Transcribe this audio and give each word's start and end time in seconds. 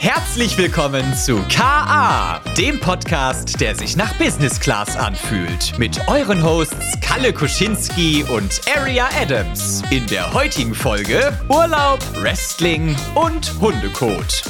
Herzlich 0.00 0.56
willkommen 0.56 1.12
zu 1.16 1.42
KA, 1.52 2.38
dem 2.56 2.78
Podcast, 2.78 3.60
der 3.60 3.74
sich 3.74 3.96
nach 3.96 4.16
Business 4.16 4.60
Class 4.60 4.96
anfühlt. 4.96 5.76
Mit 5.76 6.00
euren 6.06 6.44
Hosts 6.44 7.00
Kalle 7.00 7.32
Kuschinski 7.32 8.24
und 8.30 8.60
Aria 8.72 9.08
Adams. 9.20 9.82
In 9.90 10.06
der 10.06 10.32
heutigen 10.32 10.72
Folge 10.72 11.36
Urlaub, 11.48 11.98
Wrestling 12.22 12.94
und 13.16 13.52
Hundekot. 13.60 14.44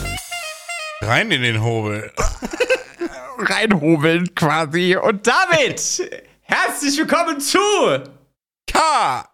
Rein 1.01 1.31
in 1.31 1.41
den 1.41 1.63
Hobel. 1.63 2.13
Reinhobeln 3.39 4.35
quasi. 4.35 4.97
Und 4.97 5.27
damit 5.27 6.11
herzlich 6.43 6.99
willkommen 6.99 7.41
zu 7.41 7.59
K. 8.71 9.25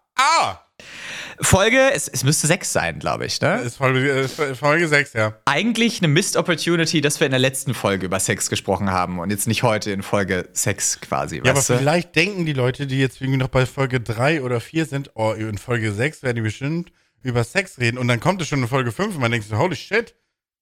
Folge, 1.41 1.91
es, 1.93 2.09
es 2.09 2.25
müsste 2.25 2.47
sechs 2.47 2.73
sein, 2.73 2.99
glaube 2.99 3.27
ich, 3.27 3.41
ne? 3.41 3.61
Ist 3.61 3.77
Folge, 3.77 4.09
ist 4.09 4.41
Folge 4.59 4.89
6, 4.89 5.13
ja. 5.15 5.35
Eigentlich 5.45 5.99
eine 5.99 6.09
Missed 6.09 6.37
Opportunity, 6.37 7.01
dass 7.01 7.21
wir 7.21 7.27
in 7.27 7.33
der 7.33 7.41
letzten 7.41 7.75
Folge 7.75 8.07
über 8.07 8.21
Sex 8.21 8.49
gesprochen 8.51 8.91
haben 8.91 9.19
und 9.19 9.31
jetzt 9.31 9.47
nicht 9.47 9.63
heute 9.63 9.91
in 9.91 10.03
Folge 10.03 10.49
6 10.53 11.01
quasi, 11.01 11.37
Ja, 11.37 11.43
aber 11.51 11.57
weißt 11.57 11.71
du? 11.71 11.79
vielleicht 11.79 12.15
denken 12.17 12.47
die 12.47 12.53
Leute, 12.53 12.87
die 12.87 12.99
jetzt 12.99 13.21
irgendwie 13.21 13.39
noch 13.39 13.49
bei 13.49 13.67
Folge 13.67 14.01
3 14.01 14.43
oder 14.43 14.61
4 14.61 14.87
sind, 14.87 15.11
oh, 15.15 15.33
in 15.33 15.59
Folge 15.59 15.93
6 15.93 16.23
werden 16.23 16.37
die 16.37 16.43
bestimmt 16.43 16.93
über 17.23 17.43
Sex 17.45 17.79
reden 17.79 17.99
und 17.99 18.09
dann 18.09 18.21
kommt 18.21 18.41
es 18.43 18.49
schon 18.49 18.61
in 18.63 18.69
Folge 18.69 18.93
5 18.93 19.15
und 19.15 19.21
man 19.21 19.31
denkt 19.31 19.47
so, 19.49 19.57
holy 19.59 19.77
shit, 19.77 20.15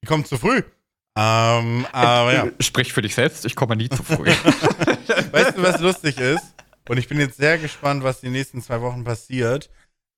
die 0.02 0.06
kommt 0.06 0.26
zu 0.28 0.38
früh. 0.38 0.62
Ähm, 1.18 1.86
aber 1.92 2.32
ja. 2.32 2.46
Sprich 2.60 2.92
für 2.92 3.02
dich 3.02 3.14
selbst, 3.14 3.44
ich 3.44 3.54
komme 3.54 3.76
nie 3.76 3.88
zu 3.90 4.02
früh. 4.02 4.26
Weißt 5.32 5.58
du, 5.58 5.62
was 5.62 5.80
lustig 5.80 6.18
ist? 6.18 6.42
Und 6.88 6.96
ich 6.98 7.06
bin 7.08 7.18
jetzt 7.20 7.36
sehr 7.36 7.58
gespannt, 7.58 8.02
was 8.02 8.20
die 8.20 8.30
nächsten 8.30 8.62
zwei 8.62 8.80
Wochen 8.80 9.04
passiert. 9.04 9.70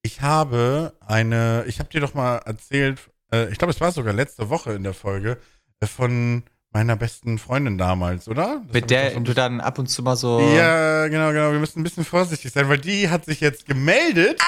Ich 0.06 0.20
habe 0.20 0.92
eine, 1.00 1.64
ich 1.66 1.78
habe 1.78 1.88
dir 1.88 2.02
doch 2.02 2.12
mal 2.12 2.36
erzählt, 2.36 2.98
äh, 3.32 3.50
ich 3.50 3.56
glaube, 3.56 3.72
es 3.72 3.80
war 3.80 3.90
sogar 3.90 4.12
letzte 4.12 4.50
Woche 4.50 4.74
in 4.74 4.82
der 4.82 4.92
Folge, 4.92 5.38
äh, 5.80 5.86
von 5.86 6.42
meiner 6.72 6.94
besten 6.94 7.38
Freundin 7.38 7.78
damals, 7.78 8.28
oder? 8.28 8.60
Das 8.66 8.74
Mit 8.74 8.90
der 8.90 9.12
so 9.12 9.20
du 9.20 9.32
dann 9.32 9.62
ab 9.62 9.78
und 9.78 9.86
zu 9.86 10.02
mal 10.02 10.16
so. 10.16 10.40
Ja, 10.54 11.08
genau, 11.08 11.30
genau. 11.30 11.52
Wir 11.52 11.58
müssen 11.58 11.80
ein 11.80 11.84
bisschen 11.84 12.04
vorsichtig 12.04 12.52
sein, 12.52 12.68
weil 12.68 12.78
die 12.78 13.08
hat 13.08 13.24
sich 13.24 13.40
jetzt 13.40 13.64
gemeldet, 13.64 14.42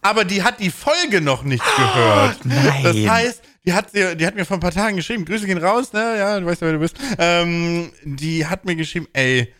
aber 0.00 0.24
die 0.24 0.44
hat 0.44 0.60
die 0.60 0.70
Folge 0.70 1.20
noch 1.20 1.42
nicht 1.42 1.64
gehört. 1.76 2.44
nein. 2.44 2.84
Das 2.84 2.94
heißt, 2.94 3.42
die 3.64 3.72
hat, 3.72 3.90
sie, 3.90 4.16
die 4.16 4.26
hat 4.28 4.36
mir 4.36 4.44
vor 4.44 4.58
ein 4.58 4.60
paar 4.60 4.70
Tagen 4.70 4.94
geschrieben, 4.94 5.24
Grüße 5.24 5.44
gehen 5.44 5.58
raus, 5.58 5.92
ne? 5.92 6.18
Ja, 6.18 6.38
du 6.38 6.46
weißt 6.46 6.60
ja, 6.60 6.68
wer 6.68 6.74
du 6.74 6.78
bist. 6.78 6.96
Ähm, 7.18 7.90
die 8.04 8.46
hat 8.46 8.64
mir 8.64 8.76
geschrieben, 8.76 9.08
ey, 9.12 9.52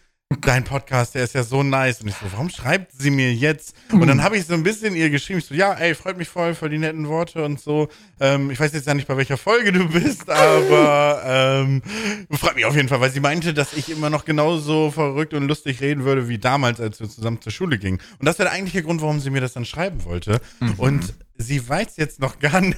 dein 0.49 0.65
Podcast, 0.65 1.15
der 1.15 1.25
ist 1.25 1.35
ja 1.35 1.43
so 1.43 1.63
nice. 1.63 2.01
Und 2.01 2.09
ich 2.09 2.15
so, 2.15 2.27
warum 2.33 2.51
schreibt 2.51 2.93
sie 2.93 3.11
mir 3.11 3.33
jetzt? 3.33 3.75
Und 3.93 4.07
dann 4.07 4.23
habe 4.23 4.37
ich 4.37 4.47
so 4.47 4.55
ein 4.55 4.63
bisschen 4.63 4.95
ihr 4.95 5.11
geschrieben, 5.11 5.39
ich 5.39 5.47
so, 5.47 5.55
ja, 5.55 5.73
ey, 5.75 5.95
freut 5.95 6.19
mich 6.19 6.29
voll 6.29 6.55
für 6.55 6.69
die 6.69 6.79
netten 6.79 7.09
Worte 7.09 7.45
und 7.45 7.61
so. 7.61 7.89
Ähm, 8.21 8.51
ich 8.51 8.61
weiß 8.61 8.73
jetzt 8.73 8.87
ja 8.87 8.95
nicht, 8.95 9.09
bei 9.09 9.17
welcher 9.17 9.37
Folge 9.37 9.73
du 9.73 9.89
bist, 9.89 10.29
aber 10.31 11.23
ähm, 11.25 11.83
freut 12.31 12.57
mich 12.57 12.65
auf 12.65 12.77
jeden 12.77 12.89
Fall, 12.89 13.01
weil 13.01 13.11
sie 13.11 13.21
meinte, 13.21 13.55
dass 13.55 13.73
ich 13.73 13.91
immer 13.91 14.11
noch 14.11 14.25
genauso 14.25 14.91
verrückt 14.91 15.35
und 15.35 15.49
lustig 15.49 15.81
reden 15.81 16.05
würde 16.05 16.29
wie 16.29 16.39
damals, 16.39 16.81
als 16.81 17.01
wir 17.01 17.09
zusammen 17.09 17.41
zur 17.41 17.53
Schule 17.53 17.79
gingen. 17.79 17.99
Und 18.19 18.27
das 18.27 18.39
wäre 18.39 18.49
der 18.49 18.57
eigentliche 18.57 18.83
Grund, 18.83 19.01
warum 19.01 19.21
sie 19.21 19.31
mir 19.31 19.41
das 19.41 19.55
dann 19.55 19.65
schreiben 19.65 20.05
wollte. 20.05 20.41
Und 20.77 21.15
sie 21.37 21.67
weiß 21.67 21.97
jetzt 21.97 22.21
noch 22.21 22.39
gar 22.39 22.61
nicht, 22.61 22.77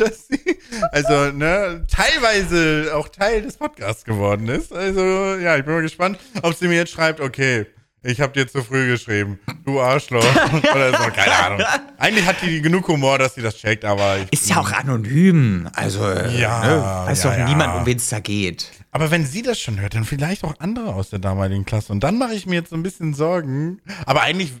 dass 0.00 0.28
sie, 0.28 0.58
also, 0.92 1.32
ne, 1.32 1.86
teilweise 1.90 2.92
auch 2.94 3.08
Teil 3.08 3.42
des 3.42 3.56
Podcasts 3.56 4.04
geworden 4.04 4.48
ist. 4.48 4.72
Also, 4.72 5.36
ja, 5.36 5.56
ich 5.56 5.64
bin 5.64 5.74
mal 5.74 5.82
gespannt, 5.82 6.18
ob 6.42 6.54
sie 6.54 6.68
mir 6.68 6.76
jetzt 6.76 6.92
schreibt, 6.92 7.20
okay, 7.20 7.66
ich 8.02 8.20
habe 8.20 8.32
dir 8.32 8.48
zu 8.48 8.62
früh 8.62 8.88
geschrieben, 8.88 9.38
du 9.66 9.78
Arschloch. 9.78 10.24
Oder 10.74 10.90
so, 10.96 11.10
keine 11.10 11.32
Ahnung. 11.44 11.60
Eigentlich 11.98 12.26
hat 12.26 12.36
die 12.40 12.62
genug 12.62 12.88
Humor, 12.88 13.18
dass 13.18 13.34
sie 13.34 13.42
das 13.42 13.56
checkt, 13.56 13.84
aber 13.84 14.16
Ist 14.30 14.48
ja 14.48 14.58
auch 14.58 14.72
anonym. 14.72 15.68
Also, 15.74 16.08
Ja, 16.08 16.64
ne, 16.64 17.08
weiß 17.10 17.24
ja, 17.24 17.30
doch 17.30 17.38
ja. 17.38 17.44
niemand, 17.46 17.74
um 17.76 17.84
wen 17.86 17.98
es 17.98 18.08
da 18.08 18.20
geht. 18.20 18.70
Aber 18.90 19.10
wenn 19.10 19.26
sie 19.26 19.42
das 19.42 19.60
schon 19.60 19.80
hört, 19.80 19.94
dann 19.94 20.04
vielleicht 20.04 20.44
auch 20.44 20.54
andere 20.60 20.94
aus 20.94 21.10
der 21.10 21.18
damaligen 21.18 21.66
Klasse. 21.66 21.92
Und 21.92 22.00
dann 22.02 22.16
mache 22.18 22.32
ich 22.34 22.46
mir 22.46 22.54
jetzt 22.56 22.70
so 22.70 22.76
ein 22.76 22.82
bisschen 22.82 23.12
Sorgen. 23.12 23.82
Aber 24.06 24.22
eigentlich, 24.22 24.54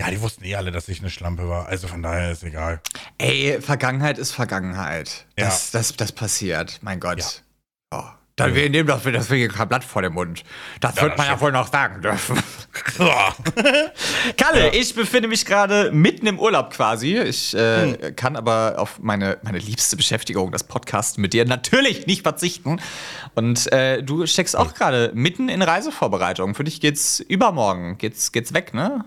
ja, 0.00 0.10
die 0.10 0.20
wussten 0.20 0.44
eh 0.44 0.56
alle, 0.56 0.70
dass 0.70 0.88
ich 0.88 1.00
eine 1.00 1.10
Schlampe 1.10 1.48
war. 1.48 1.66
Also 1.66 1.88
von 1.88 2.02
daher 2.02 2.30
ist 2.30 2.44
egal. 2.44 2.80
Ey, 3.18 3.60
Vergangenheit 3.60 4.18
ist 4.18 4.32
Vergangenheit. 4.32 5.26
Ja. 5.38 5.46
Das, 5.46 5.70
das, 5.70 5.96
das 5.96 6.12
passiert. 6.12 6.78
Mein 6.82 7.00
Gott. 7.00 7.42
Oh. 7.90 8.02
Dann 8.36 8.54
wir 8.54 8.68
nehmen 8.68 8.86
doch 8.86 9.02
das 9.02 9.30
wir 9.30 9.48
kein 9.48 9.66
Blatt 9.66 9.82
vor 9.82 10.02
den 10.02 10.12
Mund. 10.12 10.44
Das 10.80 11.00
wird 11.00 11.12
das 11.12 11.18
man 11.18 11.26
ja 11.26 11.40
wohl 11.40 11.52
noch 11.52 11.72
sagen 11.72 12.02
dürfen. 12.02 12.38
Kalle, 14.36 14.74
ich 14.74 14.94
befinde 14.94 15.26
mich 15.26 15.46
gerade 15.46 15.90
mitten 15.90 16.26
im 16.26 16.38
Urlaub 16.38 16.70
quasi. 16.70 17.16
Ich 17.16 17.56
äh, 17.56 18.12
kann 18.14 18.36
aber 18.36 18.74
auf 18.76 18.98
meine, 18.98 19.38
meine 19.40 19.56
liebste 19.56 19.96
Beschäftigung, 19.96 20.52
das 20.52 20.64
Podcast 20.64 21.16
mit 21.16 21.32
dir, 21.32 21.46
natürlich 21.46 22.06
nicht 22.06 22.24
verzichten. 22.24 22.78
Und 23.34 23.72
äh, 23.72 24.02
du 24.02 24.26
steckst 24.26 24.54
auch 24.54 24.74
gerade 24.74 25.12
mitten 25.14 25.48
in 25.48 25.62
Reisevorbereitung. 25.62 26.54
Für 26.54 26.64
dich 26.64 26.82
geht's 26.82 27.20
übermorgen. 27.20 27.96
Geht's, 27.96 28.32
geht's 28.32 28.52
weg, 28.52 28.74
ne? 28.74 29.06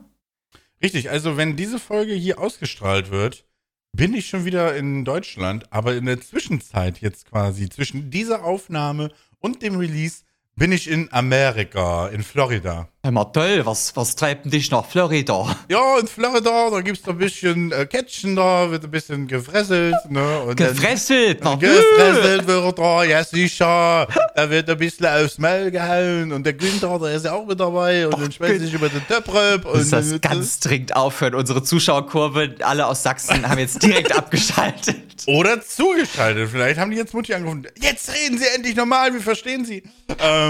Richtig, 0.81 1.09
also 1.09 1.37
wenn 1.37 1.55
diese 1.55 1.79
Folge 1.79 2.13
hier 2.13 2.39
ausgestrahlt 2.39 3.11
wird, 3.11 3.45
bin 3.91 4.13
ich 4.13 4.27
schon 4.29 4.45
wieder 4.45 4.75
in 4.75 5.03
Deutschland. 5.03 5.71
Aber 5.73 5.95
in 5.95 6.05
der 6.05 6.21
Zwischenzeit 6.21 7.01
jetzt 7.01 7.25
quasi, 7.29 7.69
zwischen 7.69 8.11
dieser 8.11 8.43
Aufnahme 8.43 9.11
und 9.39 9.61
dem 9.61 9.77
Release, 9.77 10.23
bin 10.59 10.71
ich 10.71 10.89
in 10.89 11.07
Amerika, 11.11 12.07
in 12.09 12.21
Florida. 12.23 12.87
Hör 13.01 13.11
mal, 13.11 13.23
toll, 13.25 13.61
was, 13.65 13.95
was 13.95 14.13
treibt 14.17 14.43
denn 14.43 14.51
dich 14.51 14.69
nach 14.71 14.85
Florida? 14.85 15.55
Ja, 15.69 15.97
in 15.99 16.05
Florida, 16.07 16.69
da 16.69 16.81
gibt's 16.81 17.01
so 17.05 17.11
ein 17.11 17.17
bisschen 17.17 17.71
äh, 17.71 17.85
Catchen 17.85 18.35
da, 18.35 18.69
wird 18.69 18.83
ein 18.83 18.91
bisschen 18.91 19.25
gefresselt, 19.25 19.95
ne? 20.09 20.41
Und 20.41 20.59
dann- 20.59 20.73
Gefresselt, 20.75 21.41
nach 21.41 21.57
Gefresselt 21.57 22.45
wird 22.45 22.77
da, 22.77 23.03
ja 23.05 23.23
sicher. 23.23 24.05
Da 24.35 24.49
wird 24.49 24.69
ein 24.69 24.77
bisschen 24.77 25.05
aufs 25.05 25.37
Maul 25.37 25.71
gehauen. 25.71 26.33
Und 26.33 26.45
der 26.45 26.51
Günther, 26.53 26.99
der 26.99 27.13
ist 27.13 27.23
ja 27.23 27.31
auch 27.33 27.45
mit 27.45 27.57
dabei. 27.57 28.05
Und 28.05 28.19
dann 28.19 28.31
schmeißt 28.33 28.59
sich 28.59 28.73
über 28.73 28.89
den 28.89 29.07
Töppröp. 29.07 29.63
muss 29.63 29.73
Und 29.85 29.93
das 29.93 30.09
dann- 30.09 30.19
ganz 30.21 30.59
dringend 30.59 30.93
aufhören. 30.93 31.35
Unsere 31.35 31.63
Zuschauerkurve, 31.63 32.55
alle 32.63 32.85
aus 32.85 33.01
Sachsen, 33.03 33.47
haben 33.47 33.59
jetzt 33.59 33.81
direkt 33.81 34.11
abgeschaltet. 34.17 34.97
Oder 35.25 35.61
zugeschaltet. 35.61 36.49
Vielleicht 36.51 36.77
haben 36.79 36.91
die 36.91 36.97
jetzt 36.97 37.13
Mutti 37.13 37.33
angerufen. 37.33 37.65
Jetzt 37.81 38.11
reden 38.13 38.37
sie 38.37 38.45
endlich 38.55 38.75
normal, 38.75 39.13
wir 39.13 39.21
verstehen 39.21 39.63
sie. 39.63 39.83
Ähm, 40.19 40.48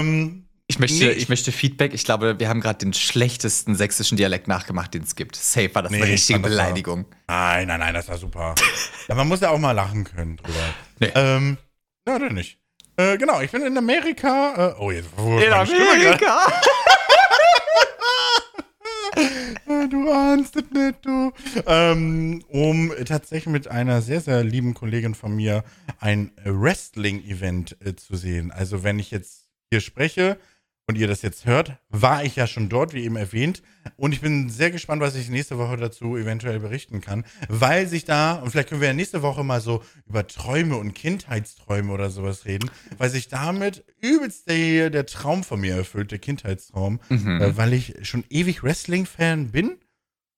Ich 0.66 0.78
möchte, 0.78 1.04
Nee, 1.04 1.10
ich, 1.10 1.28
möchte 1.28 1.50
Feedback. 1.50 1.94
Ich 1.94 2.04
glaube, 2.04 2.38
wir 2.38 2.48
haben 2.48 2.60
gerade 2.60 2.78
den 2.78 2.92
schlechtesten 2.92 3.74
sächsischen 3.74 4.16
Dialekt 4.16 4.46
nachgemacht, 4.46 4.94
den 4.94 5.02
es 5.02 5.16
gibt. 5.16 5.34
Safe 5.34 5.74
war 5.74 5.82
das 5.82 5.90
Nee, 5.90 5.96
eine 5.98 6.06
ich 6.06 6.12
richtige 6.12 6.38
das 6.38 6.42
war- 6.44 6.50
Beleidigung. 6.50 7.06
nein, 7.26 7.66
nein, 7.66 7.80
nein, 7.80 7.92
das 7.94 8.06
war 8.08 8.18
super. 8.18 8.54
ja, 9.08 9.14
man 9.16 9.26
muss 9.26 9.40
ja 9.40 9.50
auch 9.50 9.58
mal 9.58 9.72
lachen 9.72 10.04
können 10.04 10.36
drüber. 10.36 10.58
Nee. 11.00 11.10
Ähm, 11.16 11.56
ja, 12.06 12.14
oder 12.16 12.30
nicht? 12.30 12.58
Äh, 12.96 13.18
genau, 13.18 13.40
ich 13.40 13.50
bin 13.50 13.62
in 13.62 13.76
Amerika. 13.76 14.74
Äh, 14.76 14.80
oh, 14.80 14.90
jetzt 14.92 15.08
Stimme 15.08 16.16
gerade? 16.16 16.52
Äh, 19.66 19.88
Du 19.90 20.10
ahnst 20.12 20.56
es 20.56 20.64
nicht, 20.70 21.04
du. 21.04 21.32
Ähm, 21.66 22.44
um 22.48 22.92
tatsächlich 23.06 23.50
mit 23.52 23.68
einer 23.68 24.02
sehr, 24.02 24.20
sehr 24.20 24.44
lieben 24.44 24.74
Kollegin 24.74 25.14
von 25.14 25.34
mir 25.34 25.64
ein 25.98 26.32
Wrestling-Event 26.44 27.76
äh, 27.84 27.96
zu 27.96 28.16
sehen. 28.16 28.50
Also, 28.52 28.82
wenn 28.84 28.98
ich 28.98 29.10
jetzt 29.10 29.48
hier 29.70 29.80
spreche 29.80 30.36
und 30.88 30.98
ihr 30.98 31.06
das 31.06 31.22
jetzt 31.22 31.46
hört, 31.46 31.78
war 31.88 32.24
ich 32.24 32.34
ja 32.34 32.48
schon 32.48 32.68
dort, 32.68 32.92
wie 32.92 33.04
eben 33.04 33.14
erwähnt. 33.16 33.62
Und 33.96 34.12
ich 34.12 34.20
bin 34.20 34.50
sehr 34.50 34.72
gespannt, 34.72 35.00
was 35.00 35.14
ich 35.14 35.28
nächste 35.28 35.56
Woche 35.56 35.76
dazu 35.76 36.16
eventuell 36.16 36.58
berichten 36.58 37.00
kann, 37.00 37.24
weil 37.48 37.86
sich 37.86 38.04
da, 38.04 38.34
und 38.34 38.50
vielleicht 38.50 38.70
können 38.70 38.80
wir 38.80 38.88
ja 38.88 38.94
nächste 38.94 39.22
Woche 39.22 39.44
mal 39.44 39.60
so 39.60 39.84
über 40.06 40.26
Träume 40.26 40.76
und 40.76 40.94
Kindheitsträume 40.94 41.92
oder 41.92 42.10
sowas 42.10 42.44
reden, 42.44 42.68
weil 42.98 43.08
sich 43.10 43.28
damit 43.28 43.84
übelst 44.00 44.48
der, 44.50 44.90
der 44.90 45.06
Traum 45.06 45.44
von 45.44 45.60
mir 45.60 45.76
erfüllt, 45.76 46.10
der 46.10 46.18
Kindheitstraum, 46.18 46.98
Mhm. 47.08 47.40
äh, 47.40 47.56
weil 47.56 47.72
ich 47.72 47.94
schon 48.02 48.24
ewig 48.28 48.64
Wrestling-Fan 48.64 49.52
bin. 49.52 49.78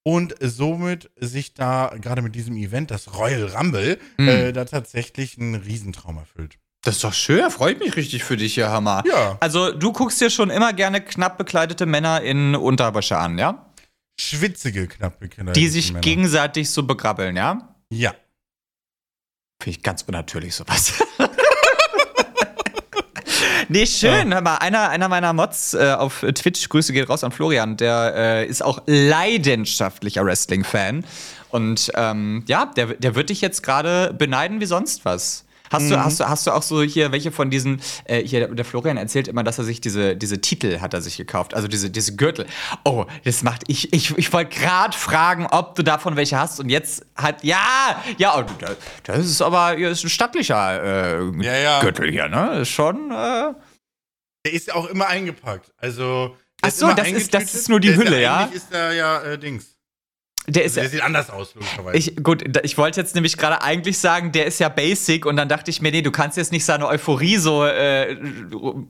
Und 0.04 0.34
somit 0.41 1.10
sich 1.16 1.54
da 1.54 1.94
gerade 2.00 2.22
mit 2.22 2.34
diesem 2.34 2.56
Event, 2.56 2.91
das 2.91 3.16
Royal 3.16 3.44
Rumble, 3.44 3.99
Mhm. 4.19 4.28
äh, 4.28 4.53
da 4.53 4.64
tatsächlich 4.64 5.38
ein 5.38 5.54
Riesentraum 5.54 6.19
erfüllt. 6.19 6.59
Das 6.84 6.96
ist 6.96 7.05
doch 7.05 7.14
schön, 7.14 7.49
freut 7.50 7.79
mich 7.79 7.94
richtig 7.94 8.25
für 8.25 8.37
dich, 8.37 8.56
Herr 8.56 8.70
Hammer. 8.70 9.05
Ja. 9.06 9.37
Also, 9.38 9.73
du 9.73 9.93
guckst 9.93 10.20
dir 10.20 10.31
schon 10.31 10.50
immer 10.50 10.73
gerne 10.73 11.00
knapp 11.00 11.38
bekleidete 11.38 11.87
Männer 11.87 12.23
in 12.23 12.56
Unterwäsche 12.56 13.17
an, 13.17 13.38
ja? 13.38 13.67
Schwitzige, 14.20 14.88
knappe 14.88 15.29
Kinder. 15.29 15.52
Die 15.52 15.69
sich 15.69 15.93
Männer. 15.93 16.00
gegenseitig 16.00 16.70
so 16.70 16.82
begrabbeln, 16.82 17.37
ja? 17.37 17.76
Ja. 17.90 18.11
Finde 19.62 19.79
ich 19.79 19.82
ganz 19.82 20.02
unnatürlich, 20.02 20.55
sowas. 20.55 20.93
Nee, 23.69 23.87
schön. 23.87 24.34
Hör 24.34 24.43
mal, 24.43 24.56
einer, 24.56 24.90
einer 24.90 25.08
meiner 25.08 25.32
Mods 25.32 25.73
äh, 25.73 25.94
auf 25.96 26.20
Twitch, 26.34 26.69
Grüße 26.69 26.93
geht 26.93 27.08
raus 27.08 27.25
an 27.25 27.32
Florian, 27.32 27.76
der 27.79 28.12
äh, 28.14 28.46
ist 28.46 28.62
auch 28.62 28.82
leidenschaftlicher 28.87 30.25
Wrestling-Fan. 30.26 31.05
Und 31.49 31.90
ähm, 31.94 32.44
ja, 32.49 32.67
der, 32.67 32.87
der 32.87 33.14
wird 33.14 33.31
dich 33.31 33.40
jetzt 33.40 33.62
gerade 33.62 34.12
beneiden 34.12 34.61
wie 34.61 34.67
sonst 34.67 35.06
was. 35.06 35.46
Hast, 35.72 35.90
du, 35.90 36.04
hast, 36.04 36.20
du, 36.20 36.28
hast 36.28 36.46
du 36.46 36.50
auch 36.52 36.62
so 36.62 36.82
hier 36.82 37.10
welche 37.12 37.32
von 37.32 37.50
diesen, 37.50 37.80
äh, 38.04 38.22
hier, 38.22 38.46
der 38.48 38.64
Florian 38.64 38.96
erzählt 38.96 39.28
immer, 39.28 39.42
dass 39.42 39.58
er 39.58 39.64
sich 39.64 39.80
diese, 39.80 40.16
diese 40.16 40.40
Titel 40.40 40.80
hat 40.80 40.94
er 40.94 41.00
sich 41.00 41.16
gekauft, 41.16 41.54
also 41.54 41.69
diese, 41.69 41.90
diese 41.90 42.14
Gürtel. 42.16 42.46
Oh, 42.84 43.06
das 43.24 43.42
macht, 43.42 43.62
ich, 43.69 43.92
ich, 43.92 44.16
ich 44.19 44.32
wollte 44.32 44.56
gerade 44.58 44.96
fragen, 44.96 45.46
ob 45.50 45.74
du 45.74 45.82
davon 45.82 46.16
welche 46.16 46.38
hast 46.38 46.60
und 46.60 46.69
jetzt 46.69 47.04
hat, 47.16 47.42
ja, 47.42 48.02
ja, 48.19 48.38
oh, 48.38 48.44
das, 48.60 48.76
das 49.04 49.19
ist 49.26 49.42
aber, 49.42 49.74
hier 49.76 49.90
ist 49.90 50.04
ein 50.04 50.10
stattlicher 50.10 51.20
äh, 51.20 51.42
Ja, 51.42 51.56
ja. 51.56 51.80
Gürtel 51.80 52.10
hier, 52.10 52.28
ne? 52.28 52.60
Ist 52.60 52.69
schon, 52.70 53.10
äh, 53.10 53.54
Der 54.44 54.52
ist 54.52 54.69
ja 54.69 54.74
auch 54.74 54.86
immer 54.88 55.06
eingepackt. 55.06 55.72
Also. 55.78 56.36
Ach 56.62 56.70
so, 56.70 56.92
das 56.92 57.08
ist- 57.10 57.32
das 57.34 57.54
ist 57.54 57.69
nur 57.69 57.80
die 57.80 57.94
Hülle, 57.96 58.16
ja? 58.16 58.20
ja? 58.20 58.36
Eigentlich 58.44 58.56
ist 58.56 58.69
da 58.72 58.92
ja 58.92 59.20
äh, 59.22 59.38
Dings. 59.38 59.76
Der 60.49 60.65
ist 60.65 60.77
Also 60.77 60.81
der 60.81 60.91
sieht 60.91 61.03
anders 61.03 61.31
aus, 61.31 61.55
logischerweise. 61.55 61.97
Ich, 61.97 62.17
gut, 62.17 62.43
ich 62.65 62.77
wollte 62.77 63.00
jetzt 63.00 63.15
nämlich 63.15 63.37
gerade 63.37 63.62
eigentlich 63.62 63.99
sagen, 63.99 64.33
der 64.33 64.47
ist 64.47 64.59
ja 64.59 64.69
basic 64.69 65.25
und 65.25 65.37
dann 65.37 65.49
dachte 65.49 65.71
ich 65.71 65.81
mir, 65.81 65.93
nee, 65.93 66.03
du 66.03 66.11
kannst 66.11 66.37
jetzt 66.37 66.50
nicht 66.50 66.65
seine 66.65 66.89
Euphorie 66.89 67.37
so 67.37 67.65
äh, 67.65 68.17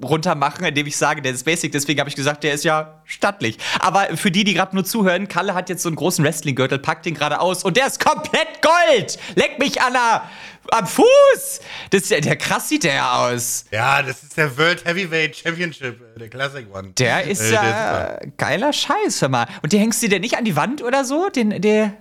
runter 0.03 0.35
machen, 0.35 0.65
indem 0.65 0.87
ich 0.87 0.97
sage, 0.97 1.21
der 1.21 1.33
ist 1.33 1.45
basic. 1.45 1.71
Deswegen 1.73 2.01
habe 2.01 2.09
ich 2.09 2.17
gesagt, 2.17 2.43
der 2.43 2.55
ist 2.55 2.65
ja 2.65 3.03
stattlich. 3.05 3.59
Aber 3.81 4.17
für 4.17 4.31
die, 4.31 4.45
die 4.45 4.55
gerade 4.55 4.75
nur 4.75 4.85
zuhören, 4.87 5.29
Kalle 5.29 5.53
hat 5.55 5.69
jetzt 5.69 5.83
so 5.83 5.91
einen 5.91 5.97
großen 5.97 6.25
Wrestling-Gürtel, 6.25 6.79
packt 6.79 7.05
den 7.05 7.15
gerade 7.15 7.39
aus 7.39 7.65
und 7.65 7.77
der 7.77 7.87
ist 7.87 8.03
komplett 8.03 8.63
Gold. 8.63 9.19
Leck 9.35 9.59
mich 9.59 9.83
an 9.83 9.93
der, 9.93 10.23
am 10.71 10.87
Fuß. 10.87 11.61
Das 11.91 12.03
ist 12.03 12.11
ja, 12.11 12.21
der 12.21 12.37
krass 12.37 12.69
sieht 12.69 12.85
der 12.85 12.95
ja 12.95 13.27
aus. 13.29 13.65
ja, 13.71 14.03
das 14.03 14.23
ist 14.23 14.37
der 14.37 14.57
World 14.57 14.85
Heavyweight 14.85 15.37
Championship, 15.37 16.01
äh, 16.15 16.19
der 16.19 16.29
Classic 16.29 16.67
One. 16.73 16.93
Der 16.93 17.25
ist 17.25 17.41
Äh, 17.41 17.51
der 17.51 17.63
ja 17.63 18.19
geiler 18.37 18.73
Scheiß, 18.73 19.21
hör 19.23 19.29
mal. 19.29 19.47
Und 19.63 19.73
die 19.73 19.79
hängst 19.79 20.03
du 20.03 20.09
dir 20.09 20.21
nicht 20.21 20.37
an 20.37 20.45
die 20.45 20.57
Wand 20.57 20.83
oder 20.83 21.05
so? 21.05 21.29
Den, 21.31 21.61
der. 21.61 21.95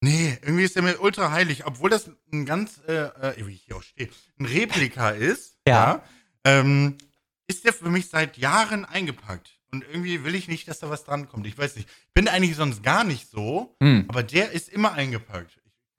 Nee, 0.00 0.36
irgendwie 0.42 0.64
ist 0.64 0.74
der 0.74 0.82
mir 0.82 0.98
ultra 1.00 1.30
heilig, 1.30 1.64
obwohl 1.64 1.88
das 1.90 2.10
ein 2.32 2.44
ganz, 2.44 2.80
äh, 2.88 2.92
äh, 2.94 3.34
wie 3.46 3.54
ich 3.54 3.62
hier 3.66 3.76
auch 3.76 3.82
stehe, 3.82 4.08
ein 4.38 4.46
Replika 4.46 5.10
ist. 5.10 5.52
Ja. 5.68 6.02
ähm, 6.44 6.98
ist 7.46 7.64
der 7.64 7.72
für 7.72 7.88
mich 7.88 8.08
seit 8.10 8.36
Jahren 8.36 8.84
eingepackt. 8.84 9.50
Und 9.70 9.84
irgendwie 9.88 10.24
will 10.24 10.34
ich 10.34 10.48
nicht, 10.48 10.66
dass 10.66 10.80
da 10.80 10.90
was 10.90 11.04
dran 11.04 11.28
kommt. 11.28 11.46
Ich 11.46 11.56
weiß 11.56 11.76
nicht. 11.76 11.88
Ich 11.88 12.14
bin 12.14 12.26
eigentlich 12.28 12.56
sonst 12.56 12.82
gar 12.82 13.04
nicht 13.04 13.30
so, 13.30 13.76
Hm. 13.80 14.06
aber 14.08 14.22
der 14.24 14.50
ist 14.50 14.68
immer 14.68 14.92
eingepackt. 14.92 15.52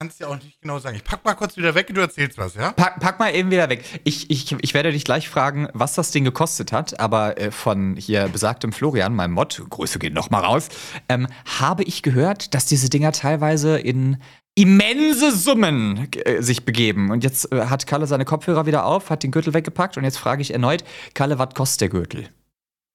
Ich 0.03 0.05
kann 0.05 0.07
es 0.09 0.17
dir 0.17 0.27
auch 0.27 0.43
nicht 0.43 0.59
genau 0.59 0.79
sagen. 0.79 0.97
Ich 0.97 1.03
pack 1.05 1.23
mal 1.23 1.33
kurz 1.33 1.55
wieder 1.55 1.75
weg 1.75 1.87
und 1.87 1.95
du 1.95 2.01
erzählst 2.01 2.37
was, 2.37 2.55
ja? 2.55 2.73
Pack, 2.73 2.99
pack 2.99 3.19
mal 3.19 3.33
eben 3.33 3.51
wieder 3.51 3.69
weg. 3.69 3.85
Ich, 4.03 4.29
ich, 4.29 4.53
ich 4.59 4.73
werde 4.73 4.91
dich 4.91 5.05
gleich 5.05 5.29
fragen, 5.29 5.69
was 5.73 5.93
das 5.93 6.11
Ding 6.11 6.25
gekostet 6.25 6.73
hat, 6.73 6.99
aber 6.99 7.39
äh, 7.39 7.51
von 7.51 7.95
hier 7.95 8.27
besagtem 8.27 8.73
Florian, 8.73 9.15
meinem 9.15 9.31
Mod, 9.31 9.63
Grüße 9.69 9.99
gehen 9.99 10.13
noch 10.13 10.29
mal 10.29 10.41
raus, 10.41 10.67
ähm, 11.07 11.27
habe 11.57 11.83
ich 11.83 12.01
gehört, 12.03 12.53
dass 12.53 12.65
diese 12.65 12.89
Dinger 12.89 13.13
teilweise 13.13 13.79
in 13.79 14.17
immense 14.55 15.31
Summen 15.31 16.11
äh, 16.25 16.41
sich 16.41 16.65
begeben. 16.65 17.09
Und 17.09 17.23
jetzt 17.23 17.49
äh, 17.53 17.67
hat 17.67 17.87
Kalle 17.87 18.05
seine 18.05 18.25
Kopfhörer 18.25 18.65
wieder 18.65 18.85
auf, 18.85 19.09
hat 19.09 19.23
den 19.23 19.31
Gürtel 19.31 19.53
weggepackt 19.53 19.95
und 19.95 20.03
jetzt 20.03 20.17
frage 20.17 20.41
ich 20.41 20.51
erneut, 20.51 20.83
Kalle, 21.13 21.39
was 21.39 21.53
kostet 21.53 21.79
der 21.79 21.89
Gürtel? 21.89 22.29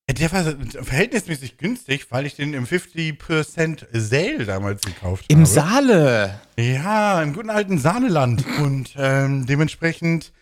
Ja, 0.09 0.15
Der 0.15 0.33
war 0.33 0.85
verhältnismäßig 0.85 1.59
günstig, 1.59 2.07
weil 2.11 2.27
ich 2.27 2.35
den 2.35 2.55
im 2.55 2.65
50% 2.65 3.87
Sale 3.93 4.45
damals 4.47 4.81
gekauft 4.83 5.25
Im 5.29 5.39
habe. 5.41 5.47
Saale. 5.47 6.41
Ja, 6.57 7.23
im 7.23 7.35
guten 7.35 7.51
alten 7.51 7.79
Sahneland. 7.79 8.45
Und 8.63 8.95
ähm, 8.97 9.47
dementsprechend 9.47 10.33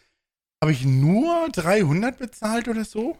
habe 0.62 0.72
ich 0.72 0.84
nur 0.84 1.48
300 1.52 2.18
bezahlt 2.18 2.68
oder 2.68 2.84
so. 2.84 3.18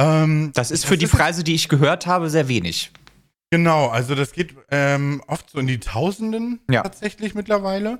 Ähm, 0.00 0.50
Das 0.54 0.70
ist 0.70 0.84
für 0.84 0.98
die 0.98 1.06
Preise, 1.06 1.44
die 1.44 1.54
ich 1.54 1.68
gehört 1.68 2.06
habe, 2.06 2.28
sehr 2.30 2.48
wenig. 2.48 2.92
Genau, 3.50 3.88
also 3.88 4.14
das 4.14 4.32
geht 4.32 4.54
ähm, 4.70 5.22
oft 5.26 5.48
so 5.50 5.58
in 5.58 5.66
die 5.66 5.80
Tausenden 5.80 6.60
Ja. 6.70 6.82
tatsächlich 6.82 7.34
mittlerweile. 7.34 7.98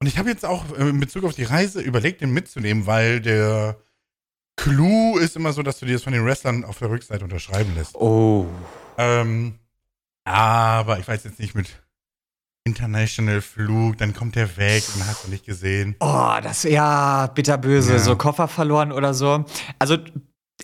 Und 0.00 0.06
ich 0.08 0.18
habe 0.18 0.30
jetzt 0.30 0.44
auch 0.44 0.64
äh, 0.76 0.88
in 0.88 0.98
Bezug 0.98 1.24
auf 1.24 1.34
die 1.34 1.44
Reise 1.44 1.80
überlegt, 1.80 2.22
den 2.22 2.30
mitzunehmen, 2.32 2.86
weil 2.86 3.20
der 3.20 3.76
Clou 4.62 5.16
ist 5.16 5.36
immer 5.36 5.52
so, 5.54 5.62
dass 5.62 5.78
du 5.78 5.86
dir 5.86 5.94
das 5.94 6.02
von 6.02 6.12
den 6.12 6.24
Wrestlern 6.24 6.64
auf 6.64 6.78
der 6.78 6.90
Rückseite 6.90 7.24
unterschreiben 7.24 7.74
lässt. 7.74 7.94
Oh. 7.94 8.46
Ähm, 8.98 9.58
aber 10.24 10.98
ich 10.98 11.08
weiß 11.08 11.24
jetzt 11.24 11.38
nicht 11.38 11.54
mit 11.54 11.68
International 12.64 13.40
Flug, 13.40 13.96
dann 13.96 14.12
kommt 14.14 14.36
der 14.36 14.56
weg 14.58 14.84
und 14.94 15.06
hast 15.06 15.24
du 15.24 15.30
nicht 15.30 15.46
gesehen. 15.46 15.96
Oh, 16.00 16.34
das 16.42 16.64
ja 16.64 17.26
bitterböse, 17.28 17.94
Ja. 17.94 17.98
so 17.98 18.16
Koffer 18.16 18.48
verloren 18.48 18.92
oder 18.92 19.14
so. 19.14 19.46
Also 19.78 19.96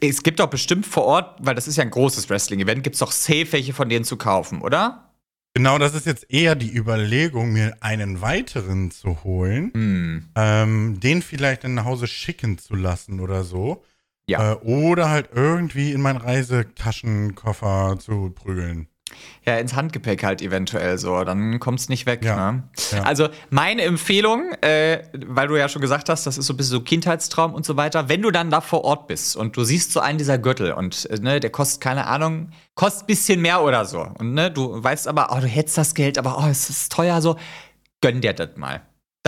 es 0.03 0.23
gibt 0.23 0.41
doch 0.41 0.49
bestimmt 0.49 0.85
vor 0.85 1.05
Ort, 1.05 1.39
weil 1.41 1.55
das 1.55 1.67
ist 1.67 1.77
ja 1.77 1.83
ein 1.83 1.91
großes 1.91 2.29
Wrestling-Event, 2.29 2.85
gibt 2.85 2.97
es 2.97 3.01
doch 3.01 3.13
safe 3.13 3.51
welche 3.53 3.73
von 3.73 3.89
denen 3.89 4.05
zu 4.05 4.19
kaufen, 4.19 4.61
oder? 4.61 5.06
Genau, 5.57 5.79
das 5.79 5.95
ist 5.95 6.05
jetzt 6.05 6.31
eher 6.31 6.55
die 6.55 6.71
Überlegung, 6.77 7.51
mir 7.51 7.79
einen 7.81 8.21
weiteren 8.21 8.91
zu 8.91 9.25
holen, 9.25 9.73
Hm. 9.73 10.25
ähm, 10.35 11.01
den 11.01 11.23
vielleicht 11.23 11.65
dann 11.65 11.73
nach 11.73 11.87
Hause 11.87 12.07
schicken 12.07 12.59
zu 12.59 12.75
lassen 12.75 13.21
oder 13.21 13.43
so. 13.43 13.83
Ja. 14.29 14.53
Äh, 14.53 14.57
oder 14.57 15.09
halt 15.09 15.31
irgendwie 15.33 15.93
in 15.93 16.03
meinen 16.03 16.19
Reisetaschenkoffer 16.19 17.97
zu 17.99 18.33
prügeln. 18.35 18.89
Ja, 19.45 19.57
ins 19.59 19.75
Handgepäck 19.75 20.25
halt 20.25 20.43
eventuell 20.43 20.99
so, 20.99 21.23
dann 21.23 21.61
kommt 21.61 21.79
es 21.79 21.89
nicht 21.89 22.07
weg. 22.07 22.25
Ja. 22.25 22.53
Ne? 22.53 22.63
Ja. 22.91 23.03
Also 23.03 23.29
meine 23.51 23.83
Empfehlung, 23.83 24.53
äh, 24.61 25.05
weil 25.13 25.47
du 25.47 25.57
ja 25.57 25.69
schon 25.69 25.81
gesagt 25.81 26.09
hast, 26.09 26.27
das 26.27 26.37
ist 26.37 26.47
so 26.47 26.55
ein 26.55 26.57
bisschen 26.57 26.73
so 26.73 26.81
Kindheitstraum 26.81 27.55
und 27.55 27.65
so 27.65 27.77
weiter, 27.77 28.09
wenn 28.09 28.23
du 28.23 28.33
dann 28.33 28.51
da 28.51 28.61
vor 28.61 28.85
Ort 28.85 29.07
bist 29.07 29.37
und 29.37 29.57
du 29.57 29.63
siehst 29.63 29.93
so 29.93 30.01
einen 30.01 30.19
dieser 30.19 30.39
Gürtel 30.39 30.73
und 30.73 31.09
äh, 31.11 31.19
ne, 31.21 31.39
der 31.39 31.51
kostet, 31.51 31.81
keine 31.81 32.07
Ahnung, 32.07 32.51
kostet 32.75 33.05
ein 33.05 33.07
bisschen 33.07 33.41
mehr 33.41 33.63
oder 33.63 33.85
so. 33.85 34.09
Und 34.19 34.35
ne, 34.35 34.51
du 34.51 34.83
weißt 34.83 35.07
aber, 35.07 35.29
oh, 35.31 35.41
du 35.41 35.47
hättest 35.47 35.79
das 35.79 35.95
Geld, 35.95 36.19
aber 36.19 36.39
oh, 36.39 36.49
es 36.51 36.69
ist 36.69 36.91
teuer 36.91 37.23
so, 37.23 37.37
gönn 38.01 38.21
dir 38.21 38.33
das 38.33 38.57
mal. 38.57 38.83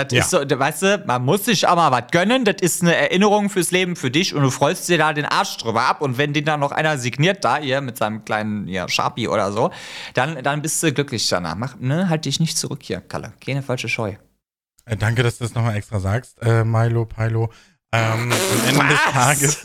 Das 0.04 0.12
Ja. 0.12 0.20
ist 0.22 0.30
so, 0.30 0.38
weißt 0.38 0.82
du, 0.82 1.04
man 1.06 1.24
muss 1.24 1.44
sich 1.44 1.66
auch 1.66 1.76
mal 1.76 1.90
was 1.90 2.10
gönnen. 2.10 2.44
Das 2.44 2.56
ist 2.60 2.82
eine 2.82 2.94
Erinnerung 2.94 3.50
fürs 3.50 3.70
Leben 3.70 3.96
für 3.96 4.10
dich 4.10 4.34
und 4.34 4.42
du 4.42 4.50
freust 4.50 4.88
dir 4.88 4.98
da 4.98 5.12
den 5.12 5.24
Arsch 5.26 5.56
drüber 5.56 5.82
ab. 5.82 6.00
Und 6.00 6.18
wenn 6.18 6.32
den 6.32 6.44
dann 6.44 6.60
noch 6.60 6.72
einer 6.72 6.98
signiert, 6.98 7.44
da 7.44 7.56
hier 7.58 7.80
mit 7.80 7.96
seinem 7.98 8.24
kleinen 8.24 8.68
ja, 8.68 8.88
Sharpie 8.88 9.28
oder 9.28 9.52
so, 9.52 9.70
dann, 10.14 10.42
dann 10.42 10.62
bist 10.62 10.82
du 10.82 10.92
glücklich 10.92 11.28
danach. 11.28 11.56
Mach, 11.56 11.76
ne, 11.78 12.08
halt 12.08 12.24
dich 12.24 12.40
nicht 12.40 12.56
zurück 12.56 12.80
hier, 12.82 13.00
Kalle. 13.00 13.32
Keine 13.44 13.62
falsche 13.62 13.88
Scheu. 13.88 14.14
Äh, 14.84 14.96
danke, 14.96 15.22
dass 15.22 15.38
du 15.38 15.44
das 15.44 15.54
nochmal 15.54 15.76
extra 15.76 16.00
sagst, 16.00 16.40
äh, 16.42 16.64
Milo, 16.64 17.04
Pilo. 17.04 17.50
Ähm, 17.90 18.30
am 18.32 18.68
Ende 18.68 18.86
des? 18.94 19.12
Tages. 19.12 19.58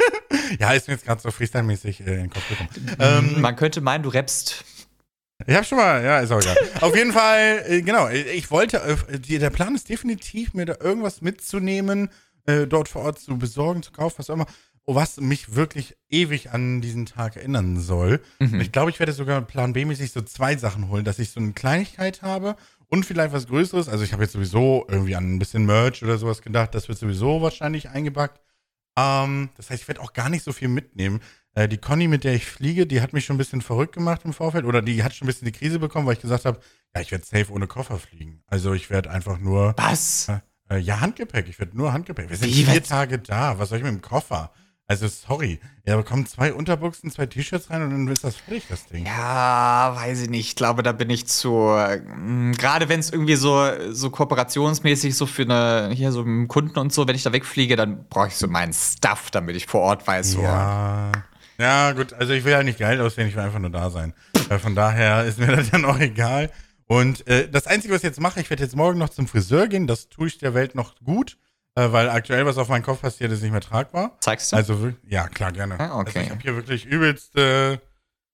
ja, 0.60 0.70
ist 0.72 0.86
mir 0.86 0.94
jetzt 0.94 1.04
gerade 1.04 1.20
so 1.20 1.30
freestyle-mäßig 1.30 2.00
äh, 2.00 2.14
in 2.14 2.20
den 2.22 2.30
Kopf 2.30 2.48
gekommen. 2.48 2.68
Ähm, 3.00 3.40
Man 3.40 3.56
könnte 3.56 3.80
meinen, 3.80 4.04
du 4.04 4.08
rappst. 4.10 4.64
Ich 5.46 5.54
hab 5.54 5.66
schon 5.66 5.78
mal, 5.78 6.02
ja, 6.02 6.20
ist 6.20 6.30
auch 6.32 6.40
egal. 6.40 6.56
Auf 6.80 6.96
jeden 6.96 7.12
Fall, 7.12 7.62
äh, 7.66 7.82
genau, 7.82 8.08
ich 8.08 8.50
wollte, 8.50 8.78
äh, 8.78 9.18
die, 9.18 9.38
der 9.38 9.50
Plan 9.50 9.74
ist 9.74 9.88
definitiv, 9.88 10.54
mir 10.54 10.64
da 10.64 10.76
irgendwas 10.80 11.20
mitzunehmen, 11.20 12.08
äh, 12.46 12.66
dort 12.66 12.88
vor 12.88 13.02
Ort 13.02 13.18
zu 13.18 13.36
besorgen, 13.36 13.82
zu 13.82 13.92
kaufen, 13.92 14.16
was 14.18 14.30
auch 14.30 14.34
immer, 14.34 14.46
was 14.86 15.18
mich 15.20 15.54
wirklich 15.54 15.96
ewig 16.08 16.52
an 16.52 16.80
diesen 16.80 17.06
Tag 17.06 17.36
erinnern 17.36 17.78
soll. 17.80 18.20
Mhm. 18.38 18.60
Ich 18.60 18.72
glaube, 18.72 18.90
ich 18.90 18.98
werde 18.98 19.12
sogar 19.12 19.42
Plan 19.42 19.72
B-mäßig 19.72 20.12
so 20.12 20.22
zwei 20.22 20.56
Sachen 20.56 20.88
holen, 20.88 21.04
dass 21.04 21.18
ich 21.18 21.30
so 21.30 21.40
eine 21.40 21.52
Kleinigkeit 21.52 22.22
habe 22.22 22.56
und 22.88 23.04
vielleicht 23.04 23.32
was 23.32 23.48
Größeres. 23.48 23.88
Also 23.88 24.04
ich 24.04 24.12
habe 24.12 24.22
jetzt 24.22 24.32
sowieso 24.32 24.86
irgendwie 24.88 25.16
an 25.16 25.34
ein 25.34 25.38
bisschen 25.38 25.66
Merch 25.66 26.02
oder 26.02 26.18
sowas 26.18 26.40
gedacht, 26.40 26.74
das 26.74 26.88
wird 26.88 26.98
sowieso 26.98 27.42
wahrscheinlich 27.42 27.90
eingepackt. 27.90 28.40
Ähm, 28.96 29.50
das 29.56 29.70
heißt, 29.70 29.82
ich 29.82 29.88
werde 29.88 30.00
auch 30.00 30.12
gar 30.12 30.28
nicht 30.28 30.44
so 30.44 30.52
viel 30.52 30.68
mitnehmen. 30.68 31.20
Äh, 31.56 31.68
die 31.68 31.78
Conny, 31.78 32.06
mit 32.06 32.22
der 32.22 32.34
ich 32.34 32.44
fliege, 32.44 32.86
die 32.86 33.00
hat 33.00 33.12
mich 33.14 33.24
schon 33.24 33.36
ein 33.36 33.38
bisschen 33.38 33.62
verrückt 33.62 33.94
gemacht 33.94 34.20
im 34.24 34.34
Vorfeld 34.34 34.66
oder 34.66 34.82
die 34.82 35.02
hat 35.02 35.14
schon 35.14 35.24
ein 35.24 35.28
bisschen 35.28 35.46
die 35.46 35.52
Krise 35.52 35.78
bekommen, 35.78 36.06
weil 36.06 36.12
ich 36.12 36.20
gesagt 36.20 36.44
habe, 36.44 36.60
ja, 36.94 37.00
ich 37.00 37.10
werde 37.10 37.24
safe 37.24 37.50
ohne 37.50 37.66
Koffer 37.66 37.98
fliegen. 37.98 38.42
Also 38.46 38.74
ich 38.74 38.90
werde 38.90 39.10
einfach 39.10 39.38
nur, 39.38 39.74
Was? 39.78 40.28
äh, 40.70 40.76
ja, 40.78 41.00
Handgepäck, 41.00 41.48
ich 41.48 41.58
werde 41.58 41.74
nur 41.76 41.94
Handgepäck. 41.94 42.28
Wir 42.28 42.36
sind 42.36 42.50
Wie, 42.50 42.64
vier 42.64 42.82
was? 42.82 42.88
Tage 42.88 43.18
da, 43.18 43.58
was 43.58 43.70
soll 43.70 43.78
ich 43.78 43.84
mit 43.84 43.92
dem 43.92 44.02
Koffer? 44.02 44.52
Also 44.88 45.08
sorry, 45.08 45.58
ja, 45.84 45.96
da 45.96 46.02
kommen 46.02 46.26
zwei 46.26 46.52
Unterbuchsen, 46.52 47.10
zwei 47.10 47.26
T-Shirts 47.26 47.70
rein 47.70 47.82
und 47.82 47.90
dann 47.90 48.06
ist 48.08 48.22
das 48.22 48.36
fertig, 48.36 48.66
das 48.68 48.86
Ding. 48.86 49.04
Ja, 49.06 49.96
weiß 49.96 50.22
ich 50.22 50.30
nicht. 50.30 50.48
Ich 50.48 50.54
glaube, 50.56 50.84
da 50.84 50.92
bin 50.92 51.10
ich 51.10 51.26
zu. 51.26 51.70
äh, 51.74 52.00
Gerade 52.52 52.88
wenn 52.88 53.00
es 53.00 53.10
irgendwie 53.10 53.34
so, 53.34 53.68
so 53.90 54.10
kooperationsmäßig 54.10 55.16
so 55.16 55.26
für 55.26 55.42
eine, 55.42 55.92
hier 55.92 56.12
so 56.12 56.18
mit 56.20 56.26
dem 56.28 56.48
Kunden 56.48 56.78
und 56.78 56.92
so, 56.92 57.08
wenn 57.08 57.16
ich 57.16 57.24
da 57.24 57.32
wegfliege, 57.32 57.74
dann 57.74 58.06
brauche 58.08 58.28
ich 58.28 58.36
so 58.36 58.46
meinen 58.46 58.72
Stuff, 58.72 59.30
damit 59.32 59.56
ich 59.56 59.66
vor 59.66 59.80
Ort 59.80 60.06
weiß. 60.06 60.34
Ja. 60.34 61.10
Ja, 61.58 61.92
gut, 61.92 62.12
also 62.12 62.32
ich 62.32 62.44
will 62.44 62.52
ja 62.52 62.62
nicht 62.62 62.78
Geld 62.78 63.00
aussehen, 63.00 63.28
ich 63.28 63.34
will 63.34 63.42
einfach 63.42 63.58
nur 63.58 63.70
da 63.70 63.90
sein. 63.90 64.12
Von 64.62 64.74
daher 64.74 65.24
ist 65.24 65.38
mir 65.38 65.46
das 65.56 65.70
dann 65.70 65.84
auch 65.84 65.98
egal. 65.98 66.50
Und 66.86 67.26
äh, 67.26 67.48
das 67.48 67.66
Einzige, 67.66 67.94
was 67.94 68.00
ich 68.00 68.08
jetzt 68.08 68.20
mache, 68.20 68.40
ich 68.40 68.48
werde 68.50 68.62
jetzt 68.62 68.76
morgen 68.76 68.98
noch 68.98 69.08
zum 69.08 69.26
Friseur 69.26 69.66
gehen, 69.66 69.86
das 69.86 70.08
tue 70.08 70.28
ich 70.28 70.38
der 70.38 70.54
Welt 70.54 70.74
noch 70.74 70.94
gut, 71.04 71.36
äh, 71.74 71.90
weil 71.90 72.08
aktuell, 72.10 72.46
was 72.46 72.58
auf 72.58 72.68
meinem 72.68 72.82
Kopf 72.84 73.00
passiert, 73.00 73.32
ist 73.32 73.42
nicht 73.42 73.50
mehr 73.50 73.60
tragbar. 73.60 74.16
Zeigst 74.20 74.52
du? 74.52 74.56
Also, 74.56 74.92
ja, 75.08 75.28
klar, 75.28 75.50
gerne. 75.52 75.80
Ah, 75.80 75.98
okay. 75.98 76.08
Also 76.08 76.20
ich 76.20 76.30
habe 76.30 76.40
hier 76.42 76.54
wirklich 76.54 76.84
übelst, 76.86 77.36
äh, 77.36 77.78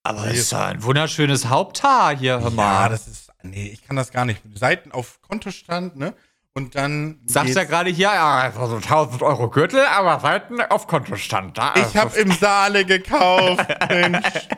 Aber 0.03 0.27
es 0.27 0.39
ist 0.39 0.53
ja 0.53 0.67
ein 0.67 0.83
wunderschönes 0.83 1.49
Haupthaar 1.49 2.15
hier, 2.17 2.41
hör 2.41 2.51
mal. 2.51 2.83
ja, 2.83 2.89
das 2.91 3.09
ist, 3.09 3.31
nee, 3.43 3.69
ich 3.73 3.83
kann 3.87 3.97
das 3.97 4.11
gar 4.11 4.25
nicht. 4.27 4.43
Seiten 4.55 4.93
auf 4.93 5.21
Kontostand, 5.23 5.97
ne? 5.97 6.13
Und 6.55 6.75
dann 6.75 7.21
geht's- 7.27 7.55
ja 7.55 7.65
gerade 7.65 7.89
hier, 7.91 8.09
ja, 8.09 8.41
einfach 8.41 8.67
so 8.69 8.79
1000 8.79 9.23
Euro 9.23 9.49
Gürtel, 9.49 9.81
aber 9.87 10.21
Seiten 10.21 10.61
auf 10.61 10.87
Kontostand. 10.87 11.57
Da, 11.57 11.73
Ich 11.77 11.97
habe 11.97 12.15
im 12.19 12.31
Saale 12.31 12.85
gekauft, 12.85 13.67
Mensch. 13.89 14.49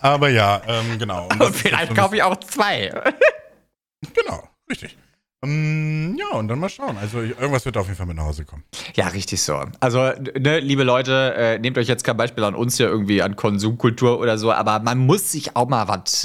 Aber 0.00 0.28
ja, 0.28 0.60
ähm, 0.66 0.98
genau. 0.98 1.28
Und 1.30 1.40
Und 1.40 1.54
vielleicht 1.56 1.94
kaufe 1.94 2.16
ich 2.16 2.22
auch 2.22 2.36
zwei. 2.40 2.92
Genau, 4.14 4.42
richtig. 4.68 4.98
Ähm, 5.42 6.18
ja, 6.18 6.36
und 6.36 6.48
dann 6.48 6.58
mal 6.58 6.68
schauen. 6.68 6.98
Also 6.98 7.20
irgendwas 7.20 7.64
wird 7.64 7.78
auf 7.78 7.86
jeden 7.86 7.96
Fall 7.96 8.04
mit 8.04 8.16
nach 8.16 8.24
Hause 8.24 8.44
kommen. 8.44 8.62
Ja, 8.94 9.08
richtig 9.08 9.40
so. 9.40 9.58
Also, 9.80 10.10
ne, 10.38 10.60
liebe 10.60 10.82
Leute, 10.82 11.34
äh, 11.34 11.58
nehmt 11.58 11.78
euch 11.78 11.88
jetzt 11.88 12.04
kein 12.04 12.18
Beispiel 12.18 12.44
an 12.44 12.54
uns 12.54 12.76
hier 12.76 12.88
irgendwie 12.88 13.22
an 13.22 13.36
Konsumkultur 13.36 14.20
oder 14.20 14.36
so, 14.36 14.52
aber 14.52 14.80
man 14.80 14.98
muss 14.98 15.32
sich 15.32 15.56
auch 15.56 15.66
mal 15.66 15.88
was 15.88 16.24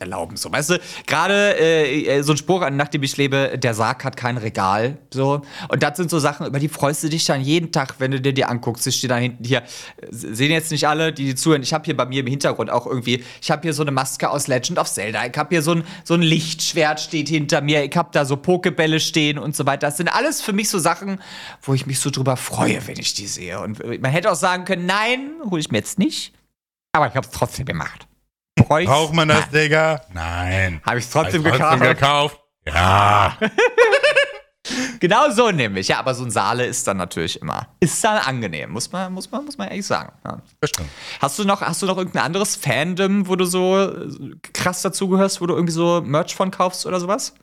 erlauben. 0.00 0.36
So, 0.36 0.50
weißt 0.50 0.70
du, 0.70 0.80
gerade 1.06 1.56
äh, 1.60 2.22
so 2.22 2.32
ein 2.32 2.38
Spruch 2.38 2.62
an, 2.62 2.76
nachdem 2.76 3.04
ich 3.04 3.16
lebe, 3.16 3.56
der 3.56 3.72
Sarg 3.74 4.04
hat 4.04 4.16
kein 4.16 4.36
Regal. 4.36 4.98
So. 5.14 5.42
Und 5.68 5.82
das 5.84 5.96
sind 5.96 6.10
so 6.10 6.18
Sachen, 6.18 6.46
über 6.46 6.58
die 6.58 6.68
freust 6.68 7.04
du 7.04 7.08
dich 7.08 7.24
dann 7.24 7.42
jeden 7.42 7.70
Tag, 7.70 7.94
wenn 7.98 8.10
du 8.10 8.20
dir 8.20 8.32
die 8.32 8.44
anguckst. 8.44 8.84
Ich 8.88 8.96
stehe 8.96 9.08
da 9.08 9.16
hinten 9.16 9.44
hier. 9.44 9.62
Sehen 10.10 10.50
jetzt 10.50 10.72
nicht 10.72 10.88
alle, 10.88 11.12
die, 11.12 11.24
die 11.24 11.34
zuhören. 11.36 11.62
Ich 11.62 11.72
habe 11.72 11.84
hier 11.84 11.96
bei 11.96 12.06
mir 12.06 12.20
im 12.20 12.26
Hintergrund 12.26 12.70
auch 12.70 12.86
irgendwie, 12.86 13.22
ich 13.40 13.50
habe 13.52 13.62
hier 13.62 13.74
so 13.74 13.82
eine 13.82 13.92
Maske 13.92 14.28
aus 14.28 14.48
Legend 14.48 14.80
of 14.80 14.88
Zelda. 14.90 15.24
Ich 15.24 15.38
habe 15.38 15.50
hier 15.50 15.62
so 15.62 15.70
ein, 15.70 15.84
so 16.02 16.14
ein 16.14 16.22
Lichtschwert 16.22 16.98
steht 16.98 17.28
hinter 17.28 17.60
mir. 17.60 17.84
Ich 17.84 17.96
habe 17.96 18.08
da 18.10 18.24
so 18.24 18.36
Pokebälle 18.56 19.00
stehen 19.00 19.38
und 19.38 19.54
so 19.54 19.66
weiter. 19.66 19.86
Das 19.86 19.98
sind 19.98 20.08
alles 20.08 20.40
für 20.40 20.54
mich 20.54 20.70
so 20.70 20.78
Sachen, 20.78 21.20
wo 21.62 21.74
ich 21.74 21.84
mich 21.86 22.00
so 22.00 22.08
drüber 22.08 22.38
freue, 22.38 22.86
wenn 22.86 22.98
ich 22.98 23.12
die 23.12 23.26
sehe. 23.26 23.60
Und 23.60 23.84
man 24.00 24.10
hätte 24.10 24.32
auch 24.32 24.36
sagen 24.36 24.64
können, 24.64 24.86
nein, 24.86 25.32
hole 25.50 25.60
ich 25.60 25.70
mir 25.70 25.78
jetzt 25.78 25.98
nicht. 25.98 26.32
Aber 26.92 27.08
ich 27.08 27.14
habe 27.14 27.26
es 27.26 27.32
trotzdem 27.32 27.66
gemacht. 27.66 28.06
Braucht 28.56 29.12
man 29.12 29.28
das, 29.28 29.40
nein. 29.52 29.64
Digga? 29.64 30.00
Nein. 30.14 30.80
Habe 30.86 30.98
ich 30.98 31.04
es 31.04 31.10
trotzdem, 31.10 31.44
trotzdem 31.44 31.80
gekauft? 31.80 31.96
gekauft? 31.96 32.40
Ja. 32.66 33.36
genau 35.00 35.30
so 35.30 35.50
nämlich. 35.50 35.88
Ja, 35.88 35.98
aber 35.98 36.14
so 36.14 36.24
ein 36.24 36.30
Saale 36.30 36.64
ist 36.64 36.86
dann 36.86 36.96
natürlich 36.96 37.42
immer. 37.42 37.68
Ist 37.80 38.02
dann 38.02 38.16
angenehm, 38.16 38.70
muss 38.70 38.90
man, 38.90 39.12
muss 39.12 39.30
man, 39.30 39.44
muss 39.44 39.58
man 39.58 39.68
ehrlich 39.68 39.86
sagen. 39.86 40.12
Ja. 40.24 40.40
Bestimmt. 40.58 40.88
Hast 41.20 41.38
du 41.38 41.44
noch, 41.44 41.60
hast 41.60 41.82
du 41.82 41.86
noch 41.86 41.98
irgendein 41.98 42.22
anderes 42.22 42.56
Fandom, 42.56 43.28
wo 43.28 43.36
du 43.36 43.44
so 43.44 43.92
krass 44.54 44.80
dazugehörst, 44.80 45.42
wo 45.42 45.46
du 45.46 45.54
irgendwie 45.54 45.74
so 45.74 46.00
Merch 46.00 46.34
von 46.34 46.50
kaufst 46.50 46.86
oder 46.86 46.98
sowas? 46.98 47.34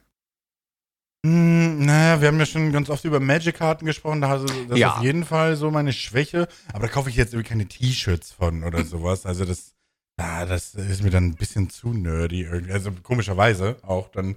Hm, 1.26 1.86
naja, 1.86 2.20
wir 2.20 2.28
haben 2.28 2.40
ja 2.40 2.46
schon 2.46 2.72
ganz 2.74 2.90
oft 2.90 3.06
über 3.06 3.20
Magic-Karten 3.20 3.86
gesprochen. 3.86 4.22
Da 4.22 4.30
also, 4.30 4.46
das 4.68 4.78
ja. 4.78 4.90
ist 4.90 4.98
auf 4.98 5.04
jeden 5.04 5.24
Fall 5.24 5.56
so 5.56 5.72
meine 5.72 5.94
Schwäche. 5.94 6.48
Aber 6.74 6.88
da 6.88 6.94
kaufe 6.94 7.10
ich 7.10 7.16
jetzt 7.16 7.34
irgendwie 7.34 7.50
keine 7.50 7.66
T-Shirts 7.66 8.34
von 8.34 8.64
oder 8.64 8.84
sowas. 8.86 9.26
Also 9.26 9.46
das, 9.46 9.74
ja, 10.20 10.46
das 10.46 10.76
ist 10.76 11.02
mir 11.02 11.12
dann 11.12 11.28
ein 11.28 11.36
bisschen 11.36 11.70
zu 11.70 11.94
nerdy 11.94 12.42
irgendwie. 12.42 12.74
Also 12.74 12.92
komischerweise 13.04 13.78
auch 13.84 14.10
dann. 14.10 14.36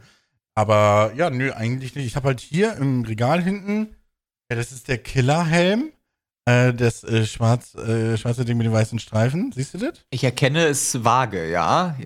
Aber 0.54 1.12
ja, 1.16 1.28
nö, 1.28 1.52
eigentlich 1.52 1.96
nicht. 1.96 2.06
Ich 2.06 2.16
habe 2.16 2.28
halt 2.28 2.40
hier 2.40 2.76
im 2.76 3.02
Regal 3.02 3.42
hinten, 3.42 3.96
ja, 4.50 4.56
das 4.56 4.70
ist 4.70 4.88
der 4.88 4.98
Killerhelm. 4.98 5.90
Äh, 6.48 6.72
das 6.72 7.02
äh, 7.02 7.26
schwarz, 7.26 7.74
äh, 7.74 8.16
schwarze 8.16 8.44
Ding 8.44 8.56
mit 8.56 8.66
den 8.66 8.72
weißen 8.72 9.00
Streifen. 9.00 9.50
Siehst 9.50 9.74
du 9.74 9.78
das? 9.78 10.04
Ich 10.10 10.22
erkenne 10.22 10.66
es 10.66 11.02
vage, 11.02 11.50
ja. 11.50 11.96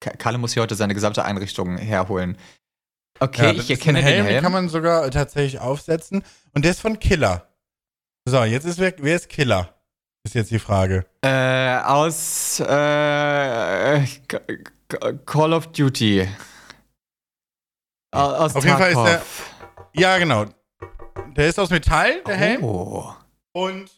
Kalle 0.00 0.38
muss 0.38 0.54
hier 0.54 0.62
heute 0.62 0.74
seine 0.74 0.94
gesamte 0.94 1.24
Einrichtung 1.24 1.76
herholen. 1.76 2.38
Okay, 3.22 3.52
ja, 3.52 3.52
ich 3.52 3.70
erkenne 3.70 4.00
den 4.00 4.04
Helm. 4.04 4.26
Den 4.26 4.42
kann 4.42 4.50
man 4.50 4.68
sogar 4.68 5.08
tatsächlich 5.12 5.60
aufsetzen. 5.60 6.24
Und 6.54 6.64
der 6.64 6.72
ist 6.72 6.80
von 6.80 6.98
Killer. 6.98 7.46
So, 8.24 8.42
jetzt 8.42 8.64
ist 8.64 8.80
wer, 8.80 8.92
wer 8.98 9.14
ist 9.14 9.28
Killer? 9.28 9.76
Ist 10.24 10.34
jetzt 10.34 10.50
die 10.50 10.58
Frage. 10.58 11.06
Äh, 11.22 11.78
aus 11.84 12.58
äh, 12.58 14.04
Call 15.24 15.52
of 15.52 15.68
Duty. 15.68 16.28
Aus 18.10 18.56
Auf 18.56 18.64
jeden 18.64 18.76
Fall 18.76 18.90
ist 18.90 19.04
der. 19.04 19.22
Ja, 19.94 20.18
genau. 20.18 20.46
Der 21.36 21.46
ist 21.46 21.60
aus 21.60 21.70
Metall, 21.70 22.24
der 22.24 22.36
Helm. 22.36 22.64
Oh. 22.64 23.14
Und. 23.52 23.88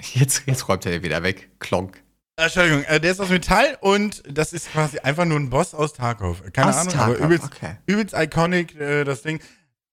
Jetzt, 0.00 0.44
jetzt 0.46 0.68
räumt 0.68 0.86
er 0.86 1.02
wieder 1.02 1.24
weg. 1.24 1.50
Klonk. 1.58 2.02
Entschuldigung, 2.44 2.84
äh, 2.84 3.00
der 3.00 3.12
ist 3.12 3.20
aus 3.20 3.28
Metall 3.28 3.78
und 3.80 4.22
das 4.28 4.52
ist 4.52 4.70
quasi 4.70 4.98
einfach 4.98 5.24
nur 5.24 5.38
ein 5.38 5.50
Boss 5.50 5.74
aus 5.74 5.92
Tarkov. 5.92 6.42
Keine 6.52 6.70
aus 6.70 6.76
Ahnung, 6.76 6.92
Tarkov, 6.92 7.16
aber 7.16 7.24
übelst, 7.24 7.44
okay. 7.44 7.76
übelst 7.86 8.14
iconic, 8.16 8.74
äh, 8.80 9.04
das 9.04 9.22
Ding. 9.22 9.40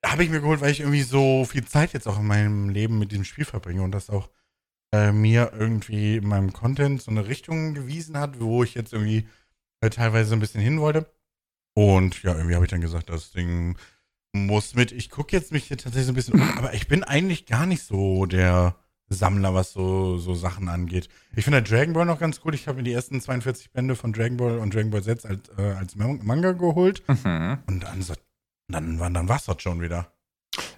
Habe 0.05 0.23
ich 0.23 0.29
mir 0.29 0.39
geholt, 0.39 0.61
weil 0.61 0.71
ich 0.71 0.79
irgendwie 0.79 1.01
so 1.01 1.43
viel 1.43 1.65
Zeit 1.65 1.91
jetzt 1.91 2.07
auch 2.07 2.19
in 2.19 2.25
meinem 2.25 2.69
Leben 2.69 2.99
mit 2.99 3.11
diesem 3.11 3.25
Spiel 3.25 3.43
verbringe 3.43 3.81
und 3.81 3.91
das 3.91 4.09
auch 4.09 4.29
äh, 4.93 5.11
mir 5.11 5.51
irgendwie 5.57 6.17
in 6.17 6.27
meinem 6.27 6.53
Content 6.53 7.01
so 7.01 7.11
eine 7.11 7.27
Richtung 7.27 7.73
gewiesen 7.73 8.17
hat, 8.17 8.39
wo 8.39 8.63
ich 8.63 8.75
jetzt 8.75 8.93
irgendwie 8.93 9.27
äh, 9.81 9.89
teilweise 9.89 10.33
ein 10.33 10.39
bisschen 10.39 10.61
hin 10.61 10.79
wollte. 10.79 11.11
Und 11.75 12.23
ja, 12.23 12.33
irgendwie 12.35 12.55
habe 12.55 12.65
ich 12.65 12.71
dann 12.71 12.81
gesagt, 12.81 13.09
das 13.09 13.31
Ding 13.31 13.77
muss 14.33 14.75
mit. 14.75 14.91
Ich 14.91 15.09
gucke 15.09 15.35
jetzt 15.35 15.51
mich 15.51 15.65
hier 15.65 15.77
tatsächlich 15.77 16.05
so 16.05 16.11
ein 16.11 16.15
bisschen 16.15 16.35
um, 16.35 16.57
aber 16.57 16.73
ich 16.73 16.87
bin 16.87 17.03
eigentlich 17.03 17.45
gar 17.45 17.65
nicht 17.65 17.83
so 17.83 18.25
der 18.25 18.75
Sammler, 19.09 19.53
was 19.53 19.73
so, 19.73 20.17
so 20.17 20.35
Sachen 20.35 20.69
angeht. 20.69 21.09
Ich 21.35 21.43
finde 21.43 21.63
Dragon 21.63 21.93
Ball 21.93 22.05
noch 22.05 22.19
ganz 22.19 22.41
cool. 22.45 22.53
Ich 22.53 22.67
habe 22.67 22.77
mir 22.77 22.83
die 22.83 22.93
ersten 22.93 23.19
42 23.19 23.71
Bände 23.71 23.95
von 23.95 24.13
Dragon 24.13 24.37
Ball 24.37 24.59
und 24.59 24.73
Dragon 24.73 24.91
Ball 24.91 25.03
Z 25.03 25.25
als, 25.25 25.49
äh, 25.57 25.73
als 25.73 25.95
Manga 25.95 26.51
geholt. 26.51 27.03
Mhm. 27.07 27.57
Und 27.67 27.83
dann, 27.83 28.05
dann, 28.67 28.97
dann, 28.99 29.13
dann 29.13 29.29
war 29.29 29.37
es 29.37 29.45
das 29.45 29.61
schon 29.61 29.81
wieder. 29.81 30.11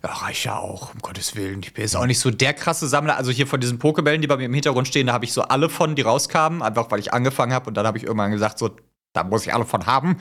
Ja, 0.04 0.14
reicht 0.14 0.46
ja 0.46 0.58
auch, 0.58 0.94
um 0.94 1.00
Gottes 1.02 1.36
Willen. 1.36 1.62
Ich 1.62 1.74
bin 1.74 1.84
jetzt 1.84 1.96
auch 1.96 2.06
nicht 2.06 2.20
so 2.20 2.32
der 2.32 2.54
krasse 2.54 2.88
Sammler. 2.88 3.18
Also 3.18 3.32
hier 3.32 3.48
von 3.48 3.60
diesen 3.60 3.80
Pokebällen, 3.80 4.22
die 4.22 4.28
bei 4.28 4.38
mir 4.38 4.46
im 4.46 4.54
Hintergrund 4.54 4.88
stehen, 4.88 5.08
da 5.08 5.14
habe 5.14 5.26
ich 5.26 5.34
so 5.34 5.44
alle 5.44 5.70
von, 5.70 5.96
die 5.96 6.02
rauskamen, 6.02 6.62
einfach 6.62 6.90
weil 6.90 7.00
ich 7.00 7.14
angefangen 7.14 7.54
habe. 7.54 7.68
Und 7.68 7.76
dann 7.76 7.86
habe 7.86 7.98
ich 7.98 8.06
irgendwann 8.06 8.32
gesagt, 8.32 8.58
so, 8.60 8.76
da 9.14 9.24
muss 9.24 9.46
ich 9.46 9.54
alle 9.54 9.66
von 9.66 9.86
haben. 9.86 10.18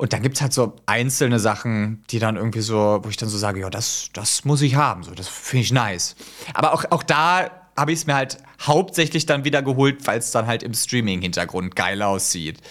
Und 0.00 0.14
dann 0.14 0.22
gibt 0.22 0.36
es 0.36 0.40
halt 0.40 0.54
so 0.54 0.76
einzelne 0.86 1.38
Sachen, 1.38 2.02
die 2.08 2.18
dann 2.18 2.36
irgendwie 2.36 2.62
so, 2.62 3.00
wo 3.02 3.10
ich 3.10 3.18
dann 3.18 3.28
so 3.28 3.36
sage, 3.36 3.60
ja, 3.60 3.68
das, 3.68 4.08
das 4.14 4.46
muss 4.46 4.62
ich 4.62 4.74
haben. 4.74 5.02
So, 5.02 5.10
das 5.10 5.28
finde 5.28 5.62
ich 5.62 5.72
nice. 5.72 6.16
Aber 6.54 6.72
auch, 6.72 6.86
auch 6.88 7.02
da 7.02 7.50
habe 7.76 7.92
ich 7.92 7.98
es 7.98 8.06
mir 8.06 8.14
halt 8.14 8.38
hauptsächlich 8.62 9.26
dann 9.26 9.44
wieder 9.44 9.60
geholt, 9.60 10.06
weil 10.06 10.18
es 10.18 10.30
dann 10.30 10.46
halt 10.46 10.62
im 10.62 10.72
Streaming-Hintergrund 10.72 11.76
geil 11.76 12.00
aussieht. 12.00 12.62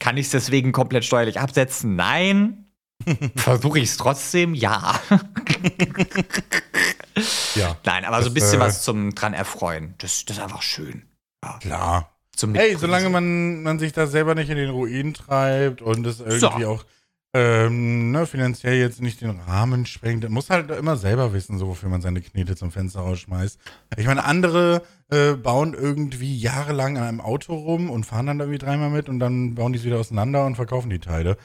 Kann 0.00 0.16
ich 0.16 0.26
es 0.26 0.32
deswegen 0.32 0.72
komplett 0.72 1.04
steuerlich 1.04 1.38
absetzen? 1.38 1.94
Nein. 1.94 2.66
Versuche 3.36 3.78
ich 3.78 3.90
es 3.90 3.96
trotzdem? 3.96 4.52
Ja. 4.52 4.98
ja. 7.54 7.76
Nein, 7.84 8.04
aber 8.04 8.16
das, 8.16 8.24
so 8.24 8.30
ein 8.32 8.34
bisschen 8.34 8.60
äh, 8.60 8.64
was 8.64 8.82
zum 8.82 9.14
dran 9.14 9.34
erfreuen. 9.34 9.94
Das, 9.98 10.24
das 10.24 10.38
ist 10.38 10.42
einfach 10.42 10.62
schön. 10.62 11.04
Ja. 11.44 11.58
Klar. 11.60 12.11
Zum 12.36 12.54
hey, 12.54 12.76
solange 12.76 13.08
man, 13.10 13.62
man 13.62 13.78
sich 13.78 13.92
da 13.92 14.06
selber 14.06 14.34
nicht 14.34 14.50
in 14.50 14.56
den 14.56 14.70
Ruin 14.70 15.14
treibt 15.14 15.82
und 15.82 16.06
es 16.06 16.20
irgendwie 16.20 16.62
so. 16.62 16.68
auch 16.68 16.84
ähm, 17.34 18.10
ne, 18.10 18.26
finanziell 18.26 18.74
jetzt 18.74 19.00
nicht 19.00 19.22
den 19.22 19.40
Rahmen 19.40 19.86
sprengt, 19.86 20.28
muss 20.28 20.50
halt 20.50 20.70
immer 20.70 20.96
selber 20.96 21.32
wissen, 21.32 21.58
so 21.58 21.66
wofür 21.66 21.88
man 21.88 22.02
seine 22.02 22.20
Knete 22.20 22.56
zum 22.56 22.70
Fenster 22.70 23.00
rausschmeißt. 23.00 23.58
Ich 23.96 24.06
meine, 24.06 24.24
andere 24.24 24.82
äh, 25.10 25.32
bauen 25.32 25.72
irgendwie 25.72 26.36
jahrelang 26.36 26.98
an 26.98 27.04
einem 27.04 27.20
Auto 27.22 27.54
rum 27.54 27.88
und 27.88 28.04
fahren 28.04 28.26
dann 28.26 28.40
irgendwie 28.40 28.58
dreimal 28.58 28.90
mit 28.90 29.08
und 29.08 29.18
dann 29.18 29.54
bauen 29.54 29.72
die 29.72 29.78
es 29.78 29.84
wieder 29.84 29.98
auseinander 29.98 30.44
und 30.44 30.56
verkaufen 30.56 30.90
die 30.90 30.98
Teile. 30.98 31.38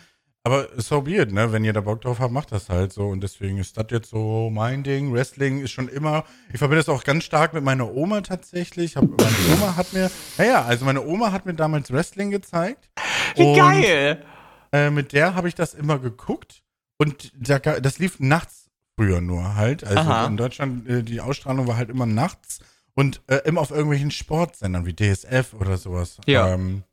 Aber 0.48 0.70
so 0.78 1.02
be 1.02 1.18
it, 1.18 1.34
ne? 1.34 1.52
Wenn 1.52 1.66
ihr 1.66 1.74
da 1.74 1.82
Bock 1.82 2.00
drauf 2.00 2.22
habt, 2.22 2.32
macht 2.32 2.54
das 2.54 2.70
halt 2.70 2.94
so. 2.94 3.10
Und 3.10 3.22
deswegen 3.22 3.58
ist 3.58 3.76
das 3.76 3.88
jetzt 3.90 4.12
so 4.12 4.50
mein 4.50 4.82
Ding. 4.82 5.12
Wrestling 5.12 5.60
ist 5.60 5.72
schon 5.72 5.90
immer. 5.90 6.24
Ich 6.54 6.58
verbinde 6.58 6.78
das 6.78 6.88
auch 6.88 7.04
ganz 7.04 7.26
stark 7.26 7.54
mit 7.54 7.66
meiner 7.66 7.94
Oma 7.94 8.22
tatsächlich. 8.22 8.96
Hab, 8.96 9.04
meine 9.04 9.36
Oma 9.54 9.76
hat 9.76 9.92
mir. 9.92 10.10
Naja, 10.38 10.64
also 10.64 10.86
meine 10.86 11.06
Oma 11.06 11.34
hat 11.34 11.46
mir 11.46 11.54
damals 11.54 11.92
Wrestling 11.92 12.32
gezeigt. 12.32 12.90
Wie 13.36 13.44
und, 13.44 13.58
geil! 13.58 14.24
Äh, 14.72 14.90
mit 14.90 15.12
der 15.12 15.36
habe 15.36 15.50
ich 15.50 15.56
das 15.56 15.74
immer 15.74 16.00
geguckt. 16.00 16.64
Und 16.98 17.34
da, 17.36 17.60
das 17.60 18.00
lief 18.00 18.22
nachts 18.22 18.70
früher 18.98 19.20
nur 19.20 19.56
halt. 19.56 19.84
Also 19.84 20.00
Aha. 20.00 20.28
in 20.28 20.38
Deutschland, 20.38 20.88
äh, 20.88 21.04
die 21.04 21.20
Ausstrahlung 21.20 21.68
war 21.68 21.76
halt 21.76 21.90
immer 21.90 22.06
nachts 22.06 22.60
und 22.94 23.22
äh, 23.28 23.42
immer 23.44 23.60
auf 23.60 23.72
irgendwelchen 23.72 24.12
Sportsendern 24.12 24.86
wie 24.86 24.96
DSF 24.96 25.56
oder 25.60 25.76
sowas. 25.76 26.20
Ja. 26.26 26.54
Ähm, 26.54 26.84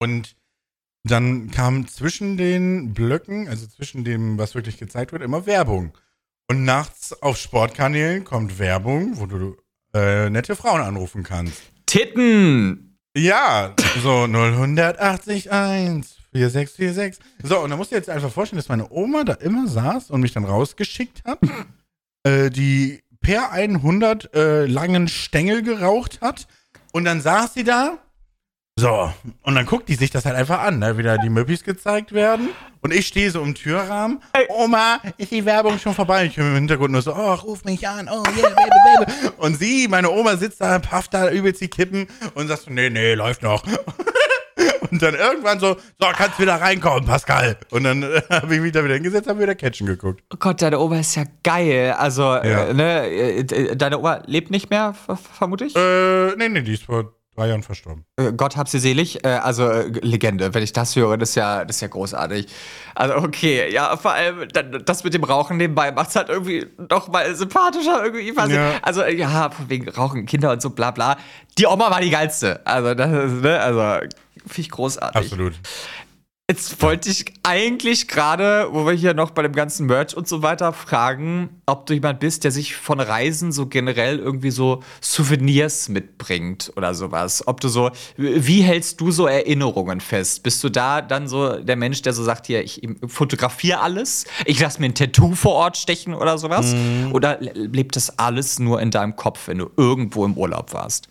und 0.00 0.34
dann 1.10 1.50
kam 1.50 1.86
zwischen 1.88 2.36
den 2.36 2.94
Blöcken, 2.94 3.48
also 3.48 3.66
zwischen 3.66 4.04
dem, 4.04 4.38
was 4.38 4.54
wirklich 4.54 4.78
gezeigt 4.78 5.12
wird, 5.12 5.22
immer 5.22 5.46
Werbung. 5.46 5.92
Und 6.48 6.64
nachts 6.64 7.22
auf 7.22 7.36
Sportkanälen 7.36 8.24
kommt 8.24 8.58
Werbung, 8.58 9.18
wo 9.18 9.26
du 9.26 9.56
äh, 9.94 10.30
nette 10.30 10.56
Frauen 10.56 10.80
anrufen 10.80 11.22
kannst. 11.22 11.62
Titten! 11.86 12.98
Ja, 13.16 13.74
so 14.02 14.24
0181 14.28 15.48
4646. 16.32 17.24
So, 17.42 17.60
und 17.60 17.70
da 17.70 17.76
musst 17.76 17.90
du 17.90 17.94
dir 17.94 17.98
jetzt 17.98 18.10
einfach 18.10 18.30
vorstellen, 18.32 18.58
dass 18.58 18.68
meine 18.68 18.90
Oma 18.90 19.24
da 19.24 19.34
immer 19.34 19.66
saß 19.66 20.10
und 20.10 20.20
mich 20.20 20.32
dann 20.32 20.44
rausgeschickt 20.44 21.24
hat, 21.24 21.38
äh, 22.22 22.50
die 22.50 23.02
per 23.20 23.50
100 23.50 24.34
äh, 24.34 24.66
langen 24.66 25.08
Stängel 25.08 25.62
geraucht 25.62 26.20
hat. 26.20 26.46
Und 26.92 27.04
dann 27.04 27.20
saß 27.20 27.54
sie 27.54 27.64
da 27.64 27.98
so, 28.78 29.12
und 29.42 29.56
dann 29.56 29.66
guckt 29.66 29.88
die 29.88 29.96
sich 29.96 30.10
das 30.10 30.24
halt 30.24 30.36
einfach 30.36 30.60
an, 30.60 30.78
ne? 30.78 30.96
Wieder 30.96 31.18
die 31.18 31.30
Möppis 31.30 31.64
gezeigt 31.64 32.12
werden. 32.12 32.50
Und 32.80 32.94
ich 32.94 33.08
stehe 33.08 33.28
so 33.28 33.42
im 33.42 33.56
Türrahmen. 33.56 34.20
Oma, 34.50 35.00
ist 35.16 35.32
die 35.32 35.44
Werbung 35.44 35.80
schon 35.80 35.94
vorbei? 35.94 36.26
Ich 36.26 36.36
höre 36.36 36.46
im 36.46 36.54
Hintergrund 36.54 36.92
nur 36.92 37.02
so, 37.02 37.12
oh, 37.12 37.34
ruf 37.34 37.64
mich 37.64 37.88
an, 37.88 38.08
oh, 38.08 38.22
yeah, 38.36 38.50
baby, 38.50 38.70
baby. 38.84 39.32
Und 39.38 39.58
sie, 39.58 39.88
meine 39.88 40.10
Oma, 40.10 40.36
sitzt 40.36 40.60
da, 40.60 40.78
pafft 40.78 41.12
da 41.12 41.28
übelst 41.28 41.60
die 41.60 41.66
Kippen 41.66 42.06
und 42.34 42.46
sagt 42.46 42.62
so, 42.62 42.70
nee, 42.70 42.88
nee, 42.88 43.14
läuft 43.14 43.42
noch. 43.42 43.64
Und 44.90 45.02
dann 45.02 45.14
irgendwann 45.14 45.60
so, 45.60 45.76
so, 46.00 46.06
kannst 46.16 46.38
wieder 46.38 46.54
reinkommen, 46.54 47.04
Pascal. 47.04 47.58
Und 47.70 47.84
dann 47.84 48.02
äh, 48.02 48.22
habe 48.30 48.54
ich 48.54 48.60
mich 48.60 48.72
da 48.72 48.82
wieder 48.82 48.94
hingesetzt, 48.94 49.28
habe 49.28 49.40
wieder 49.40 49.54
Catchen 49.54 49.86
geguckt. 49.86 50.22
Oh 50.32 50.36
Gott, 50.38 50.62
deine 50.62 50.78
Oma 50.78 51.00
ist 51.00 51.14
ja 51.14 51.24
geil. 51.42 51.94
Also, 51.98 52.22
ja. 52.22 52.68
äh, 52.68 52.74
ne, 52.74 53.06
äh, 53.06 53.76
deine 53.76 53.98
Oma 53.98 54.22
lebt 54.24 54.50
nicht 54.50 54.70
mehr, 54.70 54.94
vermute 55.36 55.66
ich? 55.66 55.76
Äh, 55.76 56.36
nee, 56.36 56.48
nee, 56.48 56.62
die 56.62 56.74
ist 56.74 56.84
vor 56.84 57.12
Jahren 57.46 57.62
verstorben. 57.62 58.04
Äh, 58.16 58.32
Gott 58.32 58.56
hab 58.56 58.68
sie 58.68 58.78
selig. 58.78 59.24
Äh, 59.24 59.28
also 59.28 59.68
äh, 59.68 59.88
Legende, 60.00 60.52
wenn 60.54 60.62
ich 60.62 60.72
das 60.72 60.96
höre, 60.96 61.16
das 61.16 61.30
ist 61.30 61.34
ja, 61.36 61.64
das 61.64 61.76
ist 61.76 61.82
ja 61.82 61.88
großartig. 61.88 62.46
Also 62.94 63.16
okay, 63.16 63.72
ja, 63.72 63.96
vor 63.96 64.12
allem 64.12 64.48
das 64.84 65.04
mit 65.04 65.14
dem 65.14 65.24
Rauchen 65.24 65.56
nebenbei 65.56 65.92
macht 65.92 66.10
es 66.10 66.16
halt 66.16 66.28
irgendwie 66.28 66.66
noch 66.90 67.08
mal 67.08 67.34
sympathischer 67.34 68.04
irgendwie. 68.04 68.34
Ja. 68.52 68.78
Also 68.82 69.04
ja, 69.04 69.50
wegen 69.68 69.88
Rauchen, 69.88 70.26
Kinder 70.26 70.50
und 70.50 70.62
so, 70.62 70.70
bla 70.70 70.90
bla. 70.90 71.16
Die 71.58 71.66
Oma 71.66 71.90
war 71.90 72.00
die 72.00 72.10
geilste. 72.10 72.60
Also 72.66 72.94
das 72.94 73.32
ist, 73.32 73.42
ne, 73.42 73.60
also 73.60 74.06
finde 74.36 74.60
ich 74.60 74.70
großartig. 74.70 75.16
Absolut. 75.16 75.54
Jetzt 76.50 76.80
wollte 76.80 77.10
ich 77.10 77.26
eigentlich 77.42 78.08
gerade, 78.08 78.68
wo 78.70 78.86
wir 78.86 78.94
hier 78.94 79.12
noch 79.12 79.32
bei 79.32 79.42
dem 79.42 79.52
ganzen 79.52 79.84
Merch 79.84 80.16
und 80.16 80.26
so 80.26 80.40
weiter 80.40 80.72
fragen, 80.72 81.50
ob 81.66 81.84
du 81.84 81.92
jemand 81.92 82.20
bist, 82.20 82.42
der 82.42 82.52
sich 82.52 82.74
von 82.74 83.00
Reisen 83.00 83.52
so 83.52 83.66
generell 83.66 84.18
irgendwie 84.18 84.50
so 84.50 84.82
Souvenirs 85.02 85.90
mitbringt 85.90 86.72
oder 86.74 86.94
sowas. 86.94 87.46
Ob 87.46 87.60
du 87.60 87.68
so, 87.68 87.90
wie 88.16 88.62
hältst 88.62 88.98
du 89.02 89.10
so 89.10 89.26
Erinnerungen 89.26 90.00
fest? 90.00 90.42
Bist 90.42 90.64
du 90.64 90.70
da 90.70 91.02
dann 91.02 91.28
so 91.28 91.58
der 91.58 91.76
Mensch, 91.76 92.00
der 92.00 92.14
so 92.14 92.24
sagt, 92.24 92.46
hier, 92.46 92.64
ich 92.64 92.80
fotografiere 93.06 93.80
alles, 93.80 94.24
ich 94.46 94.58
lasse 94.58 94.80
mir 94.80 94.86
ein 94.86 94.94
Tattoo 94.94 95.34
vor 95.34 95.52
Ort 95.52 95.76
stechen 95.76 96.14
oder 96.14 96.38
sowas? 96.38 96.72
Mhm. 96.72 97.12
Oder 97.12 97.36
lebt 97.40 97.94
das 97.94 98.18
alles 98.18 98.58
nur 98.58 98.80
in 98.80 98.90
deinem 98.90 99.16
Kopf, 99.16 99.48
wenn 99.48 99.58
du 99.58 99.70
irgendwo 99.76 100.24
im 100.24 100.32
Urlaub 100.32 100.72
warst? 100.72 101.08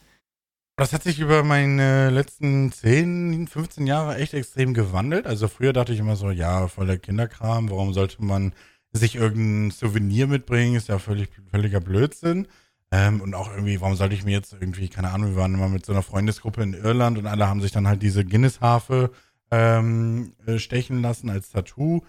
Das 0.80 0.94
hat 0.94 1.02
sich 1.02 1.20
über 1.20 1.44
meine 1.44 2.12
letzten 2.12 2.72
10, 2.72 3.48
15 3.48 3.88
Jahre 3.88 4.18
echt 4.18 4.36
extrem 4.36 4.76
gewandelt. 4.76 5.26
Also 5.26 5.48
früher 5.48 5.74
dachte 5.74 5.92
ich 5.92 5.98
immer 6.00 6.16
so, 6.16 6.30
ja, 6.30 6.68
voller 6.68 7.00
Kinderkram, 7.00 7.72
warum 7.72 7.94
sollte 7.94 8.24
man 8.24 8.54
sich 8.92 9.16
irgendein 9.16 9.72
Souvenir 9.72 10.28
mitbringen? 10.28 10.76
Ist 10.76 10.90
ja 10.90 11.00
völlig, 11.00 11.30
völliger 11.50 11.80
Blödsinn. 11.80 12.48
Ähm, 12.92 13.22
und 13.22 13.34
auch 13.34 13.50
irgendwie, 13.52 13.82
warum 13.82 13.96
sollte 13.96 14.14
ich 14.14 14.24
mir 14.24 14.34
jetzt 14.34 14.54
irgendwie, 14.54 14.88
keine 14.88 15.10
Ahnung, 15.10 15.32
wir 15.32 15.42
waren 15.42 15.56
immer 15.56 15.68
mit 15.68 15.84
so 15.84 15.94
einer 15.94 16.04
Freundesgruppe 16.04 16.62
in 16.62 16.76
Irland 16.76 17.18
und 17.18 17.26
alle 17.26 17.48
haben 17.48 17.62
sich 17.62 17.72
dann 17.72 17.88
halt 17.88 18.04
diese 18.04 18.24
Guinness-Harfe 18.24 19.10
ähm, 19.50 20.34
äh, 20.46 20.60
stechen 20.60 21.02
lassen 21.02 21.32
als 21.32 21.50
Tattoo. 21.50 22.04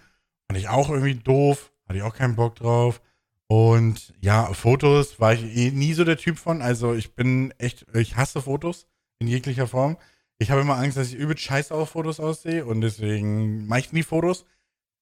Fand 0.47 0.59
ich 0.59 0.69
auch 0.69 0.91
irgendwie 0.91 1.15
doof, 1.15 1.71
hatte 1.87 1.97
ich 1.97 2.03
auch 2.03 2.15
keinen 2.15 2.35
Bock 2.35 2.55
drauf. 2.57 3.01
Und 3.51 4.13
ja, 4.21 4.53
Fotos 4.53 5.19
war 5.19 5.33
ich 5.33 5.43
eh 5.57 5.71
nie 5.71 5.93
so 5.93 6.03
der 6.03 6.17
Typ 6.17 6.37
von. 6.37 6.61
Also 6.61 6.93
ich 6.93 7.15
bin 7.15 7.51
echt, 7.57 7.85
ich 7.95 8.15
hasse 8.15 8.43
Fotos 8.43 8.87
in 9.17 9.27
jeglicher 9.27 9.65
Form. 9.65 9.97
Ich 10.37 10.51
habe 10.51 10.61
immer 10.61 10.77
Angst, 10.77 10.97
dass 10.97 11.07
ich 11.07 11.15
übel 11.15 11.35
scheiße 11.35 11.73
auf 11.73 11.89
Fotos 11.89 12.19
aussehe 12.19 12.63
und 12.65 12.81
deswegen 12.81 13.65
mache 13.65 13.79
ich 13.79 13.91
nie 13.91 14.03
Fotos. 14.03 14.45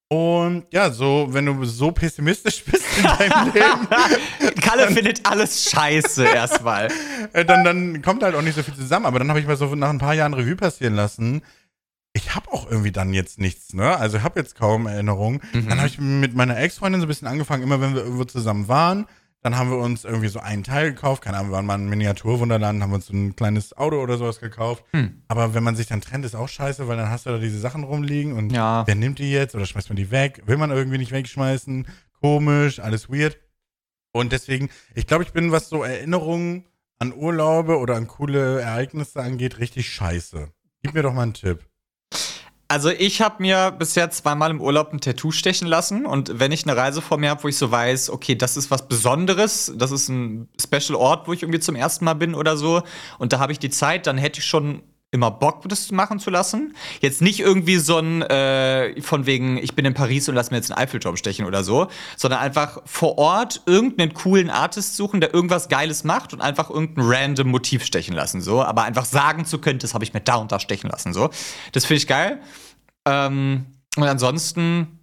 Und 0.10 0.66
ja, 0.72 0.90
so, 0.92 1.28
wenn 1.32 1.46
du 1.46 1.66
so 1.66 1.92
pessimistisch 1.92 2.64
bist 2.72 2.86
in 2.98 3.04
deinem 3.04 3.54
Leben. 3.54 4.56
Kalle 4.62 4.86
dann, 4.86 4.94
findet 4.94 5.26
alles 5.26 5.70
scheiße 5.70 6.24
erstmal. 6.34 6.88
Äh, 7.34 7.44
dann, 7.44 7.66
dann 7.66 8.02
kommt 8.02 8.24
halt 8.24 8.34
auch 8.34 8.42
nicht 8.42 8.56
so 8.56 8.64
viel 8.64 8.76
zusammen. 8.76 9.06
Aber 9.06 9.20
dann 9.20 9.28
habe 9.30 9.42
ich 9.42 9.46
mal 9.46 9.58
so 9.58 9.76
nach 9.76 9.90
ein 9.90 10.00
paar 10.00 10.14
Jahren 10.14 10.34
Revue 10.34 10.56
passieren 10.56 10.96
lassen, 10.96 11.42
ich 12.18 12.36
habe 12.36 12.52
auch 12.52 12.70
irgendwie 12.70 12.92
dann 12.92 13.14
jetzt 13.14 13.40
nichts, 13.40 13.74
ne? 13.74 13.96
Also 13.98 14.18
ich 14.18 14.24
habe 14.24 14.40
jetzt 14.40 14.56
kaum 14.56 14.88
Erinnerungen. 14.88 15.42
Mhm. 15.54 15.70
Dann 15.70 15.78
habe 15.78 15.88
ich 15.88 16.00
mit 16.00 16.36
meiner 16.36 16.58
Ex-Freundin 16.58 17.00
so 17.00 17.06
ein 17.06 17.08
bisschen 17.08 17.28
angefangen, 17.28 17.64
immer 17.64 17.80
wenn 17.80 17.94
wir 17.94 18.04
irgendwo 18.04 18.26
zusammen 18.26 18.68
waren, 18.68 19.06
dann 19.42 19.56
haben 19.56 19.70
wir 19.70 19.78
uns 19.78 20.04
irgendwie 20.04 20.28
so 20.28 20.40
einen 20.40 20.64
Teil 20.64 20.92
gekauft. 20.92 21.24
Keine 21.24 21.38
Ahnung, 21.38 21.52
wir 21.52 21.56
waren 21.56 21.66
mal 21.66 21.76
ein 21.76 21.88
Miniaturwunderland, 21.88 22.82
haben 22.82 22.92
uns 22.92 23.06
so 23.06 23.14
ein 23.14 23.36
kleines 23.36 23.78
Auto 23.78 24.02
oder 24.02 24.18
sowas 24.18 24.40
gekauft. 24.40 24.84
Mhm. 24.92 25.22
Aber 25.28 25.54
wenn 25.54 25.64
man 25.64 25.76
sich 25.76 25.88
dann 25.88 26.02
trennt, 26.02 26.26
ist 26.26 26.36
auch 26.36 26.50
scheiße, 26.50 26.88
weil 26.88 26.98
dann 26.98 27.10
hast 27.10 27.28
du 27.28 27.30
da 27.30 27.38
diese 27.38 27.60
Sachen 27.60 27.84
rumliegen 27.84 28.34
und 28.34 28.52
ja. 28.52 28.86
wer 28.88 28.96
nimmt 28.96 29.20
die 29.20 29.32
jetzt 29.32 29.56
oder 29.56 29.66
schmeißt 29.66 29.90
man 29.90 29.96
die 29.96 30.12
weg? 30.12 30.42
Will 30.48 30.58
man 30.58 30.72
irgendwie 30.72 30.98
nicht 30.98 31.12
wegschmeißen? 31.12 31.88
Komisch, 32.20 32.80
alles 32.80 33.10
weird. 33.10 33.38
Und 34.12 34.32
deswegen, 34.32 34.70
ich 34.96 35.06
glaube, 35.06 35.24
ich 35.24 35.32
bin, 35.32 35.52
was 35.52 35.70
so 35.70 35.84
Erinnerungen 35.84 36.66
an 36.98 37.14
Urlaube 37.14 37.78
oder 37.78 37.96
an 37.96 38.08
coole 38.08 38.60
Ereignisse 38.62 39.22
angeht, 39.22 39.60
richtig 39.60 39.88
scheiße. 39.90 40.50
Gib 40.82 40.96
mir 40.96 41.04
doch 41.04 41.14
mal 41.14 41.24
einen 41.24 41.34
Tipp. 41.34 41.64
Also 42.70 42.90
ich 42.90 43.22
habe 43.22 43.42
mir 43.42 43.72
bisher 43.72 44.10
zweimal 44.10 44.52
im 44.52 44.60
Urlaub 44.60 44.92
ein 44.92 45.00
Tattoo 45.00 45.32
stechen 45.32 45.70
lassen 45.70 46.06
und 46.06 46.38
wenn 46.40 46.52
ich 46.52 46.68
eine 46.68 46.76
Reise 46.76 47.02
vor 47.02 47.18
mir 47.18 47.30
habe, 47.30 47.44
wo 47.44 47.48
ich 47.48 47.58
so 47.58 47.72
weiß, 47.72 48.10
okay, 48.10 48.36
das 48.36 48.58
ist 48.58 48.70
was 48.70 48.90
Besonderes, 48.90 49.72
das 49.76 49.92
ist 49.92 50.10
ein 50.10 50.50
Special 50.60 50.96
Ort, 50.96 51.30
wo 51.30 51.34
ich 51.34 51.44
irgendwie 51.44 51.62
zum 51.62 51.76
ersten 51.76 52.04
Mal 52.04 52.16
bin 52.16 52.36
oder 52.36 52.58
so 52.58 52.84
und 53.20 53.32
da 53.32 53.40
habe 53.40 53.54
ich 53.54 53.60
die 53.60 53.70
Zeit, 53.70 54.06
dann 54.06 54.18
hätte 54.18 54.40
ich 54.40 54.46
schon 54.46 54.84
immer 55.12 55.32
Bock, 55.32 55.68
das 55.70 55.92
machen 55.92 56.20
zu 56.20 56.30
lassen. 56.30 56.76
Jetzt 57.02 57.22
nicht 57.22 57.40
irgendwie 57.40 57.78
so 57.78 57.98
ein 57.98 58.22
äh, 58.24 59.02
von 59.02 59.26
wegen, 59.26 59.58
ich 59.58 59.74
bin 59.74 59.86
in 59.86 59.94
Paris 59.94 60.28
und 60.28 60.36
lass 60.36 60.52
mir 60.52 60.58
jetzt 60.58 60.70
einen 60.70 60.78
Eiffelturm 60.78 61.16
stechen 61.16 61.46
oder 61.46 61.64
so, 61.64 61.88
sondern 62.18 62.42
einfach 62.42 62.82
vor 62.86 63.18
Ort 63.18 63.62
irgendeinen 63.66 64.14
coolen 64.14 64.50
Artist 64.50 64.98
suchen, 64.98 65.22
der 65.22 65.34
irgendwas 65.34 65.70
Geiles 65.70 66.04
macht 66.04 66.34
und 66.34 66.42
einfach 66.42 66.70
irgendein 66.70 67.06
random 67.08 67.48
Motiv 67.48 67.86
stechen 67.86 68.16
lassen, 68.16 68.42
so. 68.42 68.62
Aber 68.62 68.84
einfach 68.84 69.06
sagen 69.06 69.46
zu 69.46 69.60
können, 69.60 69.80
das 69.80 69.94
habe 69.94 70.04
ich 70.04 70.14
mir 70.14 70.22
da 70.22 70.36
und 70.36 70.52
da 70.52 70.60
stechen 70.60 70.90
lassen, 70.90 71.14
so. 71.14 71.30
Das 71.72 71.86
finde 71.86 71.98
ich 72.00 72.08
geil. 72.08 72.42
Ähm, 73.06 73.66
und 73.96 74.04
ansonsten 74.04 74.97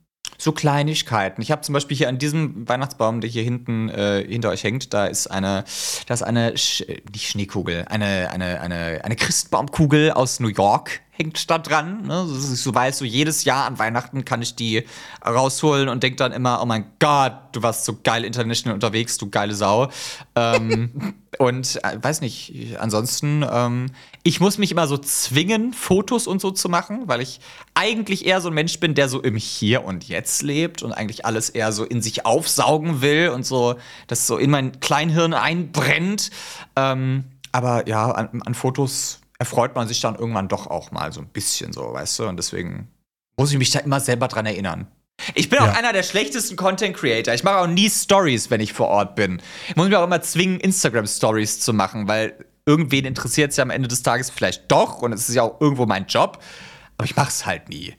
so 0.45 0.53
Kleinigkeiten. 0.53 1.43
Ich 1.43 1.51
habe 1.51 1.63
zum 1.63 1.73
Beispiel 1.73 1.97
hier 1.97 2.09
an 2.09 2.19
diesem 2.19 2.69
Weihnachtsbaum, 2.69 3.21
der 3.21 3.31
hier 3.31 3.43
hinten 3.43 3.89
äh, 3.89 4.25
hinter 4.29 4.51
euch 4.51 4.63
hängt, 4.63 4.93
da 4.93 5.07
ist 5.07 5.27
eine, 5.27 5.65
da 6.07 6.15
ist 6.15 6.23
eine, 6.23 6.57
Sch 6.57 6.85
nicht 7.13 7.31
Schneekugel, 7.31 7.87
eine, 7.89 8.31
eine, 8.31 8.61
eine, 8.61 9.01
eine 9.03 9.17
Christbaumkugel 9.17 10.13
aus 10.13 10.41
New 10.41 10.49
York 10.49 11.01
hängt 11.17 11.49
da 11.49 11.59
dran. 11.59 12.07
Ne? 12.07 12.27
So 12.27 12.75
weiß, 12.75 12.99
so 12.99 13.05
jedes 13.05 13.45
Jahr 13.45 13.67
an 13.67 13.79
Weihnachten 13.79 14.25
kann 14.25 14.43
ich 14.43 14.57
die 14.57 14.85
rausholen 15.25 15.89
und 15.89 16.03
denke 16.03 16.17
dann 16.17 16.33
immer, 16.33 16.61
oh 16.61 16.67
mein 16.67 16.87
Gott, 16.99 17.35
du 17.53 17.63
warst 17.63 17.85
so 17.85 17.99
geil 18.03 18.25
international 18.25 18.75
unterwegs, 18.75 19.17
du 19.17 19.31
geile 19.31 19.55
Sau. 19.55 19.91
ähm, 20.35 21.15
und 21.39 21.81
äh, 21.85 22.03
weiß 22.03 22.21
nicht, 22.21 22.77
ansonsten, 22.81 23.45
ähm, 23.49 23.87
ich 24.25 24.41
muss 24.41 24.59
mich 24.59 24.73
immer 24.73 24.89
so 24.89 24.99
zwingen, 24.99 25.73
Fotos 25.73 26.27
und 26.27 26.41
so 26.41 26.51
zu 26.51 26.69
machen, 26.69 27.03
weil 27.07 27.21
ich 27.21 27.41
eigentlich 27.75 28.27
eher 28.27 28.41
so 28.41 28.49
ein 28.49 28.55
Mensch 28.55 28.81
bin, 28.81 28.95
der 28.95 29.09
so 29.09 29.21
im 29.21 29.37
Hier 29.37 29.85
und 29.85 30.09
Jetzt 30.09 30.43
lebt 30.43 30.83
und 30.83 30.93
eigentlich 30.93 31.25
alles 31.25 31.49
eher 31.49 31.71
so 31.71 31.85
in 31.85 32.03
sich 32.03 32.27
aufsaugen 32.27 33.03
will 33.03 33.29
und 33.29 33.47
so, 33.47 33.77
das 34.09 34.27
so 34.27 34.37
in 34.37 34.51
mein 34.51 34.81
Kleinhirn 34.81 35.33
einbrennt. 35.33 36.31
Ähm, 36.75 37.25
aber 37.53 37.87
ja, 37.87 38.11
an, 38.11 38.43
an 38.45 38.55
Fotos 38.55 39.21
erfreut 39.39 39.75
man 39.75 39.89
sich 39.89 40.01
dann 40.01 40.15
irgendwann 40.15 40.49
doch 40.49 40.67
auch 40.67 40.91
mal 40.91 41.13
so 41.13 41.21
ein 41.21 41.29
bisschen 41.29 41.73
so, 41.73 41.93
weißt 41.93 42.19
du? 42.19 42.29
Und 42.29 42.37
deswegen 42.37 42.89
muss 43.37 43.53
ich 43.53 43.59
mich 43.59 43.71
da 43.71 43.81
immer 43.81 44.01
selber 44.01 44.29
dran 44.29 44.47
erinnern. 44.47 44.87
Ich 45.35 45.49
bin 45.49 45.59
ja. 45.61 45.71
auch 45.71 45.77
einer 45.77 45.93
der 45.93 46.03
schlechtesten 46.03 46.57
Content 46.57 46.97
Creator. 46.97 47.35
Ich 47.35 47.45
mache 47.45 47.59
auch 47.59 47.67
nie 47.67 47.89
Stories, 47.89 48.51
wenn 48.51 48.61
ich 48.61 48.73
vor 48.73 48.89
Ort 48.89 49.15
bin. 49.15 49.41
Ich 49.69 49.77
muss 49.77 49.87
mich 49.87 49.97
auch 49.97 50.05
immer 50.05 50.21
zwingen, 50.23 50.61
Instagram 50.61 51.07
Stories 51.07 51.61
zu 51.61 51.73
machen, 51.73 52.09
weil 52.09 52.45
irgendwen 52.67 53.05
interessiert 53.05 53.51
es 53.51 53.57
ja 53.57 53.63
am 53.63 53.71
Ende 53.71 53.89
des 53.89 54.03
Tages 54.03 54.31
vielleicht 54.31 54.71
doch 54.71 55.03
und 55.03 55.13
es 55.13 55.29
ist 55.29 55.35
ja 55.35 55.43
auch 55.43 55.61
irgendwo 55.61 55.87
mein 55.87 56.07
Job. 56.07 56.43
Aber 56.97 57.05
ich 57.05 57.17
mache 57.17 57.29
es 57.29 57.47
halt 57.47 57.69
nie. 57.69 57.95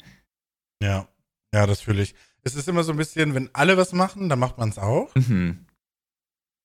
Ja, 0.81 1.07
ja, 1.53 1.65
das 1.65 1.81
fühle 1.81 2.01
ich. 2.01 2.15
Es 2.43 2.55
ist 2.55 2.67
immer 2.67 2.83
so 2.83 2.91
ein 2.91 2.97
bisschen, 2.97 3.33
wenn 3.33 3.49
alle 3.53 3.77
was 3.77 3.91
machen, 3.93 4.29
dann 4.29 4.39
macht 4.39 4.57
man 4.57 4.69
es 4.69 4.77
auch. 4.77 5.13
Mhm. 5.15 5.65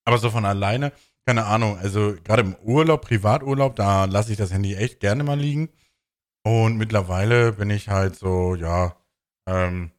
Aber 0.04 0.18
so 0.18 0.30
von 0.30 0.44
alleine. 0.44 0.92
Keine 1.26 1.44
Ahnung, 1.46 1.78
also 1.78 2.14
gerade 2.24 2.42
im 2.42 2.56
Urlaub, 2.62 3.02
Privaturlaub, 3.02 3.76
da 3.76 4.06
lasse 4.06 4.32
ich 4.32 4.38
das 4.38 4.52
Handy 4.52 4.74
echt 4.74 5.00
gerne 5.00 5.22
mal 5.22 5.38
liegen. 5.38 5.68
Und 6.42 6.78
mittlerweile 6.78 7.52
bin 7.52 7.70
ich 7.70 7.88
halt 7.88 8.16
so, 8.16 8.54
ja, 8.54 8.96
ähm, 9.46 9.90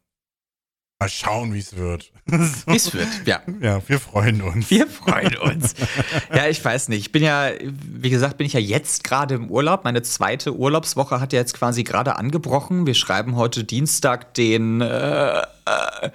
mal 1.02 1.08
schauen, 1.08 1.52
wie 1.52 1.58
es 1.58 1.76
wird. 1.76 2.12
Wie 2.66 2.76
es 2.76 2.94
wird, 2.94 3.08
ja. 3.26 3.40
Ja, 3.60 3.82
wir 3.88 3.98
freuen 3.98 4.40
uns. 4.40 4.70
Wir 4.70 4.86
freuen 4.86 5.36
uns. 5.38 5.74
ja, 6.34 6.46
ich 6.46 6.64
weiß 6.64 6.88
nicht. 6.88 7.00
Ich 7.00 7.12
bin 7.12 7.24
ja, 7.24 7.50
wie 7.60 8.10
gesagt, 8.10 8.38
bin 8.38 8.46
ich 8.46 8.52
ja 8.52 8.60
jetzt 8.60 9.02
gerade 9.02 9.34
im 9.34 9.50
Urlaub. 9.50 9.82
Meine 9.82 10.02
zweite 10.02 10.54
Urlaubswoche 10.54 11.20
hat 11.20 11.32
ja 11.32 11.40
jetzt 11.40 11.54
quasi 11.54 11.82
gerade 11.82 12.14
angebrochen. 12.14 12.86
Wir 12.86 12.94
schreiben 12.94 13.34
heute 13.34 13.64
Dienstag, 13.64 14.34
den 14.34 14.80
äh, 14.80 15.40
äh, 15.40 16.10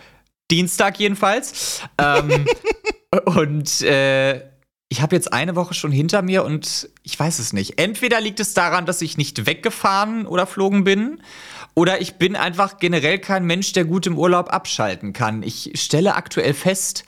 Dienstag 0.50 0.98
jedenfalls. 0.98 1.82
Ähm, 1.98 2.46
und 3.26 3.82
äh, 3.82 4.42
ich 4.90 5.02
habe 5.02 5.16
jetzt 5.16 5.34
eine 5.34 5.56
Woche 5.56 5.74
schon 5.74 5.92
hinter 5.92 6.22
mir 6.22 6.46
und 6.46 6.90
ich 7.04 7.20
weiß 7.20 7.40
es 7.40 7.52
nicht. 7.52 7.80
Entweder 7.80 8.22
liegt 8.22 8.40
es 8.40 8.54
daran, 8.54 8.86
dass 8.86 9.02
ich 9.02 9.18
nicht 9.18 9.46
weggefahren 9.46 10.26
oder 10.26 10.48
flogen 10.48 10.84
bin, 10.84 11.22
oder 11.78 12.02
ich 12.02 12.16
bin 12.16 12.36
einfach 12.36 12.80
generell 12.80 13.20
kein 13.20 13.46
Mensch, 13.46 13.72
der 13.72 13.86
gut 13.86 14.08
im 14.08 14.18
Urlaub 14.18 14.52
abschalten 14.52 15.14
kann. 15.14 15.44
Ich 15.44 15.74
stelle 15.76 16.16
aktuell 16.16 16.56
fest, 16.56 17.04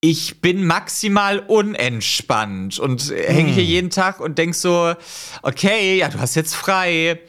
ich 0.00 0.40
bin 0.40 0.64
maximal 0.64 1.40
unentspannt 1.40 2.78
und 2.78 3.10
hänge 3.10 3.50
hier 3.52 3.64
hm. 3.64 3.68
jeden 3.68 3.90
Tag 3.90 4.20
und 4.20 4.38
denk 4.38 4.54
so, 4.54 4.94
okay, 5.42 5.98
ja, 5.98 6.08
du 6.08 6.18
hast 6.18 6.36
jetzt 6.36 6.54
frei 6.54 7.20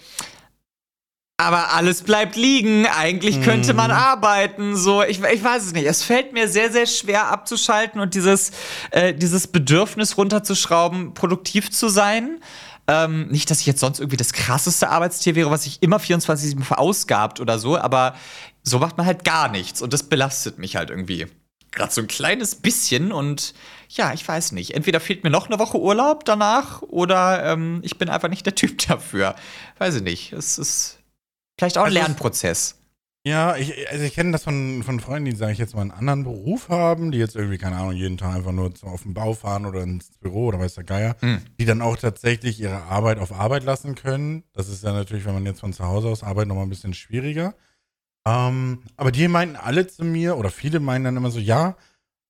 aber 1.38 1.74
alles 1.74 2.02
bleibt 2.02 2.36
liegen. 2.36 2.88
Eigentlich 2.88 3.42
könnte 3.44 3.76
man 3.76 3.92
mhm. 3.92 3.98
arbeiten. 3.98 4.76
So, 4.76 5.04
ich, 5.04 5.22
ich 5.22 5.44
weiß 5.44 5.66
es 5.66 5.74
nicht. 5.74 5.86
Es 5.86 6.04
fällt 6.04 6.34
mir 6.34 6.48
sehr, 6.48 6.72
sehr 6.72 6.88
schwer 6.88 7.28
abzuschalten 7.28 8.02
und 8.02 8.16
dieses, 8.16 8.52
äh, 8.90 9.14
dieses 9.14 9.48
Bedürfnis 9.48 10.18
runterzuschrauben, 10.18 11.14
produktiv 11.14 11.70
zu 11.70 11.90
sein. 11.90 12.40
Ähm, 12.88 13.28
nicht, 13.28 13.52
dass 13.52 13.60
ich 13.60 13.68
jetzt 13.68 13.82
sonst 13.82 14.00
irgendwie 14.00 14.18
das 14.18 14.34
krasseste 14.34 14.90
Arbeitstier 14.90 15.36
wäre, 15.36 15.52
was 15.52 15.68
ich 15.68 15.84
immer 15.84 15.98
24-7 15.98 16.64
verausgabt 16.64 17.40
oder 17.40 17.60
so, 17.60 17.78
aber 17.78 18.16
so 18.64 18.80
macht 18.80 18.98
man 18.98 19.06
halt 19.06 19.24
gar 19.24 19.50
nichts 19.50 19.82
und 19.82 19.94
das 19.94 20.04
belastet 20.04 20.58
mich 20.58 20.76
halt 20.76 20.90
irgendwie. 20.90 21.28
gerade 21.72 21.94
so 21.94 22.02
ein 22.02 22.08
kleines 22.08 22.56
bisschen 22.56 23.12
und 23.12 23.54
ja, 23.90 24.14
ich 24.14 24.28
weiß 24.28 24.54
nicht. 24.54 24.74
Entweder 24.74 25.00
fehlt 25.00 25.24
mir 25.24 25.30
noch 25.30 25.48
eine 25.48 25.60
Woche 25.60 25.80
Urlaub 25.80 26.26
danach 26.26 26.82
oder 26.82 27.44
ähm, 27.44 27.82
ich 27.84 27.98
bin 27.98 28.10
einfach 28.10 28.30
nicht 28.30 28.46
der 28.46 28.56
Typ 28.56 28.88
dafür. 28.88 29.36
Weiß 29.78 29.96
ich 29.96 30.02
nicht. 30.02 30.34
Es 30.34 30.58
ist 30.58 30.98
vielleicht 31.58 31.78
auch 31.78 31.84
ein 31.84 31.88
also 31.88 32.00
Lernprozess. 32.00 32.76
Ja, 33.28 33.58
ich, 33.58 33.90
also 33.90 34.06
ich 34.06 34.14
kenne 34.14 34.32
das 34.32 34.46
von, 34.46 34.84
von 34.84 35.02
Freunden, 35.02 35.30
die, 35.30 35.36
sage 35.36 35.52
ich 35.52 35.58
jetzt 35.58 35.76
mal, 35.76 35.82
einen 35.82 35.92
anderen 35.92 36.24
Beruf 36.24 36.70
haben, 36.70 37.12
die 37.12 37.18
jetzt 37.18 37.36
irgendwie, 37.36 37.58
keine 37.58 37.76
Ahnung, 37.76 37.92
jeden 37.92 38.18
Tag 38.18 38.34
einfach 38.36 38.54
nur 38.54 38.72
auf 38.84 39.04
den 39.04 39.14
Bau 39.14 39.34
fahren 39.34 39.66
oder 39.66 39.84
ins 39.84 40.12
Büro 40.22 40.46
oder 40.46 40.60
weiß 40.60 40.76
der 40.76 40.86
Geier, 40.86 41.18
mhm. 41.20 41.42
die 41.60 41.66
dann 41.66 41.82
auch 41.82 41.98
tatsächlich 41.98 42.62
ihre 42.62 42.84
Arbeit 42.84 43.20
auf 43.20 43.34
Arbeit 43.34 43.66
lassen 43.66 43.96
können. 43.96 44.44
Das 44.54 44.70
ist 44.70 44.82
ja 44.82 44.94
natürlich, 44.94 45.26
wenn 45.26 45.34
man 45.34 45.46
jetzt 45.46 45.60
von 45.60 45.74
zu 45.74 45.84
Hause 45.84 46.08
aus 46.08 46.24
arbeitet, 46.24 46.48
nochmal 46.48 46.66
ein 46.66 46.70
bisschen 46.70 46.94
schwieriger. 46.94 47.54
Ähm, 48.26 48.84
aber 48.96 49.12
die 49.12 49.28
meinten 49.28 49.58
alle 49.58 49.88
zu 49.88 50.06
mir, 50.06 50.38
oder 50.38 50.50
viele 50.50 50.80
meinen 50.80 51.04
dann 51.04 51.18
immer 51.18 51.32
so, 51.32 51.40
ja, 51.40 51.76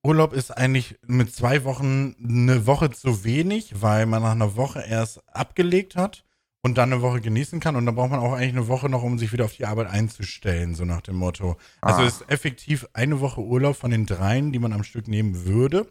Urlaub 0.03 0.33
ist 0.33 0.49
eigentlich 0.49 0.97
mit 1.05 1.31
zwei 1.31 1.63
Wochen 1.63 2.15
eine 2.23 2.65
Woche 2.65 2.89
zu 2.89 3.23
wenig, 3.23 3.83
weil 3.83 4.07
man 4.07 4.23
nach 4.23 4.31
einer 4.31 4.55
Woche 4.55 4.83
erst 4.87 5.21
abgelegt 5.27 5.95
hat 5.95 6.23
und 6.67 6.77
dann 6.77 6.91
eine 6.91 7.01
Woche 7.01 7.21
genießen 7.21 7.59
kann. 7.59 7.75
Und 7.75 7.85
dann 7.85 7.95
braucht 7.95 8.11
man 8.11 8.19
auch 8.19 8.33
eigentlich 8.33 8.53
eine 8.53 8.67
Woche 8.67 8.89
noch, 8.89 9.01
um 9.01 9.17
sich 9.17 9.31
wieder 9.31 9.45
auf 9.45 9.55
die 9.55 9.65
Arbeit 9.65 9.87
einzustellen, 9.87 10.75
so 10.75 10.85
nach 10.85 11.01
dem 11.01 11.15
Motto. 11.15 11.57
Also 11.81 12.01
ah. 12.01 12.05
ist 12.05 12.29
effektiv 12.29 12.85
eine 12.93 13.19
Woche 13.21 13.41
Urlaub 13.41 13.77
von 13.77 13.89
den 13.89 14.05
dreien, 14.05 14.51
die 14.51 14.59
man 14.59 14.73
am 14.73 14.83
Stück 14.83 15.07
nehmen 15.07 15.45
würde, 15.45 15.87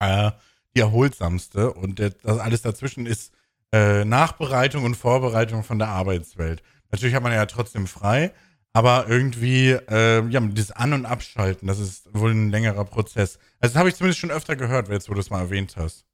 äh, 0.00 0.30
die 0.74 0.80
erholsamste. 0.80 1.72
Und 1.72 2.00
das 2.00 2.38
alles 2.38 2.62
dazwischen 2.62 3.06
ist 3.06 3.32
äh, 3.72 4.04
Nachbereitung 4.04 4.84
und 4.84 4.96
Vorbereitung 4.96 5.62
von 5.62 5.78
der 5.78 5.88
Arbeitswelt. 5.88 6.62
Natürlich 6.90 7.14
hat 7.14 7.22
man 7.22 7.32
ja 7.32 7.44
trotzdem 7.44 7.86
frei, 7.86 8.32
aber 8.72 9.08
irgendwie, 9.08 9.72
äh, 9.72 10.26
ja, 10.26 10.40
dieses 10.40 10.72
An- 10.72 10.94
und 10.94 11.04
Abschalten, 11.04 11.68
das 11.68 11.78
ist 11.78 12.08
wohl 12.14 12.30
ein 12.30 12.50
längerer 12.50 12.86
Prozess. 12.86 13.38
Also 13.60 13.74
das 13.74 13.76
habe 13.78 13.90
ich 13.90 13.96
zumindest 13.96 14.20
schon 14.20 14.30
öfter 14.30 14.56
gehört, 14.56 14.88
jetzt 14.88 15.10
wo 15.10 15.14
du 15.14 15.20
es 15.20 15.28
mal 15.28 15.40
erwähnt 15.40 15.76
hast. 15.76 16.06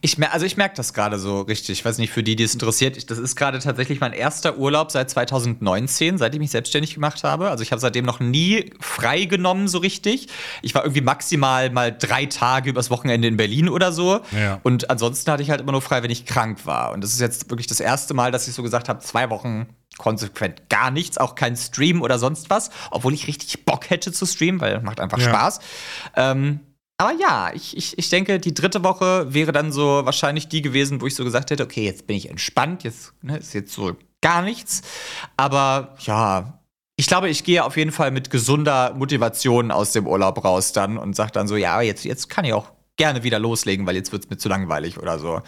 Ich 0.00 0.18
mer 0.18 0.32
also 0.32 0.46
ich 0.46 0.56
merke 0.56 0.74
das 0.76 0.94
gerade 0.94 1.18
so 1.18 1.42
richtig. 1.42 1.78
Ich 1.78 1.84
weiß 1.84 1.98
nicht, 1.98 2.10
für 2.10 2.22
die, 2.22 2.36
die 2.36 2.44
es 2.44 2.54
interessiert. 2.54 3.10
Das 3.10 3.18
ist 3.18 3.36
gerade 3.36 3.58
tatsächlich 3.58 4.00
mein 4.00 4.12
erster 4.12 4.58
Urlaub 4.58 4.90
seit 4.90 5.10
2019, 5.10 6.18
seit 6.18 6.34
ich 6.34 6.40
mich 6.40 6.50
selbstständig 6.50 6.94
gemacht 6.94 7.24
habe. 7.24 7.50
Also 7.50 7.62
ich 7.62 7.72
habe 7.72 7.80
seitdem 7.80 8.04
noch 8.04 8.20
nie 8.20 8.70
frei 8.80 9.24
genommen 9.24 9.68
so 9.68 9.78
richtig. 9.78 10.28
Ich 10.62 10.74
war 10.74 10.82
irgendwie 10.82 11.00
maximal 11.02 11.70
mal 11.70 11.96
drei 11.96 12.26
Tage 12.26 12.70
übers 12.70 12.90
Wochenende 12.90 13.28
in 13.28 13.36
Berlin 13.36 13.68
oder 13.68 13.92
so. 13.92 14.20
Ja. 14.32 14.60
Und 14.62 14.90
ansonsten 14.90 15.30
hatte 15.30 15.42
ich 15.42 15.50
halt 15.50 15.60
immer 15.60 15.72
nur 15.72 15.82
frei, 15.82 16.02
wenn 16.02 16.10
ich 16.10 16.26
krank 16.26 16.66
war. 16.66 16.92
Und 16.92 17.02
das 17.02 17.12
ist 17.12 17.20
jetzt 17.20 17.50
wirklich 17.50 17.66
das 17.66 17.80
erste 17.80 18.14
Mal, 18.14 18.32
dass 18.32 18.48
ich 18.48 18.54
so 18.54 18.62
gesagt 18.62 18.88
habe, 18.88 19.00
zwei 19.00 19.30
Wochen 19.30 19.66
konsequent 19.98 20.68
gar 20.68 20.90
nichts, 20.90 21.18
auch 21.18 21.34
kein 21.34 21.56
Stream 21.56 22.02
oder 22.02 22.18
sonst 22.18 22.50
was, 22.50 22.70
obwohl 22.90 23.14
ich 23.14 23.26
richtig 23.26 23.64
Bock 23.64 23.90
hätte 23.90 24.12
zu 24.12 24.26
streamen, 24.26 24.60
weil 24.60 24.80
macht 24.80 25.00
einfach 25.00 25.18
ja. 25.18 25.28
Spaß. 25.28 25.60
Ähm, 26.16 26.60
aber 27.02 27.18
ja, 27.18 27.50
ich, 27.52 27.76
ich, 27.76 27.98
ich 27.98 28.10
denke, 28.10 28.38
die 28.38 28.54
dritte 28.54 28.84
Woche 28.84 29.34
wäre 29.34 29.50
dann 29.50 29.72
so 29.72 30.04
wahrscheinlich 30.04 30.46
die 30.46 30.62
gewesen, 30.62 31.00
wo 31.00 31.06
ich 31.08 31.16
so 31.16 31.24
gesagt 31.24 31.50
hätte, 31.50 31.64
okay, 31.64 31.84
jetzt 31.84 32.06
bin 32.06 32.16
ich 32.16 32.30
entspannt, 32.30 32.84
jetzt 32.84 33.12
ne, 33.22 33.38
ist 33.38 33.54
jetzt 33.54 33.72
so 33.72 33.96
gar 34.20 34.40
nichts. 34.40 34.82
Aber 35.36 35.96
ja, 35.98 36.60
ich 36.94 37.08
glaube, 37.08 37.28
ich 37.28 37.42
gehe 37.42 37.64
auf 37.64 37.76
jeden 37.76 37.90
Fall 37.90 38.12
mit 38.12 38.30
gesunder 38.30 38.94
Motivation 38.94 39.72
aus 39.72 39.90
dem 39.90 40.06
Urlaub 40.06 40.44
raus 40.44 40.72
dann 40.72 40.96
und 40.96 41.16
sage 41.16 41.32
dann 41.32 41.48
so, 41.48 41.56
ja, 41.56 41.80
jetzt, 41.80 42.04
jetzt 42.04 42.28
kann 42.28 42.44
ich 42.44 42.52
auch 42.52 42.70
gerne 42.96 43.24
wieder 43.24 43.40
loslegen, 43.40 43.84
weil 43.84 43.96
jetzt 43.96 44.12
wird 44.12 44.22
es 44.22 44.30
mir 44.30 44.36
zu 44.36 44.48
langweilig 44.48 44.98
oder 44.98 45.18
so. 45.18 45.42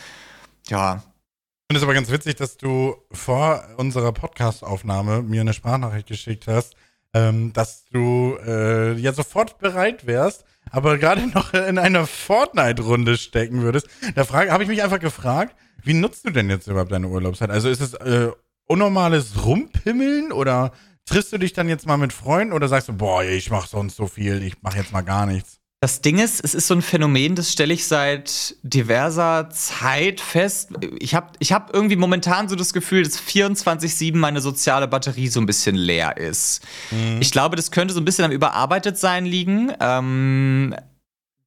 Ja. 0.67 0.97
Ich 0.97 1.73
finde 1.73 1.79
es 1.79 1.83
aber 1.85 1.95
ganz 1.95 2.11
witzig, 2.11 2.35
dass 2.35 2.57
du 2.57 2.97
vor 3.13 3.63
unserer 3.77 4.11
Podcast-Aufnahme 4.11 5.23
mir 5.23 5.43
eine 5.43 5.55
Sprachnachricht 5.55 6.09
geschickt 6.09 6.49
hast, 6.49 6.75
ähm, 7.15 7.53
dass 7.53 7.85
du 7.87 8.37
äh, 8.45 8.95
ja 8.95 9.13
sofort 9.13 9.59
bereit 9.59 10.07
wärst, 10.07 10.45
aber 10.71 10.99
gerade 10.99 11.27
noch 11.35 11.55
in 11.55 11.79
einer 11.79 12.07
Fortnite-Runde 12.07 13.17
stecken 13.17 13.63
würdest. 13.63 13.89
Da 14.15 14.29
habe 14.29 14.63
ich 14.63 14.69
mich 14.69 14.83
einfach 14.83 15.01
gefragt, 15.01 15.57
wie 15.83 15.95
nutzt 15.95 16.27
du 16.27 16.31
denn 16.31 16.51
jetzt 16.51 16.67
überhaupt 16.67 16.93
deine 16.93 17.09
Urlaubszeit? 17.09 17.51
Also 17.51 17.69
ist 17.69 17.81
es 17.81 17.95
äh, 17.95 18.31
unnormales 18.67 19.45
Rumpimmeln 19.45 20.33
oder 20.33 20.73
triffst 21.07 21.33
du 21.33 21.39
dich 21.39 21.53
dann 21.53 21.69
jetzt 21.69 21.87
mal 21.87 21.99
mit 21.99 22.13
Freunden 22.13 22.53
oder 22.53 22.69
sagst 22.69 22.89
du, 22.89 22.95
boah, 22.95 23.23
ich 23.23 23.51
mach 23.51 23.67
sonst 23.67 23.97
so 23.97 24.07
viel, 24.07 24.43
ich 24.43 24.63
mach 24.63 24.75
jetzt 24.75 24.93
mal 24.93 25.03
gar 25.03 25.27
nichts? 25.27 25.61
Das 25.81 26.01
Ding 26.01 26.19
ist, 26.19 26.43
es 26.43 26.55
ist 26.55 26.67
so 26.67 26.75
ein 26.75 26.81
Phänomen, 26.81 27.35
das 27.35 27.53
stelle 27.53 27.75
ich 27.75 27.87
seit 27.87 28.57
diverser 28.63 29.51
Zeit 29.51 30.19
fest. 30.19 30.71
Ich 30.99 31.15
habe 31.15 31.33
ich 31.41 31.53
hab 31.53 31.75
irgendwie 31.75 31.97
momentan 31.97 32.49
so 32.49 32.57
das 32.57 32.73
Gefühl, 32.73 33.03
dass 33.03 33.21
24-7 33.21 34.17
meine 34.17 34.41
soziale 34.41 34.89
Batterie 34.89 35.29
so 35.29 35.41
ein 35.41 35.47
bisschen 35.47 35.77
leer 35.77 36.17
ist. 36.17 36.63
Mhm. 36.91 37.19
Ich 37.21 37.33
glaube, 37.33 37.57
das 37.57 37.71
könnte 37.71 37.93
so 37.93 38.01
ein 38.01 38.07
bisschen 38.07 38.25
am 38.25 38.31
Überarbetetsein 38.31 39.27
liegen, 39.27 39.73
ähm, 39.79 40.75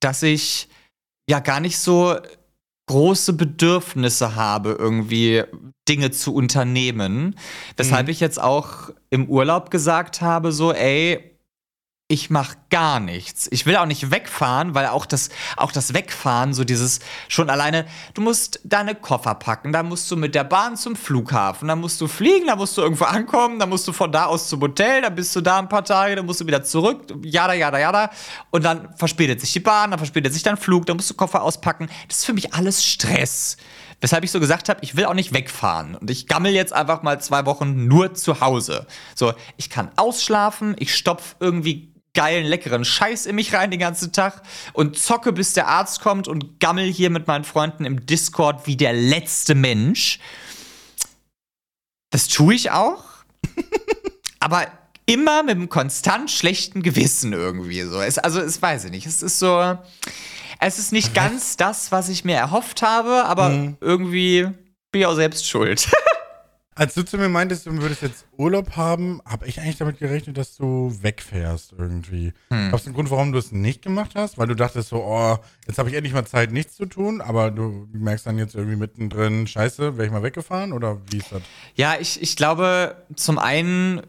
dass 0.02 0.22
ich 0.22 0.68
ja 1.28 1.40
gar 1.40 1.60
nicht 1.60 1.80
so 1.80 2.16
große 2.88 3.34
Bedürfnisse 3.34 4.36
habe, 4.36 4.76
irgendwie 4.78 5.44
Dinge 5.88 6.12
zu 6.12 6.34
unternehmen. 6.34 7.36
Weshalb 7.76 8.08
mhm. 8.08 8.12
ich 8.12 8.20
jetzt 8.20 8.42
auch 8.42 8.92
im 9.10 9.28
Urlaub 9.30 9.72
gesagt 9.72 10.22
habe, 10.22 10.52
so, 10.52 10.74
ey, 10.74 11.37
ich 12.10 12.30
mach 12.30 12.56
gar 12.70 13.02
nichts. 13.02 13.50
Ich 13.52 13.66
will 13.66 13.76
auch 13.76 13.86
nicht 13.86 14.12
wegfahren, 14.12 14.74
weil 14.74 14.88
auch 14.88 15.06
das, 15.06 15.30
auch 15.58 15.74
das 15.74 15.94
Wegfahren, 15.94 16.54
so 16.54 16.64
dieses 16.64 17.02
schon 17.28 17.50
alleine, 17.50 17.86
du 18.14 18.22
musst 18.22 18.62
deine 18.64 18.96
Koffer 18.96 19.36
packen, 19.36 19.74
da 19.74 19.84
musst 19.84 20.10
du 20.10 20.16
mit 20.16 20.34
der 20.34 20.46
Bahn 20.46 20.78
zum 20.78 20.96
Flughafen, 20.96 21.68
dann 21.68 21.82
musst 21.82 22.00
du 22.00 22.08
fliegen, 22.08 22.48
da 22.48 22.56
musst 22.56 22.78
du 22.78 22.82
irgendwo 22.82 23.04
ankommen, 23.04 23.60
dann 23.60 23.68
musst 23.68 23.86
du 23.90 23.92
von 23.92 24.10
da 24.10 24.26
aus 24.26 24.48
zum 24.48 24.62
Hotel, 24.62 25.02
dann 25.02 25.16
bist 25.16 25.36
du 25.36 25.42
da 25.42 25.60
ein 25.60 25.68
paar 25.68 25.84
Tage, 25.84 26.16
dann 26.16 26.26
musst 26.26 26.40
du 26.40 26.48
wieder 26.48 26.64
zurück, 26.64 27.14
jada, 27.24 27.54
jada, 27.54 27.78
jada. 27.78 28.10
Und 28.52 28.64
dann 28.64 28.96
verspätet 28.96 29.42
sich 29.42 29.52
die 29.52 29.60
Bahn, 29.60 29.92
dann 29.92 30.00
verspätet 30.00 30.32
sich 30.32 30.44
dein 30.44 30.56
Flug, 30.56 30.86
dann 30.86 30.96
musst 30.96 31.10
du 31.10 31.14
Koffer 31.14 31.44
auspacken. 31.44 31.90
Das 32.08 32.20
ist 32.20 32.26
für 32.26 32.34
mich 32.34 32.54
alles 32.54 32.86
Stress. 32.86 33.58
Weshalb 34.00 34.24
ich 34.24 34.32
so 34.32 34.40
gesagt 34.40 34.70
habe, 34.70 34.80
ich 34.82 34.96
will 34.96 35.06
auch 35.06 35.14
nicht 35.14 35.34
wegfahren. 35.34 35.96
Und 35.96 36.10
ich 36.10 36.28
gammel 36.28 36.54
jetzt 36.54 36.72
einfach 36.72 37.02
mal 37.02 37.20
zwei 37.20 37.46
Wochen 37.46 37.88
nur 37.88 38.14
zu 38.14 38.40
Hause. 38.40 38.86
So, 39.14 39.34
ich 39.58 39.70
kann 39.70 39.92
ausschlafen, 39.98 40.76
ich 40.78 40.96
stopf 40.96 41.36
irgendwie 41.40 41.97
geilen, 42.18 42.48
leckeren 42.48 42.84
Scheiß 42.84 43.28
in 43.28 43.36
mich 43.36 43.54
rein 43.54 43.70
den 43.70 43.80
ganzen 43.80 44.12
Tag 44.12 44.42
und 44.74 44.98
zocke, 44.98 45.32
bis 45.32 45.54
der 45.54 45.68
Arzt 45.68 46.02
kommt 46.02 46.28
und 46.28 46.60
gammel 46.60 46.92
hier 46.92 47.12
mit 47.12 47.28
meinen 47.28 47.44
Freunden 47.44 47.86
im 47.86 48.08
Discord 48.08 48.66
wie 48.66 48.76
der 48.76 48.92
letzte 48.92 49.54
Mensch. 49.54 50.20
Das 52.10 52.28
tue 52.28 52.56
ich 52.56 52.72
auch. 52.72 53.04
aber 54.40 54.66
immer 55.06 55.44
mit 55.44 55.58
einem 55.58 55.70
konstant 55.70 56.32
schlechten 56.32 56.82
Gewissen 56.82 57.34
irgendwie 57.34 57.84
so. 57.84 58.02
Es, 58.02 58.18
also, 58.18 58.42
es 58.42 58.60
weiß 58.60 58.86
ich 58.86 58.92
nicht. 58.92 59.06
Es 59.06 59.22
ist 59.22 59.38
so. 59.38 59.78
Es 60.60 60.80
ist 60.80 60.92
nicht 60.92 61.14
ganz 61.14 61.56
das, 61.56 61.92
was 61.92 62.10
ich 62.10 62.26
mir 62.26 62.36
erhofft 62.36 62.82
habe, 62.82 63.26
aber 63.26 63.50
mhm. 63.50 63.78
irgendwie 63.80 64.48
bin 64.92 65.02
ich 65.02 65.06
auch 65.06 65.14
selbst 65.14 65.48
schuld. 65.48 65.88
Als 66.78 66.94
du 66.94 67.04
zu 67.04 67.18
mir 67.18 67.28
meintest, 67.28 67.66
du 67.66 67.76
würdest 67.82 68.04
jetzt 68.04 68.28
Urlaub 68.38 68.76
haben, 68.76 69.20
habe 69.26 69.48
ich 69.48 69.60
eigentlich 69.60 69.78
damit 69.78 69.98
gerechnet, 69.98 70.38
dass 70.38 70.56
du 70.56 70.96
wegfährst 71.02 71.74
irgendwie. 71.76 72.34
Hm. 72.50 72.70
Gab 72.70 72.80
es 72.80 72.86
einen 72.86 72.94
Grund, 72.94 73.10
warum 73.10 73.32
du 73.32 73.40
es 73.40 73.52
nicht 73.52 73.82
gemacht 73.82 74.12
hast? 74.14 74.38
Weil 74.38 74.46
du 74.46 74.56
dachtest 74.56 74.90
so, 74.90 74.98
oh, 74.98 75.40
jetzt 75.66 75.80
habe 75.80 75.90
ich 75.90 75.96
endlich 75.96 76.14
mal 76.14 76.28
Zeit, 76.28 76.52
nichts 76.52 76.76
zu 76.76 76.86
tun, 76.86 77.20
aber 77.20 77.50
du 77.50 77.88
merkst 77.94 78.28
dann 78.28 78.38
jetzt 78.38 78.54
irgendwie 78.54 78.76
mittendrin, 78.76 79.48
scheiße, 79.48 79.98
wäre 79.98 80.06
ich 80.06 80.12
mal 80.12 80.22
weggefahren 80.22 80.72
oder 80.72 81.02
wie 81.10 81.18
ist 81.18 81.32
das? 81.32 81.42
Ja, 81.74 81.96
ich, 82.00 82.22
ich 82.22 82.36
glaube, 82.36 82.96
zum 83.16 83.40
einen 83.40 84.04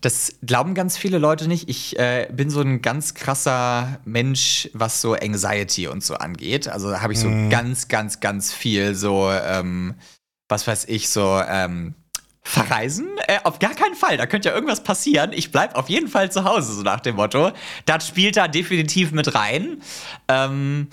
das 0.00 0.38
glauben 0.42 0.74
ganz 0.74 0.96
viele 0.96 1.18
Leute 1.18 1.48
nicht. 1.48 1.68
Ich 1.68 1.98
äh, 1.98 2.28
bin 2.32 2.50
so 2.50 2.60
ein 2.60 2.80
ganz 2.80 3.14
krasser 3.14 4.00
Mensch, 4.04 4.70
was 4.72 5.00
so 5.00 5.14
Anxiety 5.14 5.88
und 5.88 6.02
so 6.02 6.14
angeht. 6.14 6.68
Also 6.68 6.90
da 6.90 7.02
habe 7.02 7.12
ich 7.12 7.18
so 7.18 7.28
mm. 7.28 7.50
ganz, 7.50 7.88
ganz, 7.88 8.20
ganz 8.20 8.52
viel 8.52 8.94
so 8.94 9.30
ähm, 9.30 9.94
was 10.48 10.66
weiß 10.66 10.86
ich, 10.86 11.08
so, 11.08 11.40
ähm, 11.46 11.94
verreisen? 12.42 13.08
Äh, 13.26 13.38
auf 13.44 13.58
gar 13.58 13.74
keinen 13.74 13.94
Fall. 13.94 14.16
Da 14.16 14.26
könnte 14.26 14.48
ja 14.48 14.54
irgendwas 14.54 14.82
passieren. 14.82 15.32
Ich 15.32 15.52
bleib 15.52 15.76
auf 15.76 15.88
jeden 15.88 16.08
Fall 16.08 16.32
zu 16.32 16.44
Hause, 16.44 16.72
so 16.72 16.82
nach 16.82 17.00
dem 17.00 17.16
Motto. 17.16 17.52
Das 17.84 18.08
spielt 18.08 18.36
da 18.36 18.48
definitiv 18.48 19.12
mit 19.12 19.34
rein. 19.34 19.82
Ähm, 20.28 20.88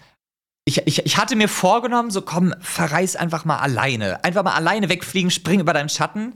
ich, 0.65 0.86
ich, 0.86 1.06
ich 1.06 1.18
hatte 1.18 1.36
mir 1.36 1.48
vorgenommen, 1.48 2.12
so 2.12 2.22
komm, 2.22 2.54
verreis 2.60 3.15
einfach 3.15 3.46
mal 3.46 3.60
alleine. 3.60 4.24
Einfach 4.24 4.44
mal 4.44 4.54
alleine 4.54 4.89
wegfliegen, 4.89 5.32
spring 5.32 5.60
über 5.60 5.74
deinen 5.74 5.89
Schatten. 5.89 6.34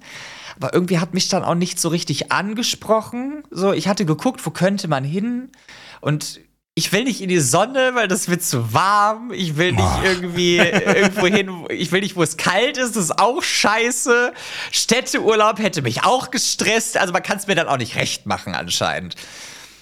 Aber 0.55 0.73
irgendwie 0.73 0.99
hat 0.99 1.13
mich 1.13 1.29
dann 1.29 1.43
auch 1.43 1.55
nicht 1.55 1.79
so 1.79 1.89
richtig 1.89 2.31
angesprochen. 2.31 3.43
So, 3.49 3.73
ich 3.73 3.87
hatte 3.87 4.05
geguckt, 4.05 4.45
wo 4.45 4.51
könnte 4.51 4.87
man 4.87 5.03
hin? 5.03 5.51
Und 5.99 6.39
ich 6.79 6.93
will 6.93 7.03
nicht 7.03 7.19
in 7.19 7.27
die 7.27 7.39
Sonne, 7.39 7.91
weil 7.93 8.07
das 8.07 8.29
wird 8.29 8.41
zu 8.41 8.73
warm. 8.73 9.33
Ich 9.33 9.57
will 9.57 9.73
nicht 9.73 9.83
oh. 9.83 10.01
irgendwie 10.05 10.59
irgendwo 10.59 11.27
hin, 11.27 11.65
ich 11.69 11.91
will 11.91 11.99
nicht, 11.99 12.15
wo 12.15 12.23
es 12.23 12.37
kalt 12.37 12.77
ist, 12.77 12.95
das 12.95 13.03
ist 13.03 13.19
auch 13.19 13.43
scheiße. 13.43 14.31
Städteurlaub 14.71 15.59
hätte 15.59 15.81
mich 15.81 16.05
auch 16.05 16.31
gestresst, 16.31 16.95
also 16.95 17.11
man 17.11 17.21
kann 17.21 17.37
es 17.37 17.47
mir 17.47 17.55
dann 17.55 17.67
auch 17.67 17.77
nicht 17.77 17.97
recht 17.97 18.25
machen 18.25 18.55
anscheinend. 18.55 19.15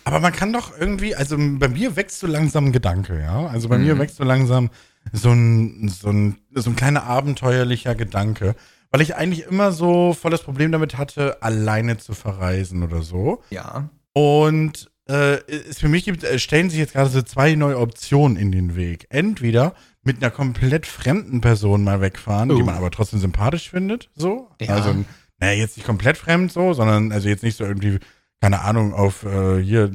Aber 0.05 0.19
man 0.19 0.33
kann 0.33 0.51
doch 0.51 0.75
irgendwie, 0.75 1.13
also 1.13 1.37
bei 1.37 1.67
mir 1.67 1.95
wächst 1.95 2.19
so 2.19 2.25
langsam 2.25 2.65
ein 2.65 2.71
Gedanke, 2.71 3.21
ja. 3.21 3.45
Also 3.45 3.69
bei 3.69 3.77
mhm. 3.77 3.85
mir 3.85 3.99
wächst 3.99 4.17
so 4.17 4.23
langsam 4.23 4.71
so 5.13 5.29
ein, 5.29 5.89
so 5.89 6.09
ein, 6.09 6.39
so 6.51 6.71
ein 6.71 6.75
kleiner 6.75 7.03
abenteuerlicher 7.03 7.93
Gedanke, 7.93 8.55
weil 8.89 9.01
ich 9.01 9.15
eigentlich 9.15 9.45
immer 9.45 9.71
so 9.71 10.15
voll 10.19 10.31
das 10.31 10.41
Problem 10.41 10.71
damit 10.71 10.97
hatte, 10.97 11.43
alleine 11.43 11.99
zu 11.99 12.15
verreisen 12.15 12.81
oder 12.81 13.03
so. 13.03 13.43
Ja. 13.51 13.87
Und 14.13 14.89
äh, 15.09 15.39
es 15.69 15.79
für 15.79 15.87
mich 15.89 16.05
gibt, 16.05 16.23
äh, 16.23 16.39
stellen 16.39 16.69
sich 16.69 16.79
jetzt 16.79 16.93
gerade 16.93 17.09
so 17.09 17.21
zwei 17.21 17.55
neue 17.55 17.79
Optionen 17.79 18.37
in 18.37 18.51
den 18.51 18.75
Weg. 18.75 19.07
Entweder 19.09 19.73
mit 20.03 20.17
einer 20.21 20.31
komplett 20.31 20.85
fremden 20.85 21.41
Person 21.41 21.83
mal 21.83 22.01
wegfahren, 22.01 22.49
die 22.49 22.55
Oh. 22.55 22.65
man 22.65 22.75
aber 22.75 22.91
trotzdem 22.91 23.19
sympathisch 23.19 23.69
findet, 23.69 24.09
so. 24.15 24.49
Ja. 24.61 24.75
Also, 24.75 24.95
naja, 25.39 25.59
jetzt 25.59 25.77
nicht 25.77 25.85
komplett 25.85 26.17
fremd 26.17 26.51
so, 26.51 26.73
sondern 26.73 27.11
also 27.11 27.27
jetzt 27.29 27.43
nicht 27.43 27.57
so 27.57 27.65
irgendwie, 27.65 27.99
keine 28.41 28.61
Ahnung, 28.61 28.93
auf 28.93 29.23
äh, 29.23 29.61
hier 29.61 29.91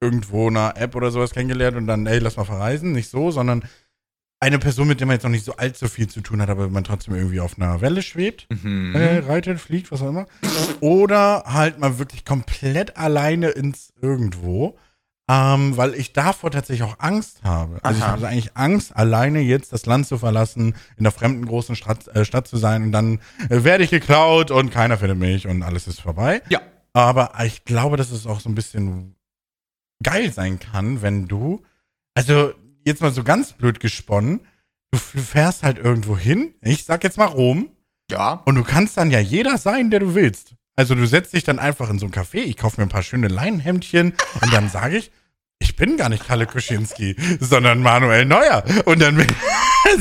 irgendwo 0.00 0.48
einer 0.48 0.74
App 0.76 0.94
oder 0.94 1.10
sowas 1.10 1.30
kennengelernt 1.32 1.76
und 1.76 1.86
dann, 1.86 2.06
ey, 2.06 2.18
lass 2.18 2.36
mal 2.36 2.44
verreisen, 2.44 2.92
nicht 2.92 3.08
so, 3.10 3.30
sondern 3.30 3.64
eine 4.40 4.58
Person, 4.58 4.88
mit 4.88 5.00
der 5.00 5.06
man 5.06 5.14
jetzt 5.16 5.22
noch 5.22 5.30
nicht 5.30 5.44
so 5.44 5.56
allzu 5.56 5.88
viel 5.88 6.08
zu 6.08 6.20
tun 6.20 6.42
hat, 6.42 6.50
aber 6.50 6.68
man 6.68 6.84
trotzdem 6.84 7.14
irgendwie 7.14 7.40
auf 7.40 7.58
einer 7.58 7.80
Welle 7.80 8.02
schwebt 8.02 8.46
Mhm. 8.50 8.94
äh, 8.94 9.18
reitet, 9.18 9.60
fliegt, 9.60 9.90
was 9.90 10.02
auch 10.02 10.08
immer. 10.08 10.26
Oder 10.80 11.44
halt 11.46 11.78
mal 11.78 11.98
wirklich 11.98 12.24
komplett 12.24 12.96
alleine 12.96 13.48
ins 13.48 13.92
Irgendwo. 14.00 14.76
Ähm, 15.28 15.76
weil 15.76 15.94
ich 15.96 16.12
davor 16.12 16.52
tatsächlich 16.52 16.88
auch 16.88 17.00
Angst 17.00 17.42
habe. 17.42 17.80
Also 17.82 17.98
ich 17.98 18.04
Aha. 18.04 18.12
habe 18.12 18.28
eigentlich 18.28 18.56
Angst, 18.56 18.94
alleine 18.94 19.40
jetzt 19.40 19.72
das 19.72 19.84
Land 19.84 20.06
zu 20.06 20.18
verlassen, 20.18 20.76
in 20.96 21.02
der 21.02 21.10
fremden 21.10 21.44
großen 21.46 21.74
Stadt, 21.74 22.06
äh, 22.14 22.24
Stadt 22.24 22.46
zu 22.46 22.58
sein 22.58 22.84
und 22.84 22.92
dann 22.92 23.18
äh, 23.48 23.64
werde 23.64 23.82
ich 23.82 23.90
geklaut 23.90 24.52
und 24.52 24.70
keiner 24.70 24.98
findet 24.98 25.18
mich 25.18 25.48
und 25.48 25.64
alles 25.64 25.88
ist 25.88 26.00
vorbei. 26.00 26.42
Ja. 26.48 26.60
Aber 26.92 27.32
ich 27.44 27.64
glaube, 27.64 27.96
dass 27.96 28.12
es 28.12 28.24
auch 28.24 28.38
so 28.38 28.48
ein 28.48 28.54
bisschen 28.54 29.16
geil 30.00 30.32
sein 30.32 30.60
kann, 30.60 31.02
wenn 31.02 31.26
du, 31.26 31.64
also 32.14 32.52
jetzt 32.86 33.02
mal 33.02 33.12
so 33.12 33.22
ganz 33.24 33.52
blöd 33.52 33.80
gesponnen, 33.80 34.40
du 34.92 34.98
fährst 34.98 35.62
halt 35.62 35.78
irgendwo 35.78 36.16
hin, 36.16 36.54
ich 36.62 36.84
sag 36.84 37.04
jetzt 37.04 37.18
mal 37.18 37.26
Rom, 37.26 37.68
Ja. 38.10 38.42
und 38.46 38.54
du 38.54 38.62
kannst 38.62 38.96
dann 38.96 39.10
ja 39.10 39.20
jeder 39.20 39.58
sein, 39.58 39.90
der 39.90 40.00
du 40.00 40.14
willst. 40.14 40.54
Also 40.76 40.94
du 40.94 41.06
setzt 41.06 41.32
dich 41.32 41.44
dann 41.44 41.58
einfach 41.58 41.88
in 41.90 41.98
so 41.98 42.06
ein 42.06 42.12
Café, 42.12 42.36
ich 42.38 42.56
kaufe 42.56 42.80
mir 42.80 42.86
ein 42.86 42.90
paar 42.90 43.02
schöne 43.02 43.28
Leinenhemdchen 43.28 44.12
und 44.40 44.52
dann 44.52 44.68
sage 44.70 44.98
ich, 44.98 45.10
ich 45.58 45.74
bin 45.74 45.96
gar 45.96 46.10
nicht 46.10 46.26
Kalle 46.26 46.46
Kuschinski, 46.46 47.16
sondern 47.40 47.80
Manuel 47.80 48.26
Neuer. 48.26 48.62
Und 48.84 49.00
dann 49.00 49.16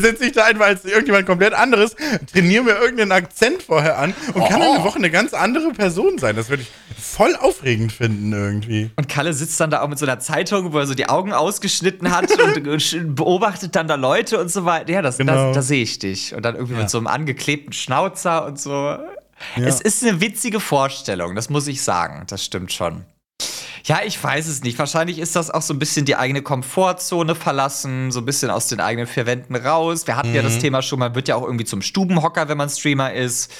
sitze 0.02 0.26
ich 0.26 0.32
da 0.34 0.46
einfach 0.46 0.66
als 0.66 0.86
irgendjemand 0.86 1.26
komplett 1.26 1.54
anderes, 1.54 1.96
trainiere 2.32 2.64
mir 2.64 2.72
irgendeinen 2.76 3.12
Akzent 3.12 3.64
vorher 3.64 3.98
an 3.98 4.14
und 4.34 4.48
kann 4.48 4.60
dann 4.60 4.76
eine 4.76 4.84
Woche 4.84 4.98
eine 4.98 5.12
ganz 5.12 5.34
andere 5.34 5.72
Person 5.72 6.18
sein. 6.18 6.36
Das 6.36 6.50
würde 6.50 6.64
ich 6.64 6.72
voll 7.04 7.36
aufregend 7.36 7.92
finden 7.92 8.34
irgendwie. 8.34 8.90
Und 8.96 9.08
Kalle 9.10 9.34
sitzt 9.34 9.60
dann 9.60 9.70
da 9.70 9.82
auch 9.82 9.88
mit 9.88 9.98
so 10.00 10.06
einer 10.06 10.20
Zeitung, 10.20 10.74
wo 10.74 10.80
er 10.80 10.88
so 10.88 10.94
die 10.96 11.08
Augen 11.08 11.34
ausgeschnitten 11.34 12.16
hat 12.16 12.32
und 12.40 12.64
beobachtet 13.16 13.76
dann 13.76 13.88
da 13.88 13.96
Leute 13.96 14.40
und 14.40 14.50
so 14.52 14.66
weiter. 14.66 14.92
Ja, 14.92 15.02
das, 15.02 15.18
Genau. 15.18 15.54
da, 15.54 15.62
sehe 15.62 15.84
ich 15.84 16.00
dich. 16.00 16.34
Und 16.36 16.44
dann 16.44 16.56
irgendwie 16.56 16.74
Ja. 16.76 16.82
mit 16.82 16.90
so 16.90 16.98
einem 16.98 17.08
angeklebten 17.08 17.74
Schnauzer 17.74 18.46
und 18.46 18.60
so. 18.60 18.98
Es 19.56 19.82
ist 19.82 20.04
eine 20.04 20.22
witzige 20.22 20.60
Vorstellung, 20.60 21.36
das 21.36 21.50
muss 21.50 21.68
ich 21.68 21.82
sagen. 21.82 22.24
Das 22.28 22.44
stimmt 22.44 22.72
schon. 22.72 23.06
Ja, 23.86 24.00
ich 24.04 24.22
weiß 24.22 24.48
es 24.48 24.64
nicht. 24.64 24.80
Wahrscheinlich 24.80 25.20
ist 25.20 25.36
das 25.36 25.52
auch 25.52 25.62
so 25.62 25.72
ein 25.72 25.78
bisschen 25.78 26.06
die 26.06 26.16
eigene 26.16 26.42
Komfortzone 26.42 27.36
verlassen, 27.36 28.12
so 28.12 28.20
ein 28.20 28.26
bisschen 28.26 28.50
aus 28.50 28.68
den 28.68 28.80
eigenen 28.80 29.06
vier 29.06 29.28
Wänden 29.28 29.56
raus. 29.56 30.08
Wir 30.08 30.18
hatten 30.18 30.34
ja 30.34 30.42
das 30.42 30.58
Thema 30.58 30.82
schon, 30.82 30.98
man 30.98 31.14
wird 31.14 31.28
ja 31.28 31.36
auch 31.36 31.44
irgendwie 31.44 31.66
zum 31.66 31.84
Stubenhocker, 31.84 32.50
wenn 32.50 32.58
man 32.58 32.68
Streamer 32.68 33.14
ist. 33.14 33.52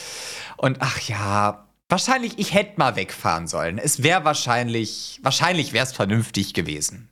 Und 0.58 0.78
ach 0.80 1.00
ja, 1.02 1.68
wahrscheinlich, 1.90 2.40
ich 2.40 2.56
hätte 2.56 2.74
mal 2.78 2.96
wegfahren 2.96 3.46
sollen. 3.46 3.78
Es 3.78 4.02
wäre 4.02 4.26
wahrscheinlich, 4.26 5.20
wahrscheinlich 5.22 5.74
wäre 5.74 5.86
es 5.86 5.94
vernünftig 5.94 6.56
gewesen. 6.56 7.10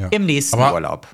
Ja. 0.00 0.08
Im 0.08 0.26
nächsten 0.26 0.56
Aber- 0.56 0.74
Urlaub. 0.74 1.06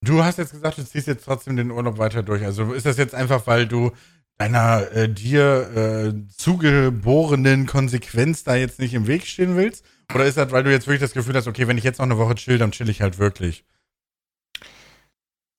Du 0.00 0.22
hast 0.22 0.38
jetzt 0.38 0.52
gesagt, 0.52 0.78
du 0.78 0.86
ziehst 0.86 1.08
jetzt 1.08 1.24
trotzdem 1.24 1.56
den 1.56 1.72
Urlaub 1.72 1.98
weiter 1.98 2.22
durch. 2.22 2.44
Also 2.44 2.72
ist 2.72 2.86
das 2.86 2.98
jetzt 2.98 3.16
einfach, 3.16 3.48
weil 3.48 3.66
du 3.66 3.90
deiner 4.36 4.92
äh, 4.92 5.08
dir 5.08 6.14
äh, 6.14 6.14
zugeborenen 6.36 7.66
Konsequenz 7.66 8.44
da 8.44 8.54
jetzt 8.54 8.78
nicht 8.78 8.94
im 8.94 9.08
Weg 9.08 9.26
stehen 9.26 9.56
willst? 9.56 9.84
Oder 10.14 10.24
ist 10.24 10.38
das, 10.38 10.50
weil 10.52 10.64
du 10.64 10.70
jetzt 10.70 10.86
wirklich 10.86 11.00
das 11.00 11.12
Gefühl 11.12 11.34
hast, 11.36 11.46
okay, 11.46 11.68
wenn 11.68 11.78
ich 11.78 11.84
jetzt 11.84 11.98
noch 11.98 12.06
eine 12.06 12.18
Woche 12.18 12.34
chill, 12.34 12.58
dann 12.58 12.72
chill 12.72 12.88
ich 12.88 13.02
halt 13.02 13.18
wirklich? 13.18 13.64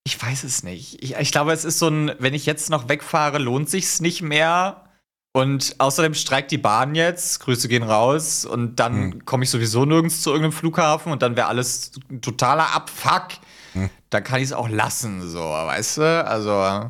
Ich 0.04 0.22
weiß 0.22 0.44
es 0.44 0.64
nicht. 0.64 1.04
Ich, 1.04 1.16
ich 1.16 1.32
glaube, 1.32 1.52
es 1.52 1.66
ist 1.66 1.78
so 1.80 1.88
ein, 1.88 2.12
wenn 2.20 2.34
ich 2.34 2.46
jetzt 2.46 2.70
noch 2.70 2.90
wegfahre, 2.90 3.38
lohnt 3.38 3.70
sich's 3.70 4.00
nicht 4.00 4.22
mehr. 4.22 4.86
Und 5.32 5.76
außerdem 5.78 6.16
streikt 6.16 6.50
die 6.50 6.58
Bahn 6.58 6.96
jetzt, 6.96 7.42
Grüße 7.42 7.68
gehen 7.68 7.84
raus 7.84 8.46
und 8.46 8.78
dann 8.80 9.12
Hm. 9.12 9.26
komme 9.26 9.44
ich 9.44 9.52
sowieso 9.52 9.86
nirgends 9.86 10.24
zu 10.24 10.32
irgendeinem 10.32 10.54
Flughafen 10.54 11.12
und 11.12 11.22
dann 11.22 11.36
wäre 11.36 11.48
alles 11.48 11.92
ein 12.10 12.22
totaler 12.22 12.74
Abfuck. 12.74 13.28
Hm. 13.74 13.92
Dann 14.10 14.24
kann 14.24 14.40
ich 14.40 14.46
es 14.46 14.54
auch 14.54 14.68
lassen, 14.68 15.30
so, 15.30 15.40
weißt 15.40 15.98
du? 15.98 16.26
Also, 16.26 16.90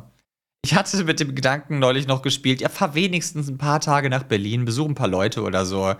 ich 0.64 0.74
hatte 0.74 1.04
mit 1.04 1.20
dem 1.20 1.34
Gedanken 1.34 1.78
neulich 1.78 2.06
noch 2.06 2.22
gespielt, 2.22 2.62
ja, 2.62 2.70
fahr 2.70 2.94
wenigstens 2.94 3.48
ein 3.48 3.58
paar 3.58 3.80
Tage 3.80 4.08
nach 4.08 4.22
Berlin, 4.22 4.64
besuch 4.64 4.88
ein 4.88 4.94
paar 4.94 5.08
Leute 5.08 5.42
oder 5.42 5.66
so. 5.66 5.94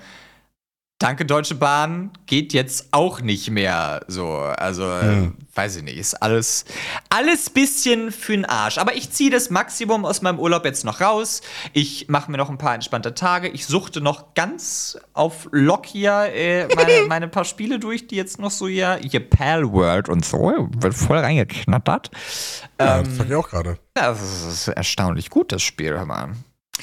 Danke, 1.03 1.25
Deutsche 1.25 1.55
Bahn, 1.55 2.11
geht 2.27 2.53
jetzt 2.53 2.89
auch 2.91 3.23
nicht 3.23 3.51
mehr 3.51 4.03
so. 4.07 4.33
Also, 4.37 4.85
äh, 4.85 5.01
Hm. 5.01 5.35
weiß 5.55 5.77
ich 5.77 5.83
nicht, 5.83 5.97
ist 5.97 6.13
alles, 6.23 6.67
alles 7.09 7.49
bisschen 7.49 8.11
für'n 8.11 8.45
Arsch. 8.47 8.77
Aber 8.77 8.95
ich 8.95 9.11
ziehe 9.11 9.31
das 9.31 9.49
Maximum 9.49 10.05
aus 10.05 10.21
meinem 10.21 10.39
Urlaub 10.39 10.67
jetzt 10.67 10.85
noch 10.85 11.01
raus. 11.01 11.41
Ich 11.73 12.09
mache 12.11 12.31
mir 12.31 12.37
noch 12.37 12.51
ein 12.51 12.59
paar 12.59 12.75
entspannte 12.75 13.15
Tage. 13.15 13.49
Ich 13.49 13.65
suchte 13.67 14.03
noch 14.03 14.35
ganz 14.35 14.99
auf 15.15 15.49
Lock 15.53 15.87
hier 15.87 16.13
äh, 16.35 16.69
meine, 16.77 16.93
meine 17.09 17.29
paar 17.29 17.47
Spiele 17.47 17.79
durch, 17.79 18.07
die 18.07 18.17
jetzt 18.17 18.39
noch 18.39 18.51
so 18.51 18.69
hier, 18.69 19.01
hier 19.03 19.21
Pal 19.27 19.73
World 19.73 20.11
und 20.11 20.23
so, 20.23 20.69
wird 20.77 20.93
voll 20.93 21.17
reingeknattert. 21.19 22.11
Ja, 22.79 22.99
Ähm, 22.99 23.05
das 23.07 23.17
sag 23.17 23.27
ich 23.27 23.35
auch 23.35 23.49
gerade. 23.49 23.79
Ja, 23.97 24.11
das 24.11 24.21
ist 24.45 24.69
erstaunlich 24.69 25.31
gut, 25.31 25.51
das 25.51 25.63
Spiel, 25.63 25.93
hör 25.97 26.05
mal. 26.05 26.33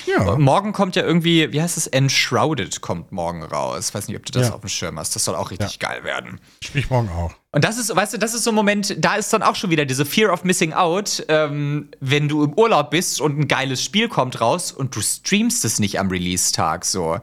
Ja. 0.06 0.36
Morgen 0.38 0.74
kommt 0.74 0.96
ja 0.96 1.04
irgendwie, 1.04 1.52
wie 1.52 1.62
heißt 1.62 1.78
es, 1.78 1.88
Enshrouded 1.88 2.82
kommt 2.82 3.12
morgen 3.12 3.44
raus. 3.44 3.94
Weiß 3.94 4.08
nicht, 4.08 4.18
ob 4.18 4.26
du 4.26 4.32
das 4.32 4.50
Ja. 4.50 4.54
auf 4.54 4.62
dem 4.62 4.70
Schirm 4.70 5.00
hast. 5.00 5.16
Das 5.16 5.24
soll 5.26 5.36
auch 5.36 5.52
richtig 5.52 5.80
geil 5.80 6.04
werden. 6.04 6.40
Spiel 6.64 6.82
ich 6.82 6.90
morgen 6.90 7.10
auch. 7.10 7.32
Und 7.52 7.64
das 7.64 7.78
ist, 7.78 7.96
weißt 7.96 8.14
du, 8.14 8.18
das 8.20 8.34
ist 8.34 8.44
so 8.44 8.52
ein 8.52 8.56
Moment, 8.56 8.96
da 9.04 9.16
ist 9.16 9.34
dann 9.34 9.42
auch 9.42 9.56
schon 9.56 9.70
wieder 9.72 9.86
diese 9.86 10.06
Fear 10.06 10.32
of 10.32 10.44
Missing 10.44 10.74
Out, 10.74 11.26
ähm, 11.30 11.90
wenn 12.00 12.28
du 12.28 12.44
im 12.44 12.54
Urlaub 12.54 12.92
bist 12.92 13.20
und 13.22 13.40
ein 13.40 13.48
geiles 13.48 13.84
Spiel 13.84 14.08
kommt 14.10 14.40
raus 14.42 14.72
und 14.72 14.96
du 14.96 15.02
streamst 15.02 15.66
es 15.66 15.80
nicht 15.80 16.00
am 16.00 16.10
Release-Tag 16.10 16.86
so. 16.86 17.20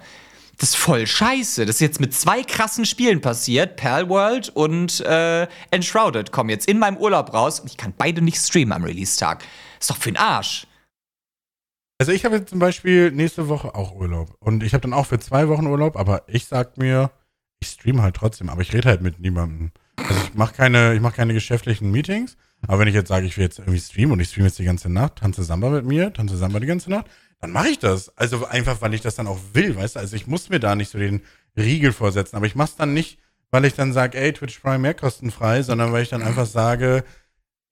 Das 0.59 0.69
ist 0.71 0.77
voll 0.77 1.07
scheiße. 1.07 1.67
Das 1.67 1.77
ist 1.77 1.81
jetzt 1.81 2.01
mit 2.01 2.15
zwei 2.15 2.43
krassen 2.45 2.85
Spielen 2.85 3.21
passiert. 3.21 3.77
Pearl 3.77 4.09
World 4.09 4.51
und 4.51 5.01
äh, 5.01 5.49
Enshrouded 5.73 6.31
kommen 6.33 6.49
jetzt 6.51 6.69
in 6.69 6.79
meinem 6.79 6.97
Urlaub 6.97 7.33
raus 7.35 7.59
und 7.61 7.69
ich 7.69 7.77
kann 7.77 7.93
beide 7.97 8.23
nicht 8.23 8.39
streamen 8.39 8.73
am 8.73 8.85
Release-Tag. 8.85 9.45
Ist 9.81 9.91
doch 9.91 9.97
für 9.97 10.11
den 10.13 10.17
Arsch. 10.17 10.67
Also 11.98 12.12
ich 12.12 12.24
habe 12.24 12.37
jetzt 12.37 12.50
zum 12.50 12.59
Beispiel 12.59 13.12
nächste 13.12 13.48
Woche 13.48 13.74
auch 13.74 13.94
Urlaub. 13.94 14.37
Und 14.40 14.62
ich 14.62 14.74
habe 14.74 14.83
dann 14.83 14.92
auch 14.92 15.07
für 15.07 15.18
zwei 15.20 15.48
Wochen 15.48 15.66
Urlaub, 15.66 15.96
aber 15.96 16.24
ich 16.26 16.46
sag 16.46 16.76
mir, 16.76 17.11
ich 17.61 17.68
stream 17.68 18.02
halt 18.02 18.16
trotzdem, 18.16 18.48
aber 18.48 18.62
ich 18.62 18.72
rede 18.72 18.88
halt 18.88 19.00
mit 19.00 19.20
niemandem. 19.20 19.70
Also 19.96 20.20
ich 20.24 20.35
mache 20.35 20.54
keine, 20.54 20.94
ich 20.94 21.00
mache 21.00 21.16
keine 21.16 21.35
geschäftlichen 21.35 21.90
Meetings. 21.90 22.37
Aber 22.66 22.78
wenn 22.80 22.88
ich 22.88 22.94
jetzt 22.94 23.09
sage, 23.09 23.26
ich 23.26 23.37
will 23.37 23.44
jetzt 23.44 23.59
irgendwie 23.59 23.80
streamen 23.80 24.12
und 24.12 24.20
ich 24.20 24.28
streame 24.28 24.48
jetzt 24.48 24.59
die 24.59 24.64
ganze 24.64 24.88
Nacht, 24.88 25.16
tanze 25.16 25.44
Samba 25.44 25.70
mit 25.70 25.85
mir, 25.85 26.12
tanze 26.12 26.37
Samba 26.37 26.61
die 26.61 26.66
ganze 26.66 26.90
Nacht, 26.90 27.07
dann 27.40 27.52
mache 27.52 27.68
ich 27.68 27.78
das. 27.78 28.16
Also 28.16 28.44
einfach, 28.46 28.80
weil 28.80 28.94
ich 28.94 29.02
das 29.02 29.14
dann 29.14 29.26
auch 29.26 29.38
will, 29.52 29.76
weißt 29.76 29.96
du? 29.96 30.00
Also 30.00 30.16
ich 30.16 30.26
muss 30.26 30.48
mir 30.48 30.61
da 30.61 30.74
nicht 30.74 30.90
so 30.90 30.98
den 30.98 31.22
Riegel 31.57 31.92
vorsetzen. 31.92 32.37
Aber 32.37 32.46
ich 32.46 32.57
mache 32.57 32.70
es 32.70 32.76
dann 32.76 32.92
nicht, 32.92 33.20
weil 33.50 33.64
ich 33.66 33.74
dann 33.74 33.92
sage, 33.92 34.18
ey, 34.18 34.33
Twitch 34.33 34.59
Prime 34.59 34.80
mehr 34.80 34.94
kostenfrei, 34.94 35.62
sondern 35.62 35.92
weil 35.92 36.02
ich 36.02 36.09
dann 36.09 36.22
einfach 36.22 36.46
sage, 36.46 37.04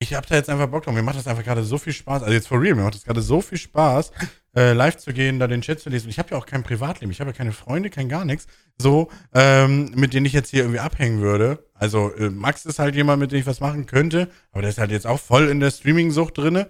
ich 0.03 0.13
habe 0.13 0.27
da 0.27 0.35
jetzt 0.35 0.49
einfach 0.49 0.67
Bock 0.67 0.83
drauf. 0.83 0.93
Mir 0.93 1.01
macht 1.01 1.17
das 1.17 1.27
einfach 1.27 1.43
gerade 1.43 1.63
so 1.63 1.77
viel 1.77 1.93
Spaß. 1.93 2.23
Also 2.23 2.33
jetzt 2.33 2.47
for 2.47 2.61
real, 2.61 2.75
mir 2.75 2.83
macht 2.83 2.95
das 2.95 3.03
gerade 3.03 3.21
so 3.21 3.41
viel 3.41 3.57
Spaß, 3.57 4.11
äh, 4.55 4.73
live 4.73 4.97
zu 4.97 5.13
gehen, 5.13 5.39
da 5.39 5.47
den 5.47 5.61
Chat 5.61 5.79
zu 5.79 5.89
lesen. 5.89 6.05
Und 6.05 6.11
ich 6.11 6.19
habe 6.19 6.29
ja 6.31 6.37
auch 6.37 6.45
kein 6.45 6.63
Privatleben. 6.63 7.11
Ich 7.11 7.19
habe 7.19 7.31
ja 7.31 7.35
keine 7.35 7.51
Freunde, 7.51 7.89
kein 7.89 8.09
gar 8.09 8.25
nichts. 8.25 8.47
So, 8.77 9.09
ähm, 9.33 9.91
mit 9.95 10.13
denen 10.13 10.25
ich 10.25 10.33
jetzt 10.33 10.49
hier 10.49 10.61
irgendwie 10.61 10.79
abhängen 10.79 11.21
würde. 11.21 11.65
Also 11.73 12.13
äh, 12.15 12.29
Max 12.29 12.65
ist 12.65 12.79
halt 12.79 12.95
jemand, 12.95 13.19
mit 13.19 13.31
dem 13.31 13.39
ich 13.39 13.47
was 13.47 13.59
machen 13.59 13.85
könnte. 13.85 14.29
Aber 14.51 14.61
der 14.61 14.69
ist 14.69 14.77
halt 14.77 14.91
jetzt 14.91 15.07
auch 15.07 15.19
voll 15.19 15.47
in 15.47 15.59
der 15.59 15.71
Streaming-Sucht 15.71 16.37
drinne. 16.37 16.67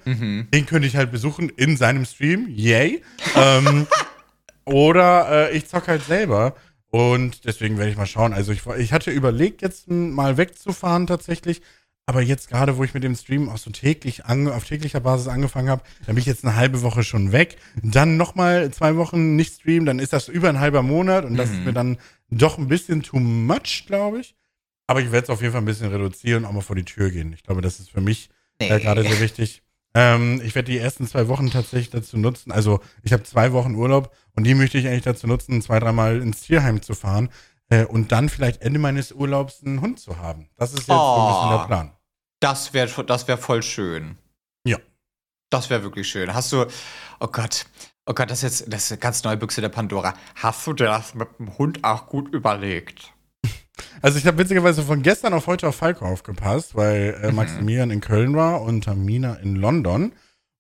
Den 0.54 0.66
könnte 0.66 0.88
ich 0.88 0.96
halt 0.96 1.12
besuchen 1.12 1.50
in 1.50 1.76
seinem 1.78 2.06
Stream. 2.06 2.48
Yay. 2.50 3.02
ähm, 3.36 3.88
oder 4.66 5.50
äh, 5.50 5.58
ich 5.58 5.68
zock 5.68 5.88
halt 5.88 6.04
selber. 6.04 6.56
Und 6.90 7.46
deswegen 7.46 7.80
werde 7.80 7.90
ich 7.90 7.98
mal 7.98 8.06
schauen. 8.06 8.34
Also 8.34 8.52
ich, 8.52 8.68
ich 8.78 8.94
hatte 8.94 9.10
überlegt, 9.10 9.64
jetzt 9.64 9.90
mal 9.90 10.38
wegzufahren 10.38 11.08
tatsächlich. 11.08 11.64
Aber 12.06 12.22
jetzt 12.22 12.50
gerade, 12.50 12.78
wo 12.78 12.84
ich 12.84 12.94
mit 12.94 13.04
dem 13.04 13.16
Stream 13.16 13.48
auch 13.48 13.58
so 13.58 13.72
täglich 13.72 14.26
an, 14.26 14.50
auf 14.50 14.66
täglicher 14.66 15.00
Basis 15.00 15.30
angefangen 15.30 15.70
habe, 15.70 15.84
dann 16.06 16.16
bin 16.16 16.22
ich 16.22 16.26
jetzt 16.26 16.44
eine 16.44 16.56
halbe 16.56 16.82
Woche 16.82 17.04
schon 17.04 17.32
weg. 17.32 17.58
Dann 17.82 18.18
nochmal 18.18 18.72
zwei 18.72 18.98
Wochen 18.98 19.38
nicht 19.38 19.62
streamen, 19.62 19.86
dann 19.86 20.00
ist 20.00 20.12
das 20.12 20.28
über 20.28 20.50
ein 20.50 20.60
halber 20.60 20.82
Monat 20.82 21.24
und 21.24 21.38
das 21.38 21.50
ist 21.50 21.64
mir 21.64 21.72
dann 21.72 21.98
doch 22.30 22.58
ein 22.58 22.68
bisschen 22.68 23.04
too 23.04 23.20
much, 23.20 23.86
glaube 23.88 24.20
ich. 24.20 24.36
Aber 24.86 25.02
ich 25.02 25.14
werde 25.14 25.24
es 25.24 25.30
auf 25.30 25.42
jeden 25.42 25.54
Fall 25.54 25.62
ein 25.62 25.66
bisschen 25.66 25.90
reduzieren 25.92 26.44
und 26.44 26.50
auch 26.50 26.54
mal 26.54 26.62
vor 26.62 26.76
die 26.76 26.84
Tür 26.84 27.10
gehen. 27.10 27.32
Ich 27.32 27.44
glaube, 27.44 27.62
das 27.62 27.80
ist 27.80 27.92
für 27.92 28.02
mich 28.02 28.30
äh, 28.60 28.80
gerade 28.80 29.04
sehr 29.04 29.22
wichtig. 29.22 29.64
Ähm, 29.96 30.42
ich 30.44 30.56
werde 30.56 30.72
die 30.72 30.78
ersten 30.78 31.08
zwei 31.08 31.30
Wochen 31.30 31.52
tatsächlich 31.52 31.92
dazu 31.92 32.18
nutzen. 32.18 32.52
Also 32.52 32.82
ich 33.04 33.14
habe 33.14 33.24
zwei 33.24 33.54
Wochen 33.54 33.76
Urlaub 33.76 34.14
und 34.36 34.44
die 34.44 34.56
möchte 34.56 34.78
ich 34.78 34.88
eigentlich 34.88 35.04
dazu 35.04 35.28
nutzen, 35.28 35.62
zwei, 35.62 35.80
dreimal 35.80 36.22
ins 36.22 36.42
Tierheim 36.42 36.82
zu 36.82 36.96
fahren 36.96 37.30
äh, 37.82 37.86
und 37.86 38.12
dann 38.12 38.30
vielleicht 38.30 38.62
Ende 38.62 38.80
meines 38.80 39.12
Urlaubs 39.12 39.62
einen 39.64 39.82
Hund 39.82 40.00
zu 40.00 40.18
haben. 40.18 40.50
Das 40.58 40.70
ist 40.72 40.80
jetzt 40.80 40.88
so 40.88 40.94
ein 40.94 41.28
bisschen 41.28 41.50
Oh. 41.54 41.58
der 41.58 41.66
Plan. 41.68 41.92
Das 42.40 42.74
wäre 42.74 43.04
das 43.06 43.28
wär 43.28 43.38
voll 43.38 43.64
schön. 43.64 44.18
Ja. 44.66 44.78
Das 45.50 45.70
wäre 45.70 45.84
wirklich 45.84 46.08
schön. 46.10 46.34
Hast 46.34 46.52
du, 46.52 46.66
oh 47.20 47.28
Gott, 47.28 47.66
oh 48.06 48.14
Gott, 48.14 48.30
das 48.30 48.44
ist 48.44 48.60
jetzt 48.62 48.74
das 48.74 48.84
ist 48.86 48.92
eine 48.92 49.00
ganz 49.00 49.24
neue 49.24 49.38
Büchse 49.38 49.62
der 49.62 49.70
Pandora. 49.70 50.14
Hast 50.36 50.66
du 50.68 50.74
dir 50.74 50.86
das 50.86 51.14
mit 51.16 51.28
dem 51.40 51.58
Hund 51.58 51.84
auch 51.84 52.08
gut 52.08 52.34
überlegt? 52.34 53.14
Also 54.04 54.18
ich 54.20 54.28
habe 54.28 54.38
witzigerweise 54.38 54.84
von 54.84 55.02
gestern 55.02 55.34
auf 55.34 55.48
heute 55.48 55.68
auf 55.68 55.76
Falco 55.78 56.06
aufgepasst, 56.06 56.76
weil 56.76 57.18
äh, 57.24 57.30
Mhm. 57.30 57.36
Maximilian 57.36 57.92
in 57.92 58.02
Köln 58.02 58.36
war 58.36 58.62
und 58.62 58.84
Tamina 58.84 59.36
in 59.36 59.56
London. 59.56 60.14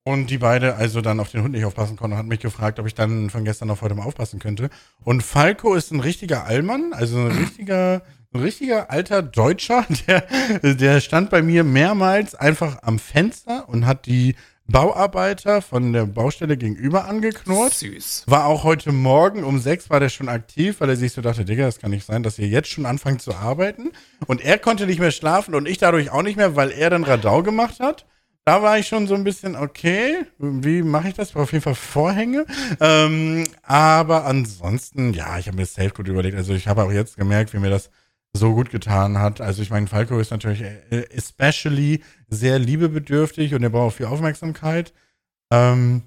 Und 0.06 0.30
die 0.30 0.38
beide 0.38 0.76
also 0.76 1.00
dann 1.00 1.22
auf 1.22 1.32
den 1.32 1.44
Hund 1.44 1.54
nicht 1.54 1.63
aufpassen 1.63 1.96
konnten 1.96 2.13
und 2.13 2.20
hat 2.20 2.26
mich 2.26 2.42
gefragt, 2.42 2.78
ob 2.78 2.88
ich 2.88 2.94
dann 2.94 3.30
von 3.30 3.46
gestern 3.46 3.70
auf 3.70 3.82
heute 3.82 3.96
mal 3.96 4.04
aufpassen 4.04 4.39
könnte. 4.39 4.70
Und 5.04 5.24
Falco 5.24 5.76
ist 5.76 5.92
ein 5.92 6.02
richtiger 6.02 6.46
Allmann, 6.46 6.92
also 6.92 7.20
ein 7.20 7.32
richtiger, 7.32 8.02
ein 8.34 8.42
richtiger 8.42 8.92
alter 8.92 9.22
Deutscher, 9.22 9.86
der, 10.08 10.26
der 10.62 11.00
stand 11.00 11.30
bei 11.30 11.42
mir 11.42 11.63
mehrmals 11.63 12.36
einfach 12.36 12.80
am 12.82 13.00
Fenster 13.00 13.70
und 13.70 13.86
hat 13.86 14.06
die 14.06 14.36
Bauarbeiter 14.68 15.62
von 15.62 15.92
der 15.92 16.06
Baustelle 16.06 16.58
gegenüber 16.58 17.06
angeknurrt. 17.06 17.74
Süß. 17.74 18.24
War 18.28 18.46
auch 18.46 18.63
heute 18.63 18.92
Morgen 18.92 19.44
um 19.44 19.60
sechs 19.60 19.89
war 19.89 20.00
der 20.00 20.10
schon 20.10 20.30
aktiv, 20.30 20.80
weil 20.80 20.89
er 20.89 20.96
sich 20.96 21.12
so 21.12 21.22
dachte, 21.22 21.44
Digga, 21.46 21.66
das 21.66 21.80
kann 21.80 21.92
nicht 21.92 22.06
sein, 22.06 22.24
dass 22.24 22.39
ihr 22.39 22.48
jetzt 22.48 22.70
schon 22.70 22.86
anfangt 22.86 23.22
zu 23.22 23.36
arbeiten. 23.36 23.92
Und 24.26 24.42
er 24.42 24.58
konnte 24.58 24.86
nicht 24.86 25.00
mehr 25.00 25.12
schlafen 25.12 25.54
und 25.56 25.68
ich 25.68 25.78
dadurch 25.78 26.12
auch 26.12 26.24
nicht 26.24 26.38
mehr, 26.38 26.56
weil 26.56 26.72
er 26.72 26.89
dann 26.89 27.04
Radau 27.04 27.44
gemacht 27.44 27.80
hat. 27.80 28.06
Da 28.45 28.62
war 28.62 28.77
ich 28.77 28.88
schon 28.88 29.08
so 29.08 29.15
ein 29.15 29.23
bisschen, 29.23 29.56
okay, 29.56 30.25
wie 30.38 30.82
mache 30.82 31.08
ich 31.08 31.13
das? 31.13 31.29
Ich 31.29 31.34
brauche 31.34 31.43
auf 31.43 31.53
jeden 31.53 31.63
Fall 31.63 31.75
Vorhänge. 31.75 32.45
Ähm, 32.82 33.45
aber 33.62 34.25
ansonsten, 34.25 35.13
ja, 35.13 35.39
ich 35.39 35.47
habe 35.47 35.58
mir 35.58 35.65
safe 35.65 35.91
gut 35.91 36.10
überlegt. 36.10 36.36
Also 36.36 36.53
ich 36.53 36.67
habe 36.67 36.84
auch 36.84 36.91
jetzt 36.91 37.15
gemerkt, 37.15 37.53
wie 37.53 37.60
mir 37.60 37.69
das 37.69 37.89
so 38.34 38.53
gut 38.53 38.69
getan 38.69 39.17
hat. 39.19 39.39
Also 39.39 39.62
ich 39.62 39.69
meine, 39.69 39.88
Falco 39.88 40.19
ist 40.19 40.32
natürlich 40.32 40.62
äh, 40.62 41.06
especially 41.12 42.03
sehr 42.27 42.60
liebebedürftig 42.60 43.53
und 43.53 43.63
er 43.63 43.69
braucht 43.69 43.95
viel 43.97 44.08
Aufmerksamkeit. 44.08 44.93
Ähm, 45.49 46.03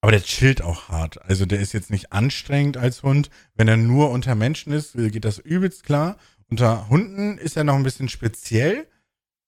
aber 0.00 0.12
der 0.12 0.22
chillt 0.22 0.62
auch 0.62 0.88
hart. 0.88 1.20
Also 1.24 1.44
der 1.44 1.60
ist 1.60 1.74
jetzt 1.74 1.90
nicht 1.90 2.12
anstrengend 2.12 2.78
als 2.78 3.02
Hund. 3.02 3.28
Wenn 3.54 3.68
er 3.68 3.76
nur 3.76 4.10
unter 4.10 4.34
Menschen 4.34 4.72
ist, 4.72 4.94
geht 4.94 5.26
das 5.26 5.38
übelst 5.38 5.84
klar. 5.84 6.16
Unter 6.48 6.88
Hunden 6.88 7.36
ist 7.36 7.56
er 7.56 7.64
noch 7.64 7.74
ein 7.74 7.82
bisschen 7.82 8.08
speziell. 8.08 8.86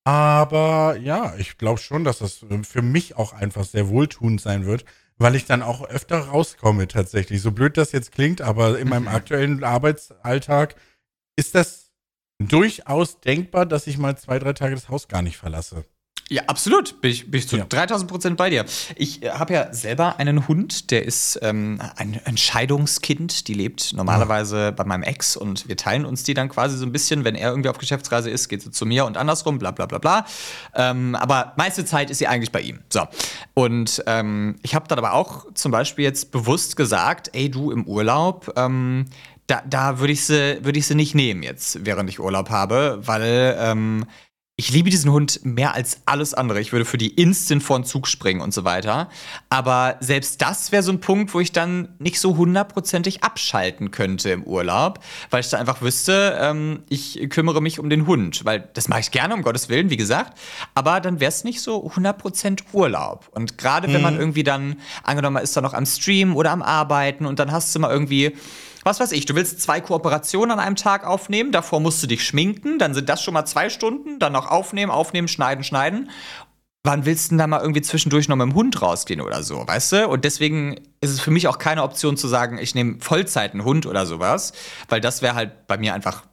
Aber 0.09 0.97
ja, 0.97 1.35
ich 1.37 1.59
glaube 1.59 1.79
schon, 1.81 2.03
dass 2.03 2.21
das 2.21 2.43
äh, 2.45 2.63
für 2.63 2.81
mich 2.81 3.17
auch 3.17 3.35
einfach 3.35 3.67
sehr 3.67 3.91
wohltuend 3.91 4.41
sein 4.41 4.65
wird, 4.65 4.87
weil 5.19 5.35
ich 5.35 5.45
dann 5.45 5.61
auch 5.61 5.83
öfter 5.87 6.19
rauskomme 6.19 6.89
tatsächlich. 6.89 7.43
So 7.43 7.53
blöd 7.53 7.77
das 7.77 7.93
jetzt 7.93 8.13
klingt, 8.13 8.41
aber 8.41 8.79
in 8.79 8.89
meinem 8.89 9.03
Mhm. 9.03 9.09
aktuellen 9.09 9.63
Arbeitsalltag 9.65 10.77
ist 11.37 11.55
das 11.55 11.93
durchaus 12.43 13.21
denkbar, 13.21 13.67
dass 13.67 13.87
ich 13.87 13.99
mal 13.99 14.17
zwei, 14.17 14.39
drei 14.39 14.55
Tage 14.55 14.75
das 14.75 14.89
Haus 14.89 15.09
gar 15.09 15.21
nicht 15.21 15.37
verlasse. 15.37 15.85
Ja, 16.31 16.43
absolut. 16.47 17.01
Bin 17.01 17.11
ich, 17.11 17.31
bin 17.31 17.39
ich 17.39 17.49
zu 17.49 17.57
Ja. 17.57 17.65
3000 17.65 18.11
Prozent 18.11 18.37
bei 18.37 18.51
dir. 18.51 18.67
Ich 18.97 19.23
äh, 19.23 19.31
habe 19.31 19.55
ja 19.55 19.73
selber 19.73 20.19
einen 20.19 20.47
Hund, 20.47 20.91
der 20.91 21.07
ist 21.07 21.39
ähm, 21.43 21.81
ein 21.97 22.21
Entscheidungskind. 22.25 23.49
Die 23.49 23.55
lebt 23.55 23.95
normalerweise 23.95 24.73
bei 24.73 24.85
meinem 24.85 25.05
Ex 25.05 25.37
und 25.39 25.69
wir 25.69 25.77
teilen 25.77 26.05
uns 26.05 26.25
die 26.25 26.35
dann 26.35 26.51
quasi 26.51 26.77
so 26.77 26.85
ein 26.85 26.93
bisschen. 26.93 27.25
Wenn 27.25 27.35
er 27.35 27.49
irgendwie 27.51 27.71
auf 27.71 27.79
Geschäftsreise 27.79 28.29
ist, 28.29 28.49
geht 28.49 28.61
sie 28.61 28.71
zu 28.71 28.85
mir 28.85 29.07
und 29.07 29.17
andersrum, 29.17 29.59
bla 29.59 29.71
bla 29.71 29.87
bla 29.87 29.99
bla. 29.99 30.27
Ähm, 30.75 31.15
aber 31.15 31.55
meiste 31.57 31.87
Zeit 31.87 32.11
ist 32.11 32.19
sie 32.19 32.27
eigentlich 32.27 32.53
bei 32.53 32.61
ihm. 32.61 32.81
So. 32.91 33.07
Und 33.55 34.03
ähm, 34.07 34.57
ich 34.63 34.75
habe 34.75 34.87
dann 34.87 34.99
aber 34.99 35.15
auch 35.15 35.47
zum 35.55 35.73
Beispiel 35.73 36.05
jetzt 36.05 36.31
bewusst 36.31 36.77
gesagt, 36.77 37.31
ey, 37.33 37.51
du 37.51 37.71
im 37.71 37.87
Urlaub, 37.87 38.53
ähm, 38.57 39.07
da, 39.47 39.63
da 39.67 39.99
würde 39.99 40.13
ich, 40.13 40.27
sie, 40.27 40.59
würd 40.63 40.77
ich 40.77 40.87
sie 40.87 40.95
nicht 40.95 41.15
nehmen 41.15 41.43
jetzt, 41.43 41.87
während 41.87 42.11
ich 42.11 42.21
Urlaub 42.21 42.51
habe, 42.51 42.99
weil 43.01 43.57
ähm, 43.59 44.05
ich 44.61 44.73
liebe 44.73 44.91
diesen 44.91 45.13
Hund 45.13 45.39
mehr 45.45 45.75
als 45.75 46.01
alles 46.05 46.35
andere. 46.35 46.61
Ich 46.61 46.73
würde 46.73 46.85
für 46.85 46.99
die 46.99 47.11
instant 47.11 47.63
vor 47.63 47.79
den 47.79 47.85
Zug 47.85 48.09
springen 48.09 48.41
und 48.41 48.53
so 48.53 48.65
weiter. 48.65 49.09
Aber 49.51 49.97
selbst 50.01 50.43
das 50.43 50.73
wäre 50.73 50.83
so 50.83 50.91
ein 50.91 51.01
Punkt, 51.01 51.33
wo 51.33 51.39
ich 51.39 51.53
dann 51.53 51.91
nicht 52.01 52.19
so 52.19 52.37
hundertprozentig 52.37 53.23
abschalten 53.23 53.93
könnte 53.93 54.31
im 54.31 54.43
Urlaub, 54.43 54.99
weil 55.31 55.43
ich 55.43 55.49
da 55.49 55.59
einfach 55.59 55.81
wüsste, 55.81 56.37
ähm, 56.41 56.83
ich 56.89 57.31
kümmere 57.31 57.63
mich 57.63 57.79
um 57.79 57.89
den 57.89 58.09
Hund. 58.09 58.45
Weil 58.45 58.69
das 58.75 58.89
mache 58.89 58.99
ich 58.99 59.13
gerne, 59.13 59.35
um 59.35 59.43
Gottes 59.43 59.69
Willen, 59.69 59.91
wie 59.91 59.97
gesagt. 59.97 60.37
Aber 60.75 60.99
dann 60.99 61.21
wäre 61.21 61.29
es 61.29 61.45
nicht 61.45 61.61
so 61.61 61.89
100% 61.93 62.63
Urlaub. 62.73 63.29
Und 63.31 63.59
gerade 63.59 63.93
wenn 63.93 64.03
man 64.03 64.19
irgendwie 64.19 64.43
dann, 64.43 64.81
angenommen, 65.05 65.35
man 65.35 65.45
ist 65.45 65.57
da 65.57 65.61
noch 65.61 65.73
am 65.73 65.87
Stream 65.87 66.35
oder 66.35 66.51
am 66.51 66.63
Arbeiten 66.63 67.27
und 67.27 67.39
dann 67.39 67.53
hast 67.53 67.73
du 67.77 67.79
mal 67.79 67.93
irgendwie 67.93 68.35
was 68.85 69.01
weiß 69.01 69.13
ich, 69.13 69.27
du 69.27 69.35
willst 69.35 69.61
zwei 69.61 69.81
Kooperationen 69.81 70.53
an 70.53 70.61
einem 70.61 70.77
Tag 70.77 71.05
aufnehmen, 71.05 71.53
davor 71.53 71.81
musst 71.81 72.03
du 72.03 72.07
dich 72.07 72.25
schminken, 72.25 72.79
dann 72.79 72.95
sind 72.95 73.09
das 73.09 73.23
schon 73.23 73.35
mal 73.35 73.47
zwei 73.47 73.71
Stunden, 73.71 74.19
dann 74.19 74.33
noch 74.33 74.47
aufnehmen, 74.47 74.91
aufnehmen, 74.91 75.29
schneiden, 75.29 75.65
schneiden. 75.65 76.11
Wann 76.85 77.05
willst 77.05 77.27
du 77.27 77.29
denn 77.31 77.39
da 77.39 77.47
mal 77.47 77.61
irgendwie 77.61 77.83
zwischendurch 77.83 78.29
noch 78.29 78.37
mit 78.37 78.47
dem 78.47 78.55
Hund 78.55 78.81
rausgehen 78.81 79.21
oder 79.21 79.43
so, 79.43 79.67
weißt 79.67 79.93
du? 79.93 80.09
Und 80.09 80.25
deswegen 80.25 80.77
ist 81.01 81.11
es 81.11 81.21
für 81.21 81.31
mich 81.31 81.49
auch 81.49 81.59
keine 81.59 81.83
Option 81.83 82.17
zu 82.17 82.29
sagen, 82.29 82.59
ich 82.59 82.75
nehme 82.75 82.99
Vollzeit 83.01 83.53
einen 83.53 83.65
Hund 83.65 83.85
oder 83.85 84.07
sowas, 84.07 84.53
weil 84.89 85.01
das 85.01 85.21
wäre 85.21 85.35
halt 85.35 85.67
bei 85.67 85.77
mir 85.77 85.95
einfach, 85.95 86.25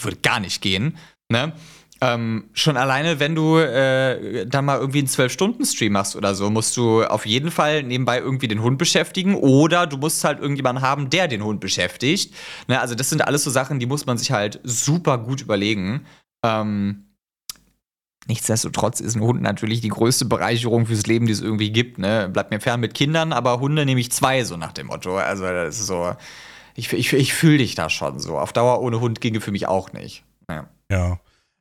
würde 0.00 0.18
gar 0.18 0.40
nicht 0.40 0.60
gehen, 0.60 0.98
ne? 1.28 1.52
Ähm, 2.00 2.50
schon 2.52 2.76
alleine, 2.76 3.18
wenn 3.18 3.34
du 3.34 3.58
äh, 3.58 4.46
dann 4.46 4.64
mal 4.64 4.78
irgendwie 4.78 4.98
einen 4.98 5.08
12-Stunden-Stream 5.08 5.92
machst 5.92 6.14
oder 6.14 6.34
so, 6.36 6.48
musst 6.48 6.76
du 6.76 7.02
auf 7.02 7.26
jeden 7.26 7.50
Fall 7.50 7.82
nebenbei 7.82 8.18
irgendwie 8.18 8.46
den 8.46 8.62
Hund 8.62 8.78
beschäftigen 8.78 9.34
oder 9.34 9.86
du 9.88 9.96
musst 9.96 10.22
halt 10.22 10.38
irgendjemanden 10.38 10.84
haben, 10.84 11.10
der 11.10 11.26
den 11.26 11.42
Hund 11.42 11.58
beschäftigt. 11.58 12.34
Ne, 12.68 12.80
also, 12.80 12.94
das 12.94 13.10
sind 13.10 13.22
alles 13.22 13.42
so 13.42 13.50
Sachen, 13.50 13.80
die 13.80 13.86
muss 13.86 14.06
man 14.06 14.16
sich 14.16 14.30
halt 14.30 14.60
super 14.62 15.18
gut 15.18 15.40
überlegen. 15.40 16.06
Ähm, 16.46 17.08
nichtsdestotrotz 18.28 19.00
ist 19.00 19.16
ein 19.16 19.22
Hund 19.22 19.42
natürlich 19.42 19.80
die 19.80 19.88
größte 19.88 20.24
Bereicherung 20.24 20.86
fürs 20.86 21.06
Leben, 21.06 21.26
die 21.26 21.32
es 21.32 21.40
irgendwie 21.40 21.72
gibt. 21.72 21.98
Ne? 21.98 22.28
Bleibt 22.32 22.52
mir 22.52 22.60
fern 22.60 22.78
mit 22.78 22.94
Kindern, 22.94 23.32
aber 23.32 23.58
Hunde 23.58 23.84
nehme 23.84 24.00
ich 24.00 24.12
zwei, 24.12 24.44
so 24.44 24.56
nach 24.56 24.72
dem 24.72 24.86
Motto. 24.86 25.16
Also, 25.16 25.42
das 25.42 25.80
ist 25.80 25.88
so. 25.88 26.14
Ich, 26.76 26.92
ich, 26.92 27.12
ich 27.12 27.34
fühle 27.34 27.58
dich 27.58 27.74
da 27.74 27.90
schon 27.90 28.20
so. 28.20 28.38
Auf 28.38 28.52
Dauer 28.52 28.82
ohne 28.82 29.00
Hund 29.00 29.20
ginge 29.20 29.40
für 29.40 29.50
mich 29.50 29.66
auch 29.66 29.92
nicht. 29.92 30.22
Ja. 30.48 30.68
Ja. 30.92 31.18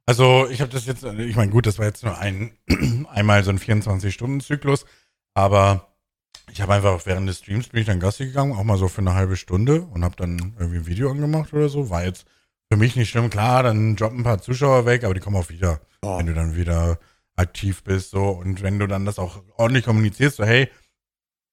Also 0.09 0.47
ich 0.49 0.61
habe 0.61 0.71
das 0.71 0.85
jetzt, 0.85 1.03
ich 1.03 1.35
meine, 1.35 1.51
gut, 1.51 1.65
das 1.67 1.79
war 1.79 1.85
jetzt 1.85 2.03
nur 2.03 2.17
ein, 2.17 2.57
einmal 3.11 3.43
so 3.43 3.51
ein 3.51 3.59
24-Stunden-Zyklus, 3.59 4.85
aber 5.33 5.93
ich 6.49 6.61
habe 6.61 6.73
einfach 6.73 7.05
während 7.05 7.27
des 7.27 7.39
Streams 7.39 7.67
bin 7.67 7.81
ich 7.81 7.87
dann 7.87 7.99
Gassi 7.99 8.27
gegangen, 8.27 8.53
auch 8.53 8.63
mal 8.63 8.77
so 8.77 8.87
für 8.87 9.01
eine 9.01 9.13
halbe 9.15 9.35
Stunde 9.35 9.81
und 9.81 10.05
habe 10.05 10.15
dann 10.15 10.55
irgendwie 10.57 10.77
ein 10.79 10.87
Video 10.87 11.11
angemacht 11.11 11.53
oder 11.53 11.67
so. 11.67 11.89
War 11.89 12.05
jetzt 12.05 12.25
für 12.71 12.77
mich 12.77 12.95
nicht 12.95 13.09
schlimm. 13.09 13.29
Klar, 13.29 13.63
dann 13.63 13.97
droppen 13.97 14.19
ein 14.19 14.23
paar 14.23 14.41
Zuschauer 14.41 14.85
weg, 14.85 15.03
aber 15.03 15.13
die 15.13 15.19
kommen 15.19 15.35
auch 15.35 15.49
wieder, 15.49 15.81
Oh. 16.03 16.17
wenn 16.19 16.27
du 16.27 16.33
dann 16.33 16.55
wieder 16.55 16.99
aktiv 17.35 17.83
bist 17.83 18.11
so 18.11 18.29
und 18.29 18.61
wenn 18.61 18.79
du 18.79 18.87
dann 18.87 19.03
das 19.05 19.19
auch 19.19 19.43
ordentlich 19.57 19.83
kommunizierst, 19.85 20.37
so 20.37 20.45
hey, 20.45 20.69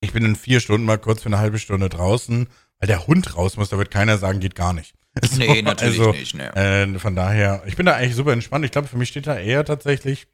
ich 0.01 0.13
bin 0.13 0.25
in 0.25 0.37
vier 0.37 0.61
Stunden 0.61 0.87
mal 0.87 0.99
kurz 0.99 1.23
für 1.23 1.29
eine 1.29 1.39
halbe 1.39 1.59
Stunde 1.59 1.89
draußen, 1.89 2.47
weil 2.79 2.87
der 2.87 3.07
Hund 3.07 3.37
raus 3.37 3.57
muss, 3.57 3.71
da 3.71 3.79
wird 3.79 3.91
keiner 3.91 4.19
sagen, 4.19 4.39
geht 4.41 4.55
gar 4.55 4.73
nicht. 4.75 4.95
So, 5.25 5.39
Nee, 5.39 5.63
natürlich 5.63 6.01
also, 6.01 6.13
nicht. 6.13 6.35
Ne. 6.35 6.55
äh, 6.57 6.99
von 6.99 7.15
daher, 7.15 7.63
ich 7.67 7.77
bin 7.77 7.87
da 7.87 7.95
eigentlich 7.95 8.17
super 8.17 8.33
entspannt. 8.33 8.65
Ich 8.65 8.73
glaube, 8.73 8.89
für 8.89 8.99
mich 8.99 9.11
steht 9.11 9.27
da 9.27 9.39
eher 9.39 9.65
tatsächlich 9.65 10.27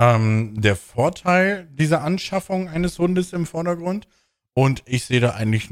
ähm, 0.00 0.60
der 0.60 0.76
Vorteil 0.76 1.68
dieser 1.72 2.02
Anschaffung 2.02 2.68
eines 2.68 2.98
Hundes 2.98 3.32
im 3.32 3.46
Vordergrund. 3.46 4.08
Und 4.54 4.82
ich 4.84 5.06
sehe 5.06 5.20
da 5.20 5.30
eigentlich 5.30 5.68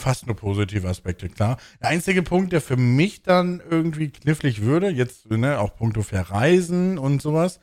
fast 0.00 0.26
nur 0.26 0.36
positive 0.36 0.88
Aspekte, 0.88 1.28
klar. 1.28 1.58
Der 1.82 1.90
einzige 1.90 2.22
Punkt, 2.22 2.52
der 2.52 2.62
für 2.62 2.78
mich 2.78 3.22
dann 3.22 3.62
irgendwie 3.68 4.08
knifflig 4.08 4.62
würde, 4.62 4.88
jetzt 4.88 5.30
ne, 5.30 5.58
auch 5.58 5.74
puncto 5.76 6.02
Verreisen 6.02 6.96
und 6.98 7.20
sowas, 7.20 7.60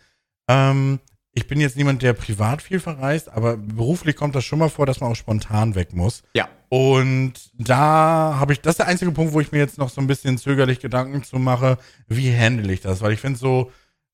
ähm, 0.47 0.99
ich 1.33 1.47
bin 1.47 1.59
jetzt 1.61 1.77
niemand, 1.77 2.01
der 2.01 2.13
privat 2.13 2.61
viel 2.61 2.79
verreist, 2.79 3.29
aber 3.31 3.55
beruflich 3.57 4.15
kommt 4.15 4.35
das 4.35 4.43
schon 4.45 4.59
mal 4.59 4.69
vor, 4.69 4.85
dass 4.85 4.99
man 4.99 5.11
auch 5.11 5.15
spontan 5.15 5.75
weg 5.75 5.93
muss. 5.93 6.23
Ja. 6.33 6.47
Und 6.69 7.33
da 7.57 8.35
habe 8.39 8.53
ich, 8.53 8.61
das 8.61 8.71
ist 8.73 8.77
der 8.79 8.87
einzige 8.87 9.11
Punkt, 9.11 9.33
wo 9.33 9.39
ich 9.39 9.51
mir 9.51 9.59
jetzt 9.59 9.77
noch 9.77 9.89
so 9.89 10.01
ein 10.01 10.07
bisschen 10.07 10.37
zögerlich 10.37 10.79
Gedanken 10.79 11.23
zu 11.23 11.37
mache, 11.37 11.77
wie 12.07 12.35
handle 12.35 12.71
ich 12.73 12.81
das? 12.81 13.01
Weil 13.01 13.13
ich 13.13 13.19
finde 13.19 13.39
so 13.39 13.71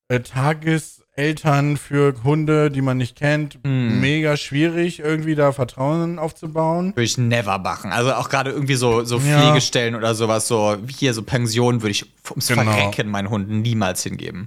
äh, 0.08 0.20
Tageseltern 0.20 1.76
für 1.76 2.14
Hunde, 2.24 2.70
die 2.70 2.82
man 2.82 2.96
nicht 2.96 3.16
kennt, 3.16 3.58
Hm. 3.64 4.00
mega 4.00 4.36
schwierig, 4.36 5.00
irgendwie 5.00 5.34
da 5.34 5.52
Vertrauen 5.52 6.18
aufzubauen. 6.18 6.90
Würde 6.94 7.02
ich 7.04 7.18
never 7.18 7.58
machen. 7.58 7.92
Also 7.92 8.12
auch 8.14 8.28
gerade 8.28 8.50
irgendwie 8.50 8.74
so, 8.76 9.04
so 9.04 9.18
Ja. 9.18 9.40
Pflegestellen 9.40 9.94
oder 9.94 10.14
sowas, 10.14 10.46
so 10.48 10.76
wie 10.82 10.92
hier 10.92 11.14
so 11.14 11.22
Pensionen 11.22 11.82
würde 11.82 11.92
ich 11.92 12.06
ums 12.30 12.46
Genau. 12.48 12.62
Verrecken 12.62 13.08
meinen 13.10 13.30
Hunden 13.30 13.62
niemals 13.62 14.02
hingeben. 14.02 14.46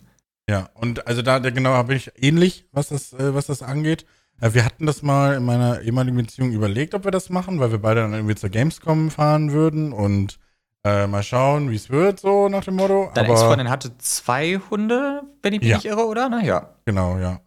Ja, 0.49 0.69
und 0.73 1.05
also 1.07 1.21
da, 1.21 1.38
genau 1.38 1.71
habe 1.73 1.93
ich 1.93 2.12
ähnlich, 2.15 2.65
was 2.71 2.89
das, 2.89 3.13
äh, 3.13 3.35
was 3.35 3.45
das 3.45 3.62
angeht. 3.62 4.05
Äh, 4.41 4.53
wir 4.55 4.65
hatten 4.65 4.85
das 4.88 5.03
mal 5.03 5.35
in 5.35 5.45
meiner 5.45 5.81
ehemaligen 5.81 6.17
Beziehung 6.17 6.51
überlegt, 6.51 6.95
ob 6.95 7.03
wir 7.03 7.12
das 7.12 7.29
machen, 7.29 7.59
weil 7.59 7.71
wir 7.71 7.77
beide 7.77 8.01
dann 8.01 8.13
irgendwie 8.13 8.33
zur 8.35 8.49
Gamescom 8.49 9.12
fahren 9.12 9.51
würden 9.51 9.93
und 9.93 10.39
äh, 10.83 11.05
mal 11.07 11.21
schauen, 11.21 11.69
wie 11.69 11.75
es 11.75 11.89
wird, 11.91 12.19
so 12.19 12.49
nach 12.49 12.63
dem 12.63 12.77
Motto. 12.77 13.12
Deine 13.13 13.29
Ex-Freundin 13.29 13.69
hatte 13.69 13.95
zwei 13.99 14.59
Hunde, 14.71 15.21
wenn 15.43 15.53
ich 15.53 15.59
mich 15.59 15.69
Ja. 15.69 15.75
nicht 15.77 15.85
irre, 15.85 16.07
oder? 16.07 16.29
Na 16.29 16.41
ja. 16.43 16.73
Genau, 16.85 17.19
ja. 17.19 17.41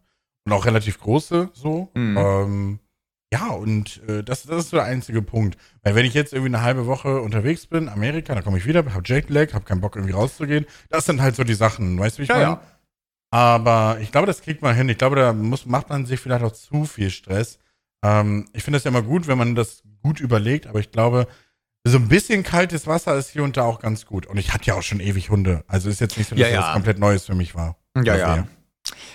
Und 0.44 0.52
auch 0.52 0.64
relativ 0.66 1.00
große 1.00 1.50
so. 1.54 1.88
Mhm. 1.94 2.16
Ähm, 2.18 2.78
ja, 3.32 3.48
und 3.48 4.02
äh, 4.08 4.22
das, 4.22 4.42
das 4.42 4.58
ist 4.64 4.70
so 4.70 4.76
der 4.76 4.84
einzige 4.84 5.22
Punkt. 5.22 5.56
Weil 5.82 5.94
wenn 5.94 6.04
ich 6.04 6.12
jetzt 6.12 6.34
irgendwie 6.34 6.54
eine 6.54 6.62
halbe 6.62 6.86
Woche 6.86 7.22
unterwegs 7.22 7.66
bin, 7.66 7.88
Amerika, 7.88 8.34
dann 8.34 8.44
komme 8.44 8.58
ich 8.58 8.66
wieder, 8.66 8.84
hab 8.94 9.08
Jetlag, 9.08 9.54
hab 9.54 9.64
keinen 9.64 9.80
Bock 9.80 9.96
irgendwie 9.96 10.12
rauszugehen. 10.12 10.66
Das 10.90 11.06
sind 11.06 11.22
halt 11.22 11.34
so 11.34 11.42
die 11.42 11.54
Sachen, 11.54 11.98
weißt 11.98 12.18
du, 12.18 12.20
wie 12.20 12.22
ich 12.24 12.28
Ja, 12.28 12.34
meine? 12.34 12.46
ja. 12.48 12.60
Aber 13.32 13.98
ich 14.00 14.12
glaube, 14.12 14.26
das 14.26 14.42
kriegt 14.42 14.60
man 14.60 14.76
hin. 14.76 14.88
Ich 14.90 14.98
glaube, 14.98 15.16
da 15.16 15.32
muss, 15.32 15.64
macht 15.64 15.88
man 15.88 16.04
sich 16.04 16.20
vielleicht 16.20 16.44
auch 16.44 16.52
zu 16.52 16.84
viel 16.84 17.10
Stress. 17.10 17.58
Ähm, 18.04 18.46
ich 18.52 18.62
finde 18.62 18.76
das 18.76 18.84
ja 18.84 18.90
immer 18.90 19.02
gut, 19.02 19.26
wenn 19.26 19.38
man 19.38 19.54
das 19.54 19.82
gut 20.02 20.20
überlegt, 20.20 20.66
aber 20.66 20.80
ich 20.80 20.90
glaube, 20.90 21.26
so 21.84 21.96
ein 21.96 22.08
bisschen 22.08 22.42
kaltes 22.42 22.86
Wasser 22.86 23.16
ist 23.16 23.30
hier 23.30 23.42
und 23.42 23.56
da 23.56 23.62
auch 23.62 23.80
ganz 23.80 24.04
gut. 24.04 24.26
Und 24.26 24.36
ich 24.36 24.52
hatte 24.52 24.66
ja 24.66 24.74
auch 24.74 24.82
schon 24.82 25.00
ewig 25.00 25.30
Hunde. 25.30 25.64
Also 25.66 25.88
ist 25.88 26.00
jetzt 26.00 26.18
nicht 26.18 26.28
so, 26.28 26.36
dass 26.36 26.42
Ja, 26.42 26.52
ja. 26.52 26.60
das 26.60 26.72
komplett 26.74 26.98
Neues 26.98 27.24
für 27.24 27.34
mich 27.34 27.54
war. 27.54 27.76
Ja, 27.96 28.02
Das 28.02 28.18
ja. 28.18 28.34
hier. 28.34 28.48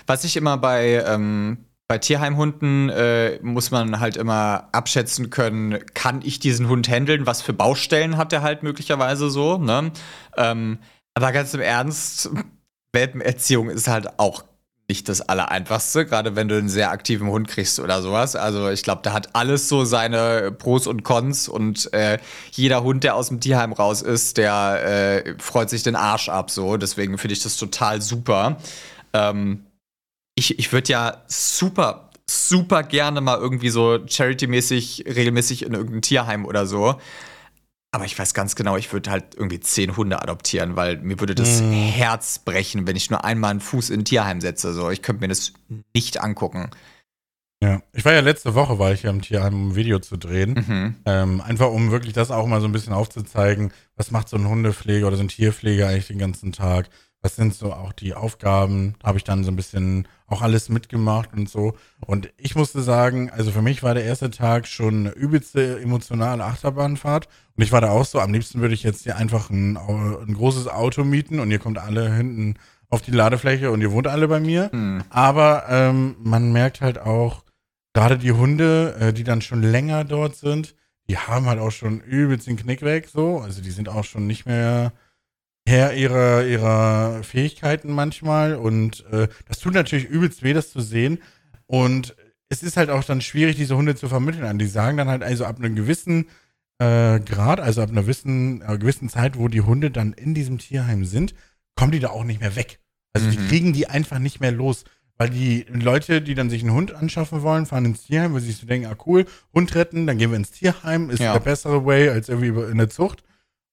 Was 0.06 0.24
ich 0.24 0.36
immer 0.36 0.58
bei, 0.58 1.02
ähm, 1.06 1.66
bei 1.86 1.98
Tierheimhunden 1.98 2.88
äh, 2.90 3.38
muss 3.40 3.70
man 3.70 4.00
halt 4.00 4.16
immer 4.16 4.68
abschätzen 4.72 5.30
können, 5.30 5.78
kann 5.94 6.22
ich 6.24 6.40
diesen 6.40 6.68
Hund 6.68 6.88
handeln? 6.88 7.24
Was 7.26 7.40
für 7.40 7.52
Baustellen 7.52 8.16
hat 8.16 8.32
er 8.32 8.42
halt 8.42 8.62
möglicherweise 8.64 9.30
so, 9.30 9.58
ne? 9.58 9.92
Ähm, 10.36 10.78
aber 11.14 11.32
ganz 11.32 11.54
im 11.54 11.60
Ernst, 11.60 12.30
Welpenerziehung 12.98 13.70
ist 13.70 13.88
halt 13.88 14.18
auch 14.18 14.44
nicht 14.88 15.08
das 15.08 15.20
Allereinfachste, 15.20 16.06
gerade 16.06 16.34
wenn 16.34 16.48
du 16.48 16.56
einen 16.56 16.70
sehr 16.70 16.90
aktiven 16.90 17.28
Hund 17.28 17.46
kriegst 17.46 17.78
oder 17.78 18.00
sowas. 18.00 18.36
Also 18.36 18.70
ich 18.70 18.82
glaube, 18.82 19.02
da 19.04 19.12
hat 19.12 19.34
alles 19.34 19.68
so 19.68 19.84
seine 19.84 20.50
Pros 20.50 20.86
und 20.86 21.02
Cons 21.04 21.46
und 21.46 21.92
äh, 21.92 22.18
jeder 22.52 22.82
Hund, 22.82 23.04
der 23.04 23.14
aus 23.14 23.28
dem 23.28 23.38
Tierheim 23.38 23.74
raus 23.74 24.00
ist, 24.00 24.38
der 24.38 25.24
äh, 25.26 25.34
freut 25.38 25.68
sich 25.68 25.82
den 25.82 25.94
Arsch 25.94 26.30
ab 26.30 26.50
so. 26.50 26.78
Deswegen 26.78 27.18
finde 27.18 27.34
ich 27.34 27.42
das 27.42 27.58
total 27.58 28.00
super. 28.00 28.56
Ähm, 29.12 29.66
ich 30.34 30.58
ich 30.58 30.72
würde 30.72 30.90
ja 30.90 31.22
super, 31.26 32.10
super 32.26 32.82
gerne 32.82 33.20
mal 33.20 33.38
irgendwie 33.38 33.70
so 33.70 33.98
Charity-mäßig, 34.06 35.04
regelmäßig 35.06 35.66
in 35.66 35.74
irgendein 35.74 36.02
Tierheim 36.02 36.46
oder 36.46 36.66
so. 36.66 36.98
Aber 37.98 38.06
ich 38.06 38.16
weiß 38.16 38.32
ganz 38.32 38.54
genau, 38.54 38.76
ich 38.76 38.92
würde 38.92 39.10
halt 39.10 39.34
irgendwie 39.34 39.58
zehn 39.58 39.96
Hunde 39.96 40.22
adoptieren, 40.22 40.76
weil 40.76 40.98
mir 40.98 41.18
würde 41.18 41.34
das 41.34 41.60
Mm. 41.60 41.72
Herz 41.72 42.38
brechen, 42.38 42.86
wenn 42.86 42.94
ich 42.94 43.10
nur 43.10 43.24
einmal 43.24 43.50
einen 43.50 43.58
Fuß 43.58 43.90
in 43.90 44.02
ein 44.02 44.04
Tierheim 44.04 44.40
setze. 44.40 44.72
So, 44.72 44.88
ich 44.88 45.02
könnte 45.02 45.22
mir 45.22 45.26
das 45.26 45.52
nicht 45.92 46.20
angucken. 46.22 46.70
Ja. 47.60 47.82
Ich 47.92 48.04
war 48.04 48.12
ja 48.12 48.20
letzte 48.20 48.54
Woche, 48.54 48.78
war 48.78 48.92
ich 48.92 49.02
ja 49.02 49.10
im 49.10 49.20
Tierheim, 49.20 49.52
um 49.52 49.68
ein 49.70 49.74
Video 49.74 49.98
zu 49.98 50.16
drehen. 50.16 50.64
Mhm. 50.64 50.94
Ähm, 51.06 51.40
einfach 51.40 51.72
um 51.72 51.90
wirklich 51.90 52.12
das 52.12 52.30
auch 52.30 52.46
mal 52.46 52.60
so 52.60 52.68
ein 52.68 52.72
bisschen 52.72 52.92
aufzuzeigen, 52.92 53.72
was 53.96 54.12
macht 54.12 54.28
so 54.28 54.36
ein 54.36 54.48
Hundepfleger 54.48 55.08
oder 55.08 55.16
so 55.16 55.24
ein 55.24 55.28
Tierpfleger 55.28 55.88
eigentlich 55.88 56.06
den 56.06 56.18
ganzen 56.18 56.52
Tag? 56.52 56.88
Was 57.20 57.34
sind 57.34 57.52
so 57.52 57.72
auch 57.72 57.92
die 57.92 58.14
Aufgaben? 58.14 58.94
Habe 59.02 59.18
ich 59.18 59.24
dann 59.24 59.42
so 59.42 59.50
ein 59.50 59.56
bisschen 59.56 60.06
auch 60.28 60.40
alles 60.40 60.68
mitgemacht 60.68 61.32
und 61.32 61.48
so. 61.48 61.74
Und 62.06 62.30
ich 62.36 62.54
musste 62.54 62.80
sagen, 62.80 63.28
also 63.30 63.50
für 63.50 63.60
mich 63.60 63.82
war 63.82 63.94
der 63.94 64.04
erste 64.04 64.30
Tag 64.30 64.68
schon 64.68 65.00
eine 65.00 65.10
übelste 65.10 65.80
emotionale 65.80 66.44
Achterbahnfahrt. 66.44 67.26
Und 67.58 67.64
ich 67.64 67.72
war 67.72 67.80
da 67.80 67.90
auch 67.90 68.04
so, 68.04 68.20
am 68.20 68.32
liebsten 68.32 68.60
würde 68.60 68.74
ich 68.74 68.84
jetzt 68.84 69.02
hier 69.02 69.16
einfach 69.16 69.50
ein, 69.50 69.76
ein 69.76 70.32
großes 70.32 70.68
Auto 70.68 71.02
mieten 71.02 71.40
und 71.40 71.50
ihr 71.50 71.58
kommt 71.58 71.78
alle 71.78 72.14
hinten 72.14 72.54
auf 72.88 73.02
die 73.02 73.10
Ladefläche 73.10 73.72
und 73.72 73.80
ihr 73.80 73.90
wohnt 73.90 74.06
alle 74.06 74.28
bei 74.28 74.38
mir. 74.38 74.70
Mhm. 74.72 75.02
Aber 75.10 75.64
ähm, 75.68 76.14
man 76.22 76.52
merkt 76.52 76.80
halt 76.80 77.00
auch, 77.00 77.42
gerade 77.94 78.16
die 78.16 78.30
Hunde, 78.30 78.94
äh, 79.00 79.12
die 79.12 79.24
dann 79.24 79.42
schon 79.42 79.60
länger 79.60 80.04
dort 80.04 80.36
sind, 80.36 80.76
die 81.10 81.18
haben 81.18 81.46
halt 81.46 81.58
auch 81.58 81.72
schon 81.72 82.00
übelst 82.00 82.46
den 82.46 82.56
Knick 82.56 82.82
weg, 82.82 83.08
so. 83.12 83.38
Also 83.38 83.60
die 83.60 83.72
sind 83.72 83.88
auch 83.88 84.04
schon 84.04 84.28
nicht 84.28 84.46
mehr 84.46 84.92
Herr 85.66 85.94
ihrer, 85.94 86.44
ihrer 86.44 87.24
Fähigkeiten 87.24 87.92
manchmal. 87.92 88.54
Und 88.54 89.04
äh, 89.10 89.26
das 89.48 89.58
tut 89.58 89.74
natürlich 89.74 90.06
übelst 90.06 90.44
weh, 90.44 90.52
das 90.52 90.70
zu 90.70 90.80
sehen. 90.80 91.18
Und 91.66 92.14
es 92.50 92.62
ist 92.62 92.76
halt 92.76 92.88
auch 92.88 93.02
dann 93.02 93.20
schwierig, 93.20 93.56
diese 93.56 93.76
Hunde 93.76 93.96
zu 93.96 94.08
vermitteln 94.08 94.44
an. 94.44 94.60
Die 94.60 94.66
sagen 94.66 94.96
dann 94.96 95.08
halt, 95.08 95.24
also 95.24 95.44
ab 95.44 95.58
einem 95.58 95.74
gewissen 95.74 96.26
äh, 96.78 97.20
Grad, 97.20 97.60
also 97.60 97.82
ab 97.82 97.90
einer 97.90 98.02
gewissen, 98.02 98.62
äh, 98.62 98.78
gewissen 98.78 99.08
Zeit, 99.08 99.36
wo 99.38 99.48
die 99.48 99.60
Hunde 99.62 99.90
dann 99.90 100.12
in 100.12 100.34
diesem 100.34 100.58
Tierheim 100.58 101.04
sind, 101.04 101.34
kommen 101.76 101.92
die 101.92 102.00
da 102.00 102.10
auch 102.10 102.24
nicht 102.24 102.40
mehr 102.40 102.56
weg. 102.56 102.78
Also 103.12 103.30
die 103.30 103.38
Mhm. 103.38 103.48
kriegen 103.48 103.72
die 103.72 103.86
einfach 103.88 104.18
nicht 104.18 104.40
mehr 104.40 104.52
los. 104.52 104.84
Weil 105.20 105.30
die 105.30 105.66
Leute, 105.72 106.22
die 106.22 106.36
dann 106.36 106.48
sich 106.48 106.62
einen 106.62 106.72
Hund 106.72 106.94
anschaffen 106.94 107.42
wollen, 107.42 107.66
fahren 107.66 107.84
ins 107.86 108.04
Tierheim, 108.04 108.34
weil 108.34 108.40
sie 108.40 108.48
sich 108.52 108.58
so 108.58 108.66
denken, 108.68 108.86
ah 108.86 108.96
cool, 109.06 109.26
Hund 109.52 109.74
retten, 109.74 110.06
dann 110.06 110.16
gehen 110.16 110.30
wir 110.30 110.36
ins 110.36 110.52
Tierheim, 110.52 111.10
ist 111.10 111.18
Ja. 111.18 111.32
der 111.32 111.40
bessere 111.40 111.84
Way 111.84 112.10
als 112.10 112.28
irgendwie 112.28 112.46
über- 112.48 112.68
in 112.70 112.78
der 112.78 112.88
Zucht. 112.88 113.24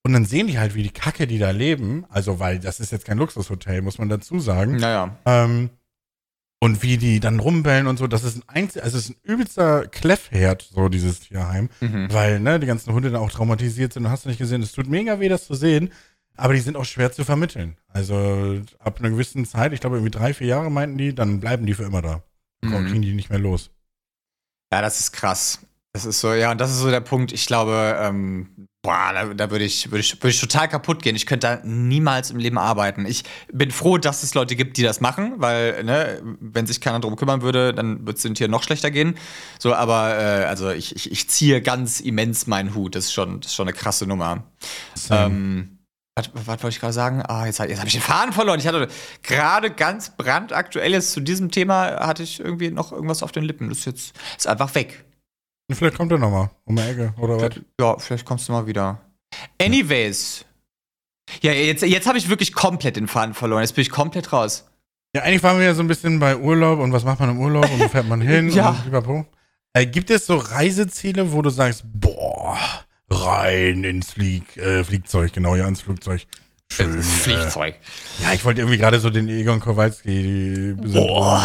Und 0.04 0.14
dann 0.14 0.26
sehen 0.26 0.48
die 0.48 0.58
halt, 0.58 0.74
wie 0.74 0.82
die 0.82 0.90
Kacke, 0.90 1.28
die 1.28 1.38
da 1.38 1.52
leben, 1.52 2.06
also 2.10 2.40
weil 2.40 2.58
das 2.60 2.80
ist 2.80 2.92
jetzt 2.92 3.06
kein 3.06 3.20
Luxushotel, 3.20 3.84
muss 3.84 4.00
man 4.00 4.10
dazu 4.10 4.40
sagen, 4.40 4.78
Naja. 4.78 5.16
ähm, 5.26 5.70
und 6.60 6.82
wie 6.84 6.98
die 6.98 7.20
dann 7.20 7.40
rumbellen 7.40 7.88
und 7.88 7.98
so, 7.98 8.08
das 8.08 8.24
ist 8.24 8.38
ein 8.38 8.44
einzel 8.48 8.82
also 8.82 8.98
es 8.98 9.06
ist 9.06 9.10
ein 9.12 9.18
übelster 9.24 9.88
Kleffherd, 9.88 10.62
so 10.74 10.90
dieses 10.90 11.20
Tierheim, 11.20 11.70
Mhm. 11.82 12.08
weil, 12.12 12.40
ne, 12.40 12.60
die 12.60 12.68
ganzen 12.68 12.94
Hunde 12.94 13.12
dann 13.12 13.22
auch 13.22 13.32
traumatisiert 13.32 13.94
sind 13.94 14.06
und 14.06 14.12
hast 14.12 14.26
du 14.26 14.30
nicht 14.30 14.40
gesehen, 14.40 14.62
es 14.62 14.72
tut 14.72 14.88
mega 14.88 15.20
weh, 15.20 15.30
das 15.30 15.46
zu 15.48 15.54
sehen, 15.56 15.92
aber 16.38 16.54
die 16.54 16.60
sind 16.62 16.76
auch 16.78 16.86
schwer 16.86 17.12
zu 17.12 17.24
vermitteln. 17.24 17.78
Also 17.88 18.60
ab 18.80 19.00
einer 19.00 19.10
gewissen 19.10 19.46
Zeit, 19.46 19.74
ich 19.74 19.80
glaube 19.80 19.98
irgendwie 19.98 20.12
drei, 20.12 20.34
vier 20.34 20.48
Jahre 20.48 20.70
meinten 20.72 20.98
die, 20.98 21.14
dann 21.14 21.40
bleiben 21.40 21.66
die 21.66 21.74
für 21.74 21.84
immer 21.84 22.02
da. 22.02 22.24
Mhm. 22.62 22.88
kriegen 22.88 23.02
die 23.02 23.14
nicht 23.14 23.30
mehr 23.30 23.40
los. 23.40 23.70
Ja, 24.74 24.82
das 24.82 25.00
ist 25.00 25.12
krass. 25.12 25.60
Das 25.96 26.04
ist 26.04 26.20
so, 26.20 26.34
ja, 26.34 26.52
und 26.52 26.60
das 26.60 26.72
ist 26.72 26.80
so 26.80 26.90
der 26.90 27.00
Punkt. 27.00 27.32
Ich 27.32 27.46
glaube, 27.46 27.98
ähm, 28.02 28.68
boah, 28.82 29.12
da, 29.14 29.34
da 29.34 29.50
würde 29.50 29.64
ich, 29.64 29.92
würde 29.92 30.02
ich, 30.02 30.22
würde 30.22 30.28
ich 30.28 30.42
total 30.42 30.68
kaputt 30.68 31.02
gehen. 31.02 31.16
Ich 31.16 31.26
könnte 31.26 31.48
da 31.48 31.62
niemals 31.64 32.32
im 32.32 32.38
Leben 32.38 32.58
arbeiten. 32.58 33.06
Ich 33.06 33.24
bin 33.54 33.72
froh, 33.72 33.98
dass 33.98 34.22
es 34.22 34.34
Leute 34.34 34.58
gibt, 34.58 34.76
die 34.76 34.84
das 34.84 35.00
machen, 35.00 35.36
weil, 35.38 35.86
ne, 35.86 36.22
wenn 36.42 36.68
sich 36.68 36.82
keiner 36.82 37.00
drum 37.00 37.16
kümmern 37.16 37.42
würde, 37.42 37.74
dann 37.74 38.00
würde 38.00 38.18
es 38.18 38.24
den 38.24 38.36
Tieren 38.36 38.52
noch 38.52 38.64
schlechter 38.64 38.92
gehen. 38.92 39.16
So, 39.58 39.74
aber, 39.74 40.20
äh, 40.20 40.44
also 40.44 40.70
ich, 40.70 40.94
ich, 40.98 41.10
ich 41.14 41.30
ziehe 41.30 41.62
ganz 41.62 42.02
immens 42.02 42.46
meinen 42.46 42.76
Hut. 42.76 42.94
Das 42.96 43.06
ist 43.06 43.14
schon, 43.14 43.40
das 43.40 43.52
ist 43.52 43.56
schon 43.56 43.70
eine 43.70 43.78
krasse 43.78 44.06
Nummer. 44.06 44.44
Ähm, 45.10 45.80
was, 46.14 46.30
was 46.34 46.62
wollte 46.62 46.76
ich 46.76 46.82
gerade 46.82 46.92
sagen? 46.92 47.24
Ah, 47.26 47.46
jetzt, 47.46 47.60
jetzt 47.60 47.80
habe 47.80 47.88
ich 47.88 47.94
den 47.94 48.02
Faden 48.02 48.34
verloren. 48.34 48.60
Ich 48.60 48.68
hatte 48.68 48.90
gerade 49.24 49.72
ganz 49.72 50.10
brandaktuell 50.10 50.92
jetzt 50.92 51.14
zu 51.14 51.22
diesem 51.22 51.52
Thema 51.52 52.06
hatte 52.06 52.24
ich 52.24 52.42
irgendwie 52.42 52.70
noch 52.70 52.92
irgendwas 52.92 53.24
auf 53.24 53.32
den 53.32 53.46
Lippen. 53.46 53.70
Das 53.70 53.78
ist 53.78 53.86
jetzt 53.86 54.14
ist 54.38 54.48
einfach 54.48 54.76
weg. 54.76 55.06
Und 55.68 55.76
vielleicht 55.76 55.98
kommt 55.98 56.12
er 56.12 56.18
nochmal 56.20 56.50
um 56.66 56.76
die 56.76 56.82
Ecke, 56.84 57.14
oder 57.20 57.42
was? 57.42 57.60
Ja, 57.80 57.98
vielleicht 57.98 58.26
kommst 58.26 58.48
du 58.48 58.52
mal 58.54 58.68
wieder. 58.68 59.00
Anyways. 59.62 60.46
Ja, 61.42 61.52
jetzt, 61.52 61.82
jetzt 61.84 62.08
habe 62.08 62.18
ich 62.18 62.30
wirklich 62.30 62.54
komplett 62.54 62.98
den 62.98 63.08
Faden 63.08 63.34
verloren. 63.34 63.62
Jetzt 63.62 63.74
bin 63.74 63.82
ich 63.82 63.90
komplett 63.90 64.32
raus. 64.32 64.66
Ja, 65.16 65.24
eigentlich 65.24 65.42
waren 65.44 65.58
wir 65.58 65.66
ja 65.66 65.74
so 65.74 65.82
ein 65.82 65.88
bisschen 65.88 66.20
bei 66.20 66.38
Urlaub 66.38 66.80
und 66.80 66.92
was 66.92 67.04
macht 67.04 67.20
man 67.20 67.30
im 67.32 67.40
Urlaub 67.40 67.72
und 67.72 67.80
wo 67.80 67.88
fährt 67.88 68.08
man 68.08 68.22
hin 68.22 68.50
Ja. 68.50 68.76
äh, 69.74 69.86
Gibt 69.88 70.10
es 70.12 70.26
so 70.28 70.38
Reiseziele, 70.38 71.32
wo 71.32 71.42
du 71.42 71.50
sagst, 71.50 71.84
boah, 71.86 72.58
rein 73.10 73.84
ins 73.84 74.12
Flieg, 74.12 74.56
äh, 74.58 74.84
Fliegzeug, 74.84 75.34
genau, 75.34 75.56
ja, 75.56 75.68
ins 75.68 75.82
Flugzeug. 75.82 76.28
Schön. 76.72 77.00
Äh, 77.00 77.02
Fliegzeug. 77.02 77.76
ja, 78.22 78.34
ich 78.34 78.44
wollte 78.46 78.62
irgendwie 78.62 78.78
gerade 78.78 79.00
so 79.00 79.10
den 79.10 79.30
Egon 79.30 79.60
Kowalski 79.62 80.76
Boah. 80.78 81.44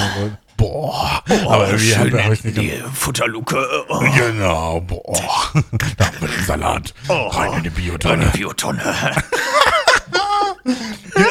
Boah. 0.61 1.23
Aber 1.49 1.69
irgendwie 1.69 1.97
hab, 1.97 2.13
hab 2.25 2.33
ich 2.33 2.45
nicht 2.45 2.55
ganz- 2.57 2.99
Futterluke. 2.99 3.67
Oh, 3.89 3.99
Genau, 4.15 4.81
boah. 4.83 5.19
Da 5.97 6.11
wir 6.21 6.29
den 6.29 6.45
Salat. 6.45 6.93
Rein 7.09 7.55
in 7.55 7.63
die 7.65 7.71
Biotonne. 7.71 8.27
Biotonne. 8.35 8.83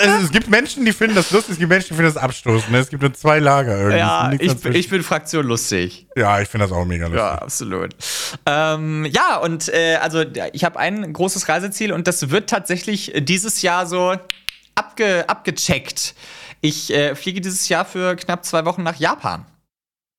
Also, 0.02 0.26
es 0.26 0.32
gibt 0.32 0.50
Menschen, 0.50 0.86
die 0.86 0.92
finden 0.92 1.16
das 1.16 1.32
lustig, 1.32 1.54
es 1.54 1.60
gibt 1.60 1.70
Menschen, 1.70 1.90
die 1.90 1.96
finden 1.96 2.14
das 2.14 2.22
abstoßend. 2.22 2.72
ne? 2.72 2.80
Es 2.80 2.90
gibt 2.90 3.02
nur 3.02 3.14
zwei 3.14 3.40
Lager 3.40 3.78
irgendwie. 3.78 3.98
Ja, 3.98 4.32
ich, 4.38 4.66
ich 4.66 4.90
bin 4.90 5.04
Fraktion 5.04 5.46
lustig. 5.46 6.08
ja, 6.16 6.42
ich 6.42 6.50
finde 6.50 6.66
das 6.68 6.76
auch 6.76 6.86
mega 6.86 7.06
lustig. 7.06 7.20
Ja, 7.20 7.36
absolut. 7.36 7.96
Ähm, 8.46 9.06
ja, 9.06 9.38
und 9.38 9.70
äh, 9.70 9.98
also 10.02 10.24
ich 10.54 10.64
habe 10.64 10.80
ein 10.80 11.14
großes 11.14 11.48
Reiseziel 11.48 11.94
und 11.94 12.08
das 12.08 12.30
wird 12.32 12.50
tatsächlich 12.50 13.14
dieses 13.18 13.62
Jahr 13.62 13.86
so 13.86 14.16
abge 14.76 15.26
abgecheckt. 15.30 16.16
Ich 16.62 16.94
äh, 16.94 17.16
fliege 17.16 17.42
dieses 17.42 17.70
Jahr 17.70 17.86
für 17.86 18.16
knapp 18.16 18.44
zwei 18.46 18.66
Wochen 18.66 18.84
nach 18.84 18.96
Japan. 18.96 19.46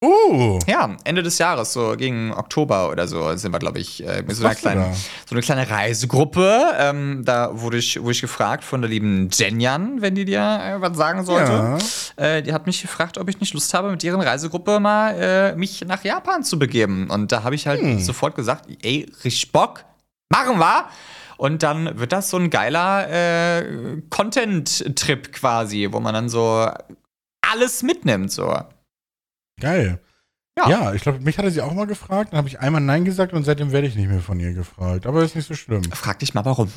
Uh, 0.02 0.58
Ja, 0.66 0.96
Ende 1.04 1.22
des 1.22 1.36
Jahres, 1.36 1.74
so 1.74 1.94
gegen 1.94 2.32
Oktober 2.32 2.88
oder 2.88 3.06
so, 3.06 3.36
sind 3.36 3.52
wir, 3.52 3.58
glaube 3.58 3.80
ich, 3.80 4.02
äh, 4.02 4.22
mit 4.22 4.34
so 4.34 4.46
einer, 4.46 4.54
kleinen, 4.54 4.94
so 5.28 5.34
eine 5.34 5.42
kleine 5.42 5.68
Reisegruppe. 5.68 6.72
Ähm, 6.78 7.22
da 7.26 7.50
wurde 7.60 7.76
ich, 7.76 8.00
wurde 8.00 8.12
ich 8.12 8.22
gefragt 8.22 8.64
von 8.64 8.80
der 8.80 8.88
lieben 8.88 9.28
Jenjan, 9.30 10.00
wenn 10.00 10.14
die 10.14 10.24
dir 10.24 10.40
äh, 10.40 10.80
was 10.80 10.96
sagen 10.96 11.22
sollte. 11.26 11.52
Ja. 12.16 12.24
Äh, 12.24 12.42
die 12.42 12.54
hat 12.54 12.64
mich 12.66 12.80
gefragt, 12.80 13.18
ob 13.18 13.28
ich 13.28 13.40
nicht 13.40 13.52
Lust 13.52 13.74
habe, 13.74 13.90
mit 13.90 14.02
deren 14.02 14.22
Reisegruppe 14.22 14.80
mal 14.80 15.10
äh, 15.20 15.54
mich 15.54 15.84
nach 15.86 16.02
Japan 16.02 16.44
zu 16.44 16.58
begeben. 16.58 17.10
Und 17.10 17.30
da 17.30 17.42
habe 17.42 17.54
ich 17.54 17.66
halt 17.66 17.82
Hm. 17.82 18.00
sofort 18.00 18.34
gesagt, 18.34 18.70
ey, 18.82 19.06
richtig 19.22 19.52
Bock, 19.52 19.84
machen 20.32 20.58
wir. 20.58 20.86
Und 21.40 21.62
dann 21.62 21.98
wird 21.98 22.12
das 22.12 22.28
so 22.28 22.36
ein 22.36 22.50
geiler 22.50 23.08
äh, 23.08 24.02
Content-Trip 24.10 25.32
quasi, 25.32 25.88
wo 25.90 25.98
man 25.98 26.12
dann 26.12 26.28
so 26.28 26.70
alles 27.40 27.82
mitnimmt. 27.82 28.30
So. 28.30 28.54
geil. 29.58 29.98
Ja. 30.58 30.68
Ja, 30.68 30.92
ich 30.92 31.00
glaube, 31.00 31.20
mich 31.20 31.38
hatte 31.38 31.50
sie 31.50 31.62
auch 31.62 31.72
mal 31.72 31.86
gefragt, 31.86 32.34
dann 32.34 32.36
habe 32.36 32.48
ich 32.48 32.60
einmal 32.60 32.82
Nein 32.82 33.06
gesagt 33.06 33.32
und 33.32 33.44
seitdem 33.44 33.72
werde 33.72 33.86
ich 33.86 33.96
nicht 33.96 34.10
mehr 34.10 34.20
von 34.20 34.38
ihr 34.38 34.52
gefragt. 34.52 35.06
Aber 35.06 35.22
ist 35.22 35.34
nicht 35.34 35.48
so 35.48 35.54
schlimm. 35.54 35.82
Frag 35.84 36.18
dich 36.18 36.34
mal, 36.34 36.44
warum. 36.44 36.70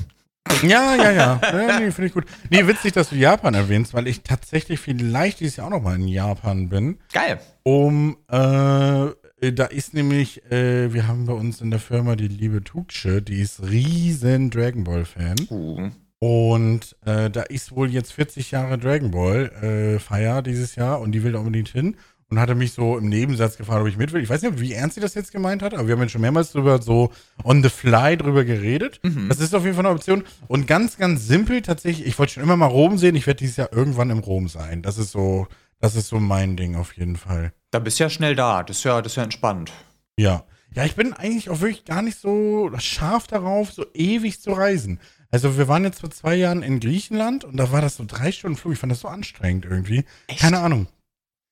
Ja, 0.61 0.95
ja, 0.95 1.11
ja. 1.11 1.41
ja 1.41 1.79
nee, 1.81 1.91
finde 1.91 2.07
ich 2.07 2.13
gut. 2.13 2.23
Nee, 2.49 2.65
witzig, 2.65 2.93
dass 2.93 3.09
du 3.09 3.15
Japan 3.15 3.55
erwähnst, 3.55 3.93
weil 3.93 4.07
ich 4.07 4.23
tatsächlich 4.23 4.79
vielleicht 4.79 5.41
dieses 5.41 5.57
Jahr 5.57 5.67
auch 5.67 5.71
noch 5.71 5.81
mal 5.81 5.95
in 5.95 6.07
Japan 6.07 6.69
bin. 6.69 6.99
Geil. 7.11 7.41
Um, 7.63 8.15
äh, 8.31 9.07
da 9.51 9.65
ist 9.65 9.93
nämlich, 9.93 10.49
äh, 10.51 10.93
wir 10.93 11.07
haben 11.07 11.25
bei 11.25 11.33
uns 11.33 11.59
in 11.59 11.71
der 11.71 11.79
Firma 11.79 12.15
die 12.15 12.27
liebe 12.27 12.63
Tuksche, 12.63 13.21
die 13.21 13.41
ist 13.41 13.63
riesen 13.63 14.49
Dragon 14.49 14.83
Ball 14.83 15.05
Fan. 15.05 15.35
Uh. 15.49 15.89
Und 16.19 16.95
äh, 17.05 17.29
da 17.29 17.41
ist 17.41 17.75
wohl 17.75 17.89
jetzt 17.89 18.13
40 18.13 18.51
Jahre 18.51 18.77
Dragon 18.77 19.11
Ball 19.11 19.51
äh, 19.61 19.99
Feier 19.99 20.41
dieses 20.41 20.75
Jahr 20.75 21.01
und 21.01 21.11
die 21.11 21.23
will 21.23 21.33
da 21.33 21.39
unbedingt 21.39 21.67
hin. 21.69 21.97
und 22.29 22.39
hatte 22.39 22.55
mich 22.55 22.71
so 22.71 22.97
im 22.97 23.09
Nebensatz 23.09 23.57
gefragt, 23.57 23.81
ob 23.81 23.87
ich 23.87 23.97
mit 23.97 24.13
will. 24.13 24.23
Ich 24.23 24.29
weiß 24.29 24.41
nicht, 24.41 24.59
wie 24.59 24.73
ernst 24.73 24.95
sie 24.95 25.01
das 25.01 25.13
jetzt 25.13 25.31
gemeint 25.31 25.61
hat, 25.61 25.73
aber 25.73 25.87
wir 25.87 25.95
haben 25.95 26.01
jetzt 26.01 26.11
schon 26.11 26.21
mehrmals 26.21 26.51
drüber 26.51 26.81
so 26.81 27.11
on 27.43 27.61
the 27.61 27.69
fly 27.69 28.17
drüber 28.17 28.43
geredet. 28.43 28.99
Mhm. 29.03 29.29
Das 29.29 29.39
ist 29.39 29.53
auf 29.53 29.63
jeden 29.63 29.75
Fall 29.75 29.85
eine 29.85 29.93
Option. 29.93 30.23
Und 30.47 30.65
ganz, 30.65 30.97
ganz 30.97 31.27
simpel 31.27 31.61
tatsächlich, 31.61 32.07
ich 32.07 32.17
wollte 32.17 32.33
schon 32.33 32.43
immer 32.43 32.57
mal 32.57 32.67
Rom 32.67 32.97
sehen. 32.97 33.15
Ich 33.15 33.27
werde 33.27 33.39
dieses 33.39 33.57
Jahr 33.57 33.73
irgendwann 33.73 34.09
im 34.09 34.19
Rom 34.19 34.47
sein. 34.47 34.81
Das 34.81 34.97
ist 34.97 35.11
so, 35.11 35.47
das 35.79 35.95
ist 35.95 36.07
so 36.07 36.19
mein 36.19 36.57
Ding 36.57 36.75
auf 36.75 36.93
jeden 36.93 37.17
Fall. 37.17 37.53
Da 37.73 37.79
bist 37.79 37.99
du 37.99 38.03
ja 38.03 38.09
schnell 38.11 38.35
da. 38.35 38.61
Das 38.61 38.77
ist 38.77 38.83
ja, 38.83 39.01
das 39.01 39.13
ist 39.13 39.15
ja 39.15 39.23
entspannt. 39.23 39.71
Ja. 40.15 40.43
Ja, 40.75 40.85
ich 40.85 40.95
bin 40.95 41.11
eigentlich 41.13 41.49
auch 41.49 41.59
wirklich 41.59 41.85
gar 41.85 42.03
nicht 42.03 42.19
so 42.19 42.69
scharf 42.77 43.25
darauf, 43.25 43.73
so 43.73 43.85
ewig 43.95 44.39
zu 44.41 44.51
reisen. 44.51 44.99
Also 45.31 45.57
wir 45.57 45.67
waren 45.67 45.83
jetzt 45.83 46.01
vor 46.01 46.11
zwei 46.11 46.35
Jahren 46.35 46.61
in 46.61 46.79
Griechenland 46.79 47.43
und 47.43 47.57
da 47.57 47.71
war 47.71 47.81
das 47.81 47.95
so 47.95 48.03
drei 48.05 48.31
Stunden 48.31 48.57
Flug. 48.57 48.73
Ich 48.73 48.79
fand 48.79 48.91
das 48.91 48.99
so 48.99 49.07
anstrengend 49.07 49.65
irgendwie. 49.65 50.05
Echt? 50.27 50.41
Keine 50.41 50.59
Ahnung. 50.59 50.85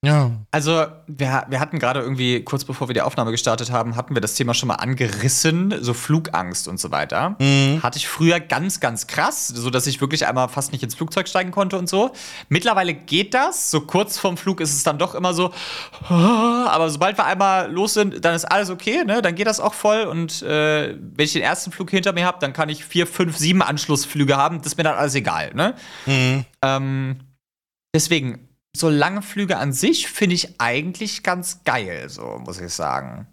Ja. 0.03 0.31
Also, 0.49 0.87
wir, 1.05 1.45
wir 1.47 1.59
hatten 1.59 1.77
gerade 1.77 1.99
irgendwie, 1.99 2.43
kurz 2.43 2.65
bevor 2.65 2.89
wir 2.89 2.95
die 2.95 3.03
Aufnahme 3.03 3.29
gestartet 3.29 3.71
haben, 3.71 3.95
hatten 3.95 4.15
wir 4.15 4.21
das 4.21 4.33
Thema 4.33 4.55
schon 4.55 4.67
mal 4.67 4.75
angerissen, 4.75 5.75
so 5.79 5.93
Flugangst 5.93 6.67
und 6.67 6.79
so 6.79 6.89
weiter. 6.89 7.35
Mhm. 7.39 7.83
Hatte 7.83 7.99
ich 7.99 8.07
früher 8.07 8.39
ganz, 8.39 8.79
ganz 8.79 9.05
krass, 9.05 9.47
so 9.47 9.69
dass 9.69 9.85
ich 9.85 10.01
wirklich 10.01 10.25
einmal 10.25 10.49
fast 10.49 10.71
nicht 10.71 10.81
ins 10.81 10.95
Flugzeug 10.95 11.27
steigen 11.27 11.51
konnte 11.51 11.77
und 11.77 11.87
so. 11.87 12.11
Mittlerweile 12.49 12.95
geht 12.95 13.35
das. 13.35 13.69
So 13.69 13.81
kurz 13.81 14.17
vorm 14.17 14.37
Flug 14.37 14.59
ist 14.59 14.73
es 14.73 14.81
dann 14.81 14.97
doch 14.97 15.13
immer 15.13 15.35
so, 15.35 15.53
aber 16.09 16.89
sobald 16.89 17.19
wir 17.19 17.25
einmal 17.25 17.71
los 17.71 17.93
sind, 17.93 18.25
dann 18.25 18.33
ist 18.33 18.45
alles 18.45 18.71
okay, 18.71 19.03
ne? 19.05 19.21
Dann 19.21 19.35
geht 19.35 19.45
das 19.45 19.59
auch 19.59 19.75
voll. 19.75 20.01
Und 20.01 20.41
äh, 20.41 20.97
wenn 20.99 21.25
ich 21.25 21.33
den 21.33 21.43
ersten 21.43 21.71
Flug 21.71 21.91
hinter 21.91 22.11
mir 22.13 22.25
habe, 22.25 22.39
dann 22.41 22.53
kann 22.53 22.69
ich 22.69 22.83
vier, 22.83 23.05
fünf, 23.05 23.37
sieben 23.37 23.61
Anschlussflüge 23.61 24.35
haben. 24.35 24.57
Das 24.57 24.67
ist 24.67 24.77
mir 24.77 24.83
dann 24.83 24.97
alles 24.97 25.13
egal, 25.13 25.53
ne? 25.53 25.75
Mhm. 26.07 26.45
Ähm, 26.63 27.19
deswegen, 27.93 28.47
so 28.75 28.89
lange 28.89 29.21
Flüge 29.21 29.57
an 29.57 29.73
sich 29.73 30.07
finde 30.07 30.35
ich 30.35 30.59
eigentlich 30.59 31.23
ganz 31.23 31.63
geil, 31.63 32.09
so 32.09 32.39
muss 32.43 32.59
ich 32.59 32.73
sagen. 32.73 33.27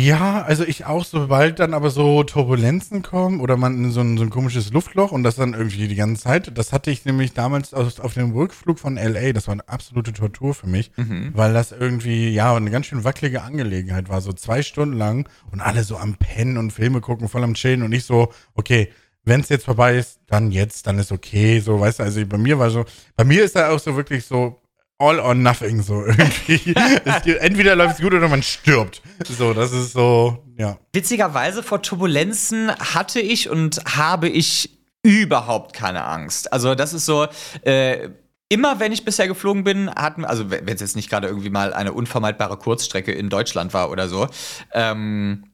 Ja, 0.00 0.42
also 0.42 0.64
ich 0.64 0.86
auch, 0.86 1.04
sobald 1.04 1.58
dann 1.58 1.74
aber 1.74 1.90
so 1.90 2.24
Turbulenzen 2.24 3.02
kommen 3.02 3.40
oder 3.40 3.58
man 3.58 3.84
in 3.84 3.90
so 3.92 4.00
ein, 4.00 4.16
so 4.16 4.24
ein 4.24 4.30
komisches 4.30 4.72
Luftloch 4.72 5.12
und 5.12 5.22
das 5.22 5.36
dann 5.36 5.52
irgendwie 5.52 5.86
die 5.86 5.94
ganze 5.94 6.22
Zeit, 6.22 6.56
das 6.56 6.72
hatte 6.72 6.90
ich 6.90 7.04
nämlich 7.04 7.34
damals 7.34 7.74
auf, 7.74 8.00
auf 8.00 8.14
dem 8.14 8.32
Rückflug 8.32 8.78
von 8.78 8.96
LA, 8.96 9.34
das 9.34 9.48
war 9.48 9.52
eine 9.52 9.68
absolute 9.68 10.14
Tortur 10.14 10.54
für 10.54 10.66
mich, 10.66 10.90
Mhm. 10.96 11.32
weil 11.34 11.52
das 11.52 11.72
irgendwie, 11.72 12.30
ja, 12.30 12.56
eine 12.56 12.70
ganz 12.70 12.86
schön 12.86 13.04
wackelige 13.04 13.42
Angelegenheit 13.42 14.08
war, 14.08 14.22
so 14.22 14.32
zwei 14.32 14.62
Stunden 14.62 14.96
lang 14.96 15.28
und 15.52 15.60
alle 15.60 15.84
so 15.84 15.98
am 15.98 16.14
Pennen 16.14 16.56
und 16.56 16.72
Filme 16.72 17.02
gucken, 17.02 17.28
voll 17.28 17.44
am 17.44 17.54
Chillen 17.54 17.82
und 17.82 17.92
ich 17.92 18.04
so, 18.04 18.32
okay, 18.54 18.90
wenn 19.24 19.40
es 19.40 19.48
jetzt 19.48 19.64
vorbei 19.64 19.96
ist, 19.96 20.20
dann 20.26 20.50
jetzt, 20.50 20.86
dann 20.86 20.98
ist 20.98 21.12
okay, 21.12 21.60
so, 21.60 21.78
weißt 21.78 22.00
du, 22.00 22.02
also 22.02 22.24
bei 22.26 22.38
mir 22.38 22.58
war 22.58 22.70
so, 22.70 22.84
bei 23.16 23.24
mir 23.24 23.44
ist 23.44 23.56
da 23.56 23.70
auch 23.70 23.78
so 23.78 23.94
wirklich 23.96 24.24
so 24.24 24.60
all 24.98 25.18
or 25.20 25.34
nothing, 25.34 25.82
so 25.82 26.04
irgendwie. 26.06 26.74
es, 27.04 27.26
entweder 27.40 27.76
läuft 27.76 27.96
es 27.96 28.00
gut 28.00 28.14
oder 28.14 28.28
man 28.28 28.42
stirbt. 28.42 29.02
So, 29.28 29.52
das 29.52 29.72
ist 29.72 29.92
so, 29.92 30.44
ja. 30.56 30.78
Witzigerweise 30.92 31.62
vor 31.62 31.82
Turbulenzen 31.82 32.70
hatte 32.76 33.20
ich 33.20 33.48
und 33.48 33.80
habe 33.96 34.28
ich 34.28 34.78
überhaupt 35.02 35.74
keine 35.74 36.04
Angst. 36.04 36.52
Also 36.52 36.74
das 36.74 36.92
ist 36.92 37.06
so, 37.06 37.26
äh, 37.62 38.10
immer 38.48 38.78
wenn 38.78 38.92
ich 38.92 39.04
bisher 39.04 39.26
geflogen 39.26 39.64
bin, 39.64 39.90
hatten, 39.90 40.24
also 40.24 40.50
wenn 40.50 40.68
es 40.68 40.80
jetzt 40.80 40.94
nicht 40.94 41.10
gerade 41.10 41.26
irgendwie 41.26 41.50
mal 41.50 41.72
eine 41.72 41.92
unvermeidbare 41.92 42.56
Kurzstrecke 42.56 43.12
in 43.12 43.28
Deutschland 43.28 43.74
war 43.74 43.90
oder 43.90 44.08
so, 44.08 44.28
ähm, 44.72 45.44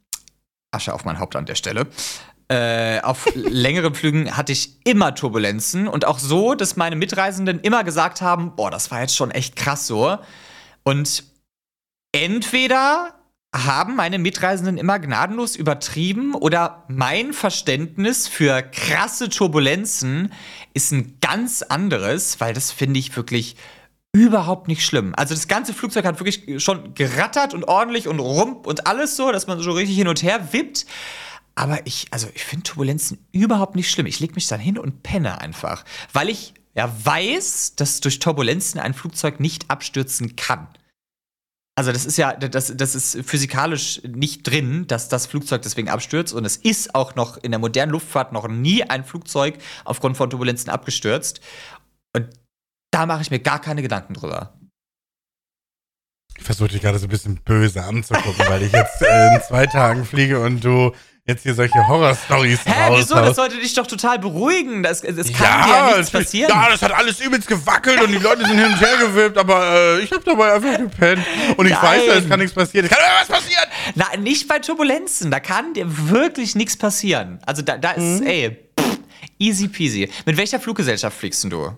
Asche 0.70 0.92
auf 0.92 1.04
mein 1.04 1.18
Haupt 1.18 1.36
an 1.36 1.46
der 1.46 1.54
Stelle. 1.54 1.86
Äh, 2.50 3.00
auf 3.00 3.28
längeren 3.34 3.94
Flügen 3.94 4.34
hatte 4.36 4.52
ich 4.52 4.78
immer 4.84 5.14
Turbulenzen 5.14 5.86
und 5.86 6.06
auch 6.06 6.18
so, 6.18 6.54
dass 6.54 6.76
meine 6.76 6.96
Mitreisenden 6.96 7.60
immer 7.60 7.84
gesagt 7.84 8.22
haben, 8.22 8.56
boah, 8.56 8.70
das 8.70 8.90
war 8.90 9.02
jetzt 9.02 9.16
schon 9.16 9.30
echt 9.30 9.54
krass 9.54 9.86
so. 9.86 10.16
Und 10.82 11.24
entweder 12.12 13.14
haben 13.54 13.96
meine 13.96 14.18
Mitreisenden 14.18 14.78
immer 14.78 14.98
gnadenlos 14.98 15.56
übertrieben 15.56 16.34
oder 16.34 16.84
mein 16.88 17.32
Verständnis 17.32 18.28
für 18.28 18.62
krasse 18.62 19.28
Turbulenzen 19.28 20.32
ist 20.74 20.92
ein 20.92 21.18
ganz 21.20 21.62
anderes, 21.62 22.40
weil 22.40 22.52
das 22.54 22.70
finde 22.70 22.98
ich 22.98 23.16
wirklich 23.16 23.56
überhaupt 24.12 24.68
nicht 24.68 24.84
schlimm. 24.84 25.14
Also 25.16 25.34
das 25.34 25.48
ganze 25.48 25.72
Flugzeug 25.72 26.04
hat 26.04 26.18
wirklich 26.20 26.62
schon 26.62 26.94
gerattert 26.94 27.54
und 27.54 27.64
ordentlich 27.64 28.08
und 28.08 28.20
rump 28.20 28.66
und 28.66 28.86
alles 28.86 29.16
so, 29.16 29.32
dass 29.32 29.46
man 29.46 29.60
so 29.60 29.72
richtig 29.72 29.96
hin 29.96 30.08
und 30.08 30.22
her 30.22 30.52
wippt. 30.52 30.86
Aber 31.58 31.84
ich, 31.88 32.06
also 32.12 32.28
ich 32.36 32.44
finde 32.44 32.62
Turbulenzen 32.62 33.18
überhaupt 33.32 33.74
nicht 33.74 33.90
schlimm. 33.90 34.06
Ich 34.06 34.20
lege 34.20 34.34
mich 34.34 34.46
dann 34.46 34.60
hin 34.60 34.78
und 34.78 35.02
penne 35.02 35.40
einfach, 35.40 35.84
weil 36.12 36.28
ich 36.28 36.54
ja 36.76 36.94
weiß, 37.04 37.74
dass 37.74 37.98
durch 37.98 38.20
Turbulenzen 38.20 38.80
ein 38.80 38.94
Flugzeug 38.94 39.40
nicht 39.40 39.68
abstürzen 39.68 40.36
kann. 40.36 40.68
Also 41.74 41.90
das 41.90 42.06
ist 42.06 42.16
ja, 42.16 42.32
das, 42.34 42.76
das 42.76 42.94
ist 42.94 43.28
physikalisch 43.28 44.00
nicht 44.04 44.44
drin, 44.44 44.86
dass 44.86 45.08
das 45.08 45.26
Flugzeug 45.26 45.62
deswegen 45.62 45.88
abstürzt. 45.88 46.32
Und 46.32 46.44
es 46.44 46.56
ist 46.56 46.94
auch 46.94 47.16
noch 47.16 47.36
in 47.38 47.50
der 47.50 47.58
modernen 47.58 47.90
Luftfahrt 47.90 48.32
noch 48.32 48.46
nie 48.46 48.84
ein 48.84 49.04
Flugzeug 49.04 49.58
aufgrund 49.84 50.16
von 50.16 50.30
Turbulenzen 50.30 50.70
abgestürzt. 50.70 51.40
Und 52.14 52.28
da 52.92 53.04
mache 53.04 53.22
ich 53.22 53.32
mir 53.32 53.40
gar 53.40 53.60
keine 53.60 53.82
Gedanken 53.82 54.14
drüber. 54.14 54.56
Ich 56.36 56.44
versuche 56.44 56.68
dich 56.68 56.82
gerade 56.82 57.00
so 57.00 57.06
ein 57.06 57.10
bisschen 57.10 57.40
böse 57.42 57.82
anzugucken, 57.82 58.46
weil 58.46 58.62
ich 58.62 58.72
jetzt 58.72 59.02
äh, 59.02 59.34
in 59.34 59.42
zwei 59.42 59.66
Tagen 59.66 60.04
fliege 60.04 60.40
und 60.40 60.62
du 60.62 60.92
jetzt 61.28 61.42
hier 61.42 61.54
solche 61.54 61.86
Horror-Stories 61.86 62.60
Hä, 62.64 62.90
wieso? 62.96 63.14
Das 63.14 63.36
sollte 63.36 63.56
dich 63.56 63.74
doch 63.74 63.86
total 63.86 64.18
beruhigen. 64.18 64.82
Das, 64.82 65.02
das 65.02 65.32
kann 65.32 65.62
dir 65.62 65.74
ja 65.74 65.96
nichts 65.96 66.10
passieren. 66.10 66.50
Ja, 66.50 66.68
das 66.70 66.82
hat 66.82 66.92
alles 66.92 67.20
übelst 67.20 67.46
gewackelt 67.46 68.00
und 68.00 68.10
die 68.10 68.18
Leute 68.18 68.46
sind 68.46 68.58
hin 68.58 68.66
und 68.66 68.80
her 68.80 68.96
gewippt, 68.98 69.36
aber 69.36 69.98
äh, 69.98 70.00
ich 70.00 70.10
habe 70.10 70.24
dabei 70.24 70.54
einfach 70.54 70.78
gepennt. 70.78 71.24
Und 71.56 71.66
ich 71.66 71.72
Nein. 71.72 71.82
weiß, 71.82 72.06
ja, 72.06 72.14
es 72.14 72.28
kann 72.28 72.40
nichts 72.40 72.54
passieren. 72.54 72.86
Es 72.86 72.96
kann 72.96 73.04
immer 73.04 73.20
was 73.20 73.28
passieren. 73.28 73.68
Na, 73.94 74.16
nicht 74.16 74.48
bei 74.48 74.58
Turbulenzen. 74.58 75.30
Da 75.30 75.40
kann 75.40 75.74
dir 75.74 75.86
wirklich 76.08 76.54
nichts 76.54 76.76
passieren. 76.76 77.38
Also 77.44 77.62
da, 77.62 77.76
da 77.76 77.92
ist, 77.92 78.22
ey, 78.22 78.58
pff, 78.78 78.98
easy 79.38 79.68
peasy. 79.68 80.10
Mit 80.24 80.36
welcher 80.36 80.58
Fluggesellschaft 80.58 81.16
fliegst 81.16 81.44
du? 81.44 81.76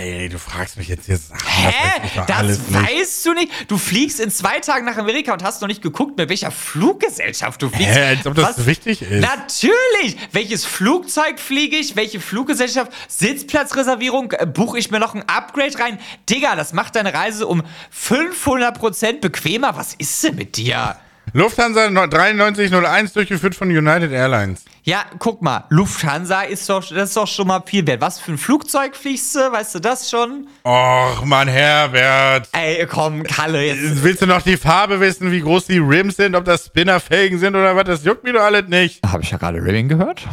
Ey, 0.00 0.30
du 0.30 0.38
fragst 0.38 0.78
mich 0.78 0.88
jetzt 0.88 1.04
hier. 1.06 1.18
Hä? 1.46 1.72
Das 2.16 2.26
Das 2.26 2.36
alles 2.38 2.58
nicht. 2.68 2.82
weißt 2.82 3.26
du 3.26 3.34
nicht? 3.34 3.52
Du 3.68 3.76
fliegst 3.76 4.18
in 4.18 4.30
zwei 4.30 4.58
Tagen 4.60 4.86
nach 4.86 4.96
Amerika 4.96 5.32
und 5.34 5.42
hast 5.42 5.60
noch 5.60 5.68
nicht 5.68 5.82
geguckt, 5.82 6.16
mit 6.16 6.30
welcher 6.30 6.50
Fluggesellschaft 6.50 7.60
du 7.60 7.68
fliegst. 7.68 7.94
Hä, 7.94 8.16
als 8.16 8.26
ob 8.26 8.34
das 8.34 8.56
Was? 8.58 8.66
wichtig 8.66 9.02
ist. 9.02 9.20
Natürlich! 9.20 10.16
Welches 10.32 10.64
Flugzeug 10.64 11.38
fliege 11.38 11.76
ich? 11.76 11.96
Welche 11.96 12.18
Fluggesellschaft? 12.20 12.90
Sitzplatzreservierung? 13.08 14.32
Äh, 14.32 14.46
Buche 14.46 14.78
ich 14.78 14.90
mir 14.90 15.00
noch 15.00 15.14
ein 15.14 15.28
Upgrade 15.28 15.78
rein? 15.78 15.98
Digga, 16.30 16.56
das 16.56 16.72
macht 16.72 16.96
deine 16.96 17.12
Reise 17.12 17.46
um 17.46 17.62
500% 17.94 19.20
bequemer. 19.20 19.76
Was 19.76 19.94
ist 19.94 20.24
denn 20.24 20.36
mit 20.36 20.56
dir? 20.56 20.96
Lufthansa 21.32 21.88
9301 21.90 23.12
durchgeführt 23.12 23.54
von 23.54 23.68
United 23.68 24.10
Airlines. 24.10 24.64
Ja, 24.82 25.04
guck 25.18 25.42
mal, 25.42 25.64
Lufthansa 25.68 26.42
ist 26.42 26.68
doch, 26.68 26.80
das 26.88 27.10
ist 27.10 27.16
doch 27.16 27.26
schon 27.26 27.46
mal 27.46 27.62
viel 27.64 27.86
wert. 27.86 28.00
Was 28.00 28.18
für 28.18 28.32
ein 28.32 28.38
Flugzeug 28.38 28.96
fliegst 28.96 29.36
du? 29.36 29.52
Weißt 29.52 29.74
du 29.74 29.78
das 29.78 30.10
schon? 30.10 30.48
Och, 30.64 31.24
Mann, 31.24 31.48
Herbert. 31.48 32.48
Ey, 32.52 32.86
komm, 32.86 33.22
Kalle, 33.22 33.64
jetzt. 33.64 34.02
Willst 34.02 34.22
du 34.22 34.26
noch 34.26 34.42
die 34.42 34.56
Farbe 34.56 34.98
wissen, 35.00 35.30
wie 35.30 35.40
groß 35.40 35.66
die 35.66 35.78
Rims 35.78 36.16
sind, 36.16 36.34
ob 36.34 36.44
das 36.44 36.66
Spinnerfelgen 36.66 37.38
sind 37.38 37.54
oder 37.54 37.76
was? 37.76 37.84
Das 37.84 38.04
juckt 38.04 38.24
mich 38.24 38.32
doch 38.32 38.42
alles 38.42 38.68
nicht. 38.68 39.00
Habe 39.06 39.22
ich 39.22 39.30
ja 39.30 39.38
gerade 39.38 39.58
Ribbing 39.58 39.88
gehört? 39.88 40.26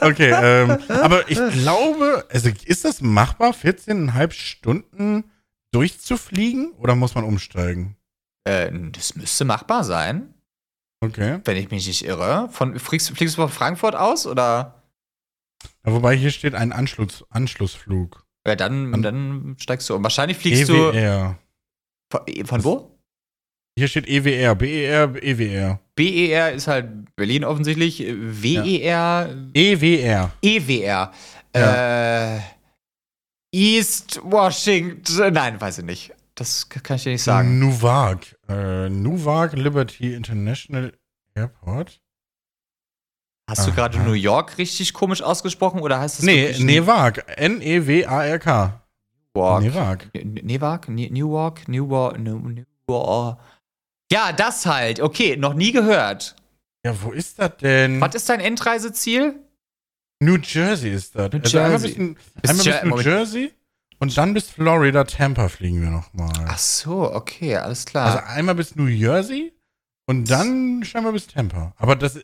Okay, 0.00 0.30
ähm, 0.30 0.78
aber 0.88 1.28
ich 1.28 1.38
glaube, 1.52 2.24
also 2.32 2.50
ist 2.64 2.84
das 2.84 3.00
machbar, 3.00 3.52
14,5 3.52 4.32
Stunden 4.32 5.24
durchzufliegen 5.72 6.72
oder 6.72 6.94
muss 6.94 7.14
man 7.14 7.24
umsteigen? 7.24 7.96
Äh, 8.44 8.70
das 8.92 9.14
müsste 9.16 9.44
machbar 9.44 9.84
sein, 9.84 10.34
Okay. 11.04 11.40
wenn 11.44 11.56
ich 11.56 11.70
mich 11.70 11.86
nicht 11.86 12.04
irre. 12.04 12.48
Von, 12.50 12.78
fliegst, 12.78 13.10
fliegst 13.16 13.36
du 13.36 13.42
von 13.42 13.50
Frankfurt 13.50 13.94
aus 13.96 14.26
oder? 14.26 14.82
Ja, 15.84 15.92
wobei 15.92 16.16
hier 16.16 16.30
steht 16.30 16.54
ein 16.54 16.72
Anschluss, 16.72 17.24
Anschlussflug. 17.30 18.24
Ja, 18.46 18.56
dann, 18.56 18.92
An- 18.94 19.02
dann 19.02 19.56
steigst 19.58 19.88
du 19.88 19.94
um. 19.94 20.02
Wahrscheinlich 20.02 20.36
fliegst 20.38 20.68
EWR. 20.68 21.38
du. 22.10 22.18
Von, 22.18 22.46
von 22.46 22.64
wo? 22.64 22.98
Hier 23.78 23.88
steht 23.88 24.06
E 24.08 24.18
EWR, 24.18 24.54
BER, 24.54 25.22
EWR. 25.22 25.80
BER 25.94 26.52
ist 26.52 26.66
halt 26.66 27.14
Berlin 27.16 27.44
offensichtlich. 27.44 28.00
WER, 28.06 29.34
EWR. 29.54 30.30
EWR. 30.42 31.12
Äh, 31.54 32.38
East 33.52 34.20
Washington. 34.22 35.32
Nein, 35.32 35.60
weiß 35.60 35.78
ich 35.78 35.84
nicht. 35.84 36.12
Das 36.34 36.68
kann 36.68 36.96
ich 36.96 37.02
dir 37.04 37.12
nicht 37.12 37.22
sagen. 37.22 37.58
Newark. 37.58 38.34
Äh, 38.48 38.88
Newark 38.88 39.52
Liberty 39.52 40.14
International 40.14 40.92
Airport. 41.34 42.00
Hast 43.48 43.66
du 43.66 43.72
gerade. 43.72 43.98
New 43.98 44.12
York 44.12 44.56
richtig 44.56 44.94
komisch 44.94 45.20
ausgesprochen 45.22 45.80
oder 45.80 46.00
heißt 46.00 46.18
das 46.18 46.24
Nee, 46.24 46.42
wirklich 46.48 46.64
Newark. 46.64 47.24
N-E-W-A-R-K. 47.36 48.80
Newark? 49.34 49.62
Newark. 49.62 50.10
Ne- 50.14 50.42
Newark? 50.42 50.88
Ne- 50.88 51.10
Newark? 51.10 51.68
Newark? 51.68 52.18
Ne- 52.18 52.64
Newark? 52.88 53.38
Ja, 54.10 54.32
das 54.32 54.64
halt. 54.66 55.00
Okay, 55.00 55.36
noch 55.36 55.54
nie 55.54 55.72
gehört. 55.72 56.36
Ja, 56.84 56.94
wo 57.02 57.12
ist 57.12 57.38
das 57.38 57.56
denn? 57.58 58.00
Was 58.00 58.14
ist 58.14 58.28
dein 58.28 58.40
Endreiseziel? 58.40 59.36
New 60.24 60.36
Jersey 60.42 60.90
ist 60.92 61.14
das. 61.16 61.32
New 61.32 61.40
also 61.42 61.58
einmal 61.58 61.78
bis, 61.80 61.92
in- 61.96 62.16
Bis 62.40 62.50
einmal 62.50 62.64
bis 62.82 63.04
New. 63.04 63.10
Jersey 63.10 63.52
und 63.98 64.16
dann 64.16 64.34
bis 64.34 64.48
Florida, 64.50 65.04
Tampa 65.04 65.48
fliegen 65.48 65.80
wir 65.82 65.90
nochmal. 65.90 66.32
Ach 66.48 66.58
so, 66.58 67.12
okay, 67.12 67.56
alles 67.56 67.84
klar. 67.86 68.06
Also 68.06 68.18
einmal 68.26 68.54
bis 68.54 68.76
New 68.76 68.86
Jersey 68.86 69.52
und 70.06 70.30
dann 70.30 70.82
scheinbar 70.84 71.12
bis 71.12 71.26
Tampa. 71.28 71.72
Aber 71.76 71.94
das, 71.96 72.16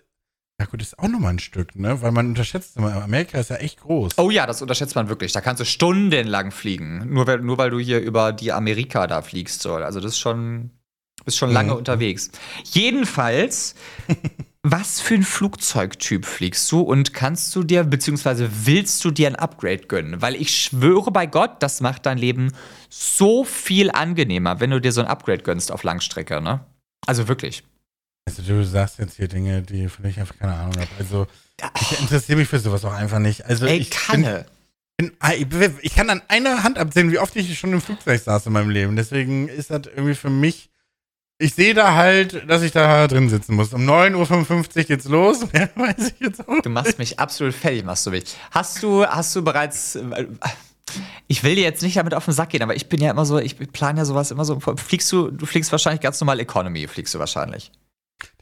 ja 0.61 0.66
gut, 0.66 0.82
ist 0.82 0.99
auch 0.99 1.07
nochmal 1.09 1.34
ein 1.34 1.38
Stück, 1.38 1.76
ne? 1.76 2.03
Weil 2.03 2.11
man 2.11 2.26
unterschätzt 2.26 2.76
immer, 2.76 3.03
Amerika 3.03 3.38
ist 3.38 3.51
ja 3.51 3.57
echt 3.57 3.80
groß. 3.80 4.18
Oh 4.18 4.30
ja, 4.30 4.46
das 4.46 4.61
unterschätzt 4.62 4.96
man 4.96 5.09
wirklich. 5.09 5.32
Da 5.32 5.40
kannst 5.40 5.61
du 5.61 5.64
stundenlang 5.64 6.51
fliegen. 6.51 7.12
Nur 7.12 7.26
weil, 7.28 7.38
nur 7.38 7.59
weil 7.59 7.70
du 7.70 7.78
hier 7.78 8.01
über 8.01 8.32
die 8.32 8.53
Amerika 8.53 9.07
da 9.07 9.22
fliegst. 9.22 9.62
So. 9.62 9.74
Also 9.74 10.01
das 10.01 10.12
ist 10.12 10.18
schon, 10.18 10.70
bist 11.24 11.36
schon 11.38 11.53
lange 11.53 11.70
Mhm. 11.72 11.78
unterwegs. 11.78 12.30
Jedenfalls, 12.64 13.76
was 14.62 15.00
für 15.00 15.14
ein 15.14 15.22
Flugzeugtyp 15.22 16.26
fliegst 16.26 16.70
du 16.72 16.80
und 16.80 17.14
kannst 17.14 17.54
du 17.54 17.62
dir, 17.62 17.84
beziehungsweise 17.84 18.50
willst 18.64 19.04
du 19.04 19.11
dir 19.11 19.28
ein 19.28 19.36
Upgrade 19.36 19.86
gönnen? 19.86 20.20
Weil 20.20 20.34
ich 20.34 20.54
schwöre 20.54 21.11
bei 21.11 21.26
Gott, 21.26 21.62
das 21.62 21.80
macht 21.80 22.06
dein 22.06 22.18
Leben 22.18 22.52
so 22.88 23.44
viel 23.44 23.90
angenehmer, 23.90 24.61
wenn 24.61 24.70
du 24.70 24.80
dir 24.80 24.92
so 24.92 25.00
ein 25.00 25.06
Upgrade 25.06 25.42
gönnst 25.42 25.70
auf 25.70 25.84
Langstrecke, 25.84 26.40
ne? 26.40 26.64
Also 27.06 27.28
wirklich. 27.28 27.62
Also 28.26 28.42
du 28.42 28.64
sagst 28.64 28.98
jetzt 28.98 29.16
hier 29.16 29.28
Dinge, 29.28 29.62
die 29.62 29.88
von 29.88 30.02
denen 30.02 30.12
ich 30.12 30.20
einfach 30.20 30.36
keine 30.36 30.54
Ahnung 30.54 30.74
habe. 30.76 30.90
Also 30.98 31.26
ich 31.80 32.00
interessiere 32.00 32.38
mich 32.38 32.48
für 32.48 32.59
sowas 32.59 32.84
auch 32.84 32.92
einfach 32.92 33.20
nicht. 33.20 33.44
Also 33.46 33.66
Ey, 33.66 33.78
ich 33.78 33.90
Kanne. 33.90 34.46
Bin, 34.96 35.12
bin, 35.48 35.78
ich 35.80 35.94
kann 35.94 36.11
an 36.11 36.20
einer 36.28 36.64
Hand 36.64 36.76
abzählen, 36.78 37.12
wie 37.12 37.18
oft 37.18 37.34
ich 37.36 37.59
schon 37.59 37.72
im 37.72 37.80
Flugzeug 37.80 38.20
saß 38.20 38.46
in 38.46 38.52
meinem 38.52 38.70
Leben. 38.70 38.96
Deswegen 38.96 39.48
ist 39.48 39.70
das 39.70 39.82
irgendwie 39.86 40.14
für 40.14 40.30
mich. 40.30 40.70
Ich 41.41 41.55
sehe 41.55 41.72
da 41.72 41.95
halt, 41.95 42.49
dass 42.51 42.62
ich 42.62 42.72
da 42.72 43.07
drin 43.07 43.28
sitzen 43.28 43.55
muss. 43.55 43.72
Um 43.72 43.89
9.55 43.89 44.76
Uhr 44.78 44.84
geht's 44.84 45.05
los. 45.07 45.47
Mehr 45.53 45.70
weiß 45.76 46.09
ich 46.09 46.20
jetzt 46.20 46.49
auch 46.49 46.61
Du 46.62 46.68
machst 46.68 46.99
mich 46.99 47.20
absolut 47.20 47.55
fertig, 47.55 47.84
machst 47.84 48.05
du 48.07 48.11
mich. 48.11 48.36
Hast 48.51 48.82
du, 48.82 49.07
hast 49.07 49.34
du 49.36 49.43
bereits. 49.43 49.95
äh, 49.95 50.26
Ich 51.28 51.45
will 51.45 51.55
dir 51.55 51.62
jetzt 51.62 51.82
nicht 51.82 51.97
damit 51.97 52.14
auf 52.14 52.24
den 52.24 52.34
Sack 52.34 52.49
gehen, 52.51 52.62
aber 52.62 52.74
ich 52.74 52.89
bin 52.89 53.01
ja 53.01 53.11
immer 53.12 53.24
so, 53.24 53.39
ich 53.39 53.57
plane 53.72 53.99
ja 54.01 54.05
sowas 54.05 54.32
immer 54.32 54.45
so. 54.45 54.59
Fliegst 54.59 55.12
du, 55.12 55.30
du 55.30 55.47
fliegst 55.47 55.70
wahrscheinlich 55.70 56.01
ganz 56.01 56.20
normal 56.20 56.41
Economy, 56.41 56.89
fliegst 56.89 57.14
du 57.14 57.20
wahrscheinlich. 57.20 57.70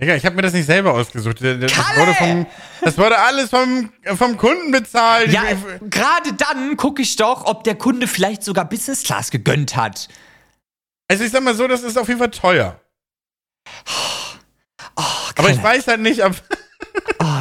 Digga, 0.00 0.14
ich 0.14 0.24
habe 0.24 0.36
mir 0.36 0.42
das 0.42 0.54
nicht 0.54 0.64
selber 0.64 0.94
ausgesucht. 0.94 1.36
Das 1.42 1.72
Kalle! 1.72 2.00
wurde, 2.00 2.14
vom, 2.14 2.46
das 2.80 2.96
wurde 2.96 3.18
alles 3.18 3.50
vom, 3.50 3.90
vom 4.16 4.38
Kunden 4.38 4.70
bezahlt. 4.70 5.30
Ja, 5.30 5.42
gerade 5.90 6.32
dann 6.32 6.78
gucke 6.78 7.02
ich 7.02 7.16
doch, 7.16 7.44
ob 7.44 7.62
der 7.64 7.74
Kunde 7.74 8.06
vielleicht 8.06 8.42
sogar 8.42 8.64
Business 8.66 9.02
Class 9.02 9.30
gegönnt 9.30 9.76
hat. 9.76 10.08
Also 11.08 11.24
ich 11.24 11.30
sag 11.30 11.42
mal 11.42 11.54
so, 11.54 11.68
das 11.68 11.82
ist 11.82 11.98
auf 11.98 12.08
jeden 12.08 12.20
Fall 12.20 12.30
teuer. 12.30 12.80
Oh, 14.96 15.02
Aber 15.36 15.50
ich 15.50 15.62
weiß 15.62 15.86
halt 15.88 16.00
nicht, 16.00 16.24
ob. 16.24 16.34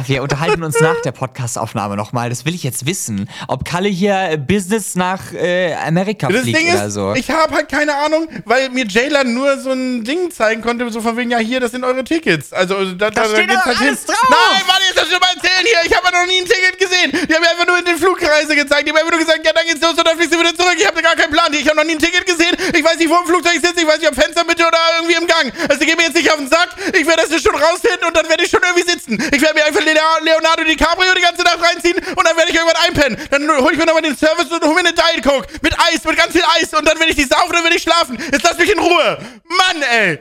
Wir 0.06 0.22
unterhalten 0.22 0.62
uns 0.62 0.80
nach 0.80 1.00
der 1.02 1.12
Podcastaufnahme 1.12 1.96
nochmal. 1.96 2.28
Das 2.28 2.44
will 2.44 2.54
ich 2.54 2.62
jetzt 2.62 2.86
wissen. 2.86 3.28
Ob 3.48 3.64
Kalle 3.64 3.88
hier 3.88 4.36
Business 4.36 4.94
nach 4.94 5.32
äh, 5.32 5.74
Amerika 5.74 6.28
Das 6.28 6.42
fliegt 6.42 6.58
Ding 6.58 6.72
oder 6.72 6.86
ist, 6.86 6.94
so. 6.94 7.14
ich 7.14 7.30
habe 7.30 7.54
halt 7.54 7.68
keine 7.68 7.94
Ahnung, 7.94 8.28
weil 8.44 8.70
mir 8.70 8.86
Jaylan 8.86 9.32
nur 9.34 9.58
so 9.58 9.72
ein 9.72 10.04
Ding 10.04 10.30
zeigen 10.30 10.62
konnte, 10.62 10.88
so 10.90 11.00
von 11.00 11.16
wegen, 11.16 11.30
ja, 11.30 11.38
hier, 11.38 11.60
das 11.60 11.72
sind 11.72 11.84
eure 11.84 12.04
Tickets. 12.04 12.52
Also 12.52 12.92
da, 12.94 13.10
da, 13.10 13.24
steht 13.24 13.48
geht's 13.48 13.64
halt 13.64 13.78
alles 13.78 14.00
hin. 14.00 14.06
drauf. 14.06 14.30
Nein, 14.30 14.62
warte, 14.66 14.82
jetzt 14.86 14.98
das 14.98 15.08
schon 15.10 15.20
mal 15.20 15.30
erzählen 15.34 15.64
hier. 15.66 15.78
Ich 15.90 15.96
habe 15.96 16.06
noch 16.12 16.26
nie 16.26 16.38
ein 16.40 16.46
Ticket 16.46 16.78
gesehen. 16.78 17.10
Die 17.28 17.34
haben 17.34 17.42
mir 17.42 17.50
einfach 17.50 17.66
nur 17.66 17.78
in 17.78 17.84
den 17.84 17.96
Flugreise 17.98 18.54
gezeigt. 18.54 18.86
Die 18.86 18.90
haben 18.90 18.98
einfach 18.98 19.12
nur 19.12 19.20
gesagt, 19.20 19.40
ja, 19.44 19.52
dann 19.52 19.66
geht's 19.66 19.80
los 19.80 19.96
und 19.96 20.06
dann 20.06 20.16
fliegst 20.16 20.34
du 20.34 20.38
wieder 20.40 20.54
zurück. 20.54 20.76
Ich 20.78 20.86
habe 20.86 21.00
gar 21.02 21.16
keinen 21.16 21.32
Plan. 21.32 21.52
Ich 21.52 21.66
habe 21.66 21.76
noch 21.76 21.84
nie 21.84 21.92
ein 21.96 21.98
Ticket 21.98 22.26
gesehen. 22.26 22.54
Ich 22.74 22.84
weiß 22.84 22.98
nicht, 22.98 23.08
wo 23.08 23.16
im 23.18 23.26
Flugzeug 23.26 23.54
ich 23.56 23.62
sitze. 23.62 23.80
Ich 23.80 23.86
weiß 23.86 23.98
nicht, 23.98 24.08
ob 24.08 24.14
Fenstermitte 24.14 24.66
oder 24.66 24.78
irgendwie 25.00 25.16
im 25.16 25.26
Gang. 25.26 25.52
Also 25.68 25.80
die 25.80 25.86
gehen 25.86 25.96
mir 25.96 26.04
jetzt 26.10 26.16
nicht 26.16 26.30
auf 26.30 26.38
den 26.38 26.48
Sack. 26.48 26.70
Ich 26.92 27.06
werde 27.06 27.22
das 27.22 27.30
jetzt 27.30 27.44
schon 27.44 27.54
rausfinden 27.56 28.04
und 28.06 28.14
dann 28.16 28.28
werde 28.28 28.44
ich 28.44 28.50
schon 28.50 28.62
irgendwie 28.62 28.86
sitzen. 28.88 29.14
Ich 29.32 29.40
werde 29.40 29.54
mir 29.54 29.64
einfach 29.66 29.84
Leonardo 29.94 30.64
DiCaprio 30.64 31.14
die 31.14 31.22
ganze 31.22 31.42
Nacht 31.42 31.60
reinziehen 31.62 31.96
und 31.96 32.26
dann 32.26 32.36
werde 32.36 32.50
ich 32.50 32.56
irgendwann 32.56 32.82
einpennen. 32.86 33.18
Dann 33.30 33.48
hole 33.62 33.72
ich 33.72 33.78
mir 33.78 33.86
nochmal 33.86 34.02
den 34.02 34.16
Service 34.16 34.50
und 34.50 34.62
hole 34.62 34.74
mir 34.74 34.80
eine 34.80 34.92
Diet 34.92 35.24
Coke 35.24 35.46
mit 35.62 35.74
Eis, 35.78 36.04
mit 36.04 36.16
ganz 36.16 36.32
viel 36.32 36.44
Eis 36.58 36.72
und 36.74 36.86
dann 36.86 36.98
werde 36.98 37.10
ich 37.10 37.16
die 37.16 37.24
saufen 37.24 37.48
und 37.48 37.54
dann 37.54 37.64
werde 37.64 37.76
ich 37.76 37.82
schlafen. 37.82 38.18
Jetzt 38.32 38.42
lass 38.42 38.58
mich 38.58 38.70
in 38.70 38.78
Ruhe. 38.78 39.18
Mann, 39.44 39.82
ey. 39.82 40.18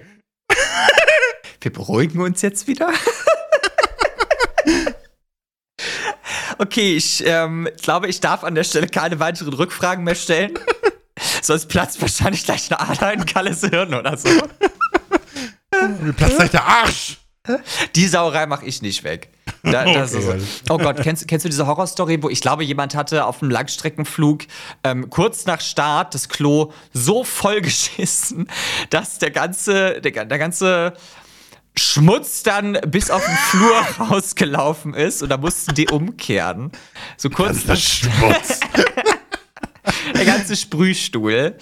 Wir 1.62 1.74
beruhigen 1.74 2.22
uns 2.22 2.42
jetzt 2.44 2.68
wieder. 2.68 2.94
okay, 6.60 6.96
ich 6.96 7.26
ähm, 7.26 7.68
glaube, 7.82 8.08
ich 8.08 8.20
darf 8.20 8.44
an 8.44 8.54
der 8.54 8.64
Stelle 8.64 8.88
keine 8.88 9.20
weiteren 9.20 9.54
Rückfragen 9.54 10.04
mehr 10.04 10.14
stellen. 10.16 10.60
Sonst 11.42 11.68
platzt 11.68 12.02
wahrscheinlich 12.02 12.44
gleich 12.46 12.72
eine 12.72 12.80
Ader 12.80 13.14
in 13.14 13.26
Kalles 13.26 13.62
Hirn 13.62 13.94
oder 13.94 14.16
so. 14.18 14.30
Mir 16.02 16.14
platzt 16.14 16.38
gleich 16.38 16.52
der 16.52 16.66
Arsch. 16.66 17.18
Die 17.96 18.08
Sauerei 18.08 18.46
mache 18.46 18.66
ich 18.66 18.82
nicht 18.82 19.04
weg. 19.04 19.30
Da, 19.66 19.84
das 19.94 20.12
Okay, 20.14 20.20
ist 20.20 20.26
so. 20.26 20.32
alles 20.32 20.62
Oh 20.70 20.78
Gott, 20.78 21.02
kennst, 21.02 21.28
kennst 21.28 21.46
du 21.46 21.50
diese 21.50 21.68
Horrorstory, 21.68 22.22
wo 22.22 22.30
ich 22.30 22.42
glaube, 22.42 22.64
jemand 22.64 22.96
hatte 22.96 23.26
auf 23.26 23.42
einem 23.42 23.52
Langstreckenflug 23.52 24.44
ähm, 24.84 25.10
kurz 25.10 25.46
nach 25.46 25.62
Start 25.62 26.14
das 26.14 26.30
Klo 26.30 26.72
so 26.94 27.24
vollgeschissen, 27.24 28.48
dass 28.90 29.18
der 29.20 29.32
ganze, 29.32 30.02
der, 30.02 30.26
der 30.26 30.38
ganze 30.38 30.94
Schmutz 31.78 32.44
dann 32.44 32.78
bis 32.88 33.10
auf 33.10 33.26
den 33.26 33.36
Flur 33.36 33.76
rausgelaufen 34.10 34.94
ist 34.94 35.22
und 35.22 35.30
da 35.30 35.38
mussten 35.38 35.74
die 35.76 35.90
umkehren. 35.90 36.72
So 37.18 37.30
kurz 37.30 37.66
nach 37.66 37.78
Schmutz. 37.78 38.60
der 40.16 40.26
ganze 40.26 40.56
Sprühstuhl 40.56 41.58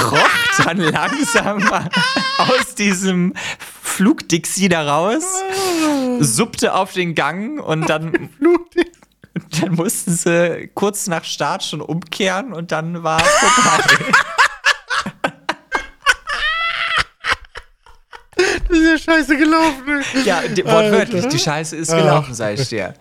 kroch 0.00 0.28
dann 0.64 0.78
langsam 0.78 1.62
aus 2.38 2.74
diesem 2.74 3.34
Flugdixie 4.00 4.70
da 4.70 4.90
raus, 4.90 5.24
suppte 6.20 6.72
auf 6.72 6.94
den 6.94 7.14
Gang 7.14 7.60
und 7.62 7.90
dann, 7.90 8.30
dann 9.60 9.74
mussten 9.74 10.12
sie 10.12 10.70
kurz 10.74 11.06
nach 11.06 11.22
Start 11.22 11.62
schon 11.62 11.82
umkehren 11.82 12.54
und 12.54 12.72
dann 12.72 13.02
war 13.02 13.20
vorbei. 13.20 14.12
Das 18.68 18.78
ist 18.78 19.06
ja 19.06 19.14
scheiße 19.14 19.36
gelaufen. 19.36 20.02
ja, 20.24 20.42
wortwörtlich, 20.64 21.26
die 21.26 21.38
Scheiße 21.38 21.76
ist 21.76 21.90
gelaufen, 21.90 22.32
sag 22.32 22.58
ich 22.58 22.68
dir. 22.68 22.94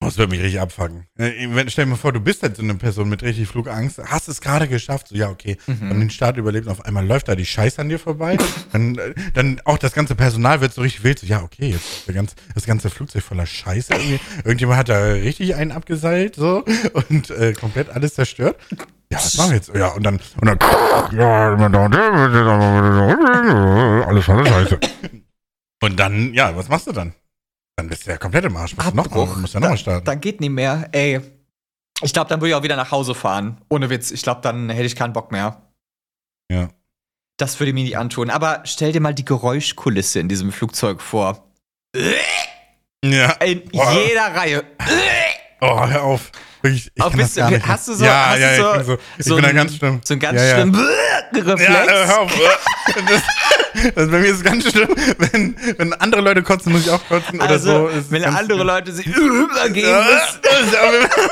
Das 0.00 0.18
wird 0.18 0.28
mich 0.30 0.40
richtig 0.40 0.60
abfacken. 0.60 1.06
Äh, 1.18 1.48
wenn- 1.50 1.70
Stell 1.70 1.86
dir 1.86 1.92
mal 1.92 1.96
vor, 1.96 2.12
du 2.12 2.20
bist 2.20 2.42
halt 2.42 2.54
so 2.56 2.62
eine 2.62 2.74
Person 2.74 3.08
mit 3.08 3.22
richtig 3.22 3.48
Flugangst, 3.48 3.98
hast 4.04 4.28
es 4.28 4.42
gerade 4.42 4.68
geschafft, 4.68 5.08
so 5.08 5.16
ja, 5.16 5.30
okay, 5.30 5.56
Mhm. 5.66 5.88
haben 5.88 6.00
den 6.00 6.10
Start 6.10 6.36
überlebt 6.36 6.66
und 6.66 6.72
auf 6.72 6.84
einmal 6.84 7.06
läuft 7.06 7.28
da 7.28 7.34
die 7.34 7.46
Scheiße 7.46 7.80
an 7.80 7.88
dir 7.88 7.98
vorbei. 7.98 8.36
dann, 8.72 8.98
äh, 8.98 9.14
dann 9.32 9.58
auch 9.64 9.78
das 9.78 9.94
ganze 9.94 10.14
Personal 10.14 10.60
wird 10.60 10.74
so 10.74 10.82
richtig 10.82 11.02
wild, 11.02 11.18
so 11.18 11.26
ja, 11.26 11.42
okay, 11.42 11.70
jetzt 11.70 12.06
ganze, 12.12 12.36
das 12.54 12.66
ganze 12.66 12.90
Flugzeug 12.90 13.22
voller 13.22 13.46
Scheiße. 13.46 13.94
Irgendwie. 13.94 14.20
Irgendjemand 14.44 14.78
hat 14.78 14.90
da 14.90 14.98
richtig 15.12 15.54
einen 15.56 15.72
abgeseilt 15.72 16.36
so 16.36 16.62
und 17.08 17.30
äh, 17.30 17.54
komplett 17.54 17.88
alles 17.88 18.14
zerstört. 18.14 18.58
Ja, 19.10 19.18
was 19.18 19.36
machen 19.38 19.50
wir 19.50 19.56
jetzt? 19.56 19.74
Ja, 19.74 19.88
und 19.88 20.02
dann, 20.04 20.20
und 20.40 20.46
dann, 20.46 20.58
ja, 21.16 21.56
alles 24.06 24.24
voller 24.24 24.46
Scheiße. 24.46 24.78
Und 25.82 26.00
dann, 26.00 26.32
ja, 26.32 26.56
was 26.56 26.70
machst 26.70 26.86
du 26.86 26.92
dann? 26.92 27.12
Dann 27.76 27.88
bist 27.88 28.06
du 28.06 28.10
ja 28.10 28.16
komplett 28.16 28.44
im 28.46 28.56
Arsch. 28.56 28.74
Musst 28.74 28.88
du 28.90 28.96
noch 28.96 29.10
mal, 29.10 29.20
Abbruch. 29.22 29.36
musst 29.36 29.54
ja 29.54 29.60
noch 29.60 29.66
mal 29.68 29.70
Dann- 29.74 29.78
starten. 29.78 30.04
Dann 30.06 30.20
geht 30.20 30.40
nie 30.40 30.48
mehr. 30.48 30.88
Ey, 30.92 31.20
ich 32.02 32.12
glaube, 32.12 32.28
dann 32.30 32.40
würde 32.40 32.48
ich 32.50 32.54
auch 32.54 32.62
wieder 32.62 32.76
nach 32.76 32.90
Hause 32.90 33.14
fahren. 33.14 33.60
Ohne 33.68 33.90
Witz. 33.90 34.10
Ich 34.10 34.22
glaube, 34.22 34.40
dann 34.40 34.70
hätte 34.70 34.84
ich 34.86 34.96
keinen 34.96 35.12
Bock 35.12 35.30
mehr. 35.30 35.62
Ja. 36.50 36.68
Das 37.38 37.60
würde 37.60 37.68
ich 37.70 37.74
mir 37.74 37.84
nicht 37.84 37.98
antun. 37.98 38.30
Aber 38.30 38.62
stell 38.64 38.92
dir 38.92 39.00
mal 39.00 39.14
die 39.14 39.24
Geräuschkulisse 39.26 40.20
in 40.20 40.28
diesem 40.28 40.52
Flugzeug 40.52 41.02
vor. 41.02 41.44
Ja. 43.04 43.32
In 43.32 43.68
Boah. 43.68 43.92
jeder 43.92 44.34
Reihe. 44.34 44.64
Oh, 45.60 45.86
hör 45.86 46.02
auf. 46.02 46.32
Ich 46.62 46.90
Aber 46.98 47.10
kann 47.10 47.18
bist 47.20 47.36
du- 47.36 47.44
nicht. 47.48 47.66
hast 47.66 47.88
du 47.88 47.94
so- 47.94 48.04
ja, 48.06 48.30
hast 48.30 48.38
ja, 48.40 48.48
du 48.48 48.54
ich 48.54 48.58
so- 48.58 48.72
bin 48.72 48.84
so, 48.86 48.98
ich 49.18 49.24
so 49.26 49.34
bin 49.34 49.42
da 49.44 49.48
ein- 49.50 49.56
ganz 49.56 49.76
schlimm. 49.76 50.00
So 50.02 50.14
ein 50.14 50.20
ganz 50.20 50.40
ja, 50.40 50.46
ja. 50.46 50.54
schlimmen 50.54 50.74
Reflex. 51.34 51.62
Ja, 51.62 51.86
hör 52.06 52.20
auf. 52.20 52.32
Das, 53.94 54.10
bei 54.10 54.18
mir 54.18 54.26
ist 54.26 54.38
es 54.38 54.42
ganz 54.44 54.68
schlimm, 54.70 54.88
wenn, 55.18 55.56
wenn 55.78 55.92
andere 55.94 56.20
Leute 56.20 56.42
kotzen, 56.42 56.72
muss 56.72 56.82
ich 56.86 56.90
auch 56.90 57.06
kotzen 57.08 57.40
oder 57.40 57.48
also, 57.50 57.88
so. 57.88 57.88
ist 57.88 58.10
wenn 58.10 58.24
andere 58.24 58.44
schlimm. 58.58 58.66
Leute 58.66 58.92
sich 58.92 59.06
übergeben 59.16 60.04
müssen. 60.04 60.40
das 60.42 60.60
ist 60.62 60.76
aber- 60.76 60.92
Hör 60.92 61.30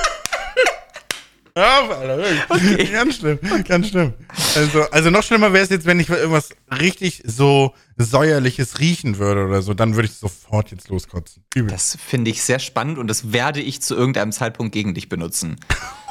auf, 1.57 1.91
Alter. 1.91 2.19
wirklich. 2.19 2.93
Ganz 2.93 3.17
schlimm, 3.17 3.39
ganz 3.67 3.89
schlimm. 3.89 4.15
Also, 4.57 4.83
also 4.91 5.11
noch 5.11 5.23
schlimmer 5.23 5.53
wäre 5.53 5.63
es 5.63 5.71
jetzt, 5.71 5.87
wenn 5.87 6.01
ich 6.01 6.09
irgendwas 6.09 6.51
richtig 6.81 7.23
so 7.25 7.75
säuerliches 7.97 8.81
riechen 8.81 9.19
würde 9.19 9.45
oder 9.47 9.63
so, 9.63 9.73
dann 9.73 9.95
würde 9.95 10.09
ich 10.09 10.15
sofort 10.15 10.73
jetzt 10.73 10.89
loskotzen. 10.89 11.45
Übel. 11.55 11.71
Das 11.71 11.97
finde 12.05 12.33
ich 12.33 12.43
sehr 12.43 12.59
spannend 12.59 12.99
und 12.99 13.07
das 13.07 13.33
werde 13.33 13.61
ich 13.61 13.81
zu 13.83 13.95
irgendeinem 13.95 14.33
Zeitpunkt 14.33 14.73
gegen 14.73 14.95
dich 14.95 15.09
benutzen. 15.09 15.57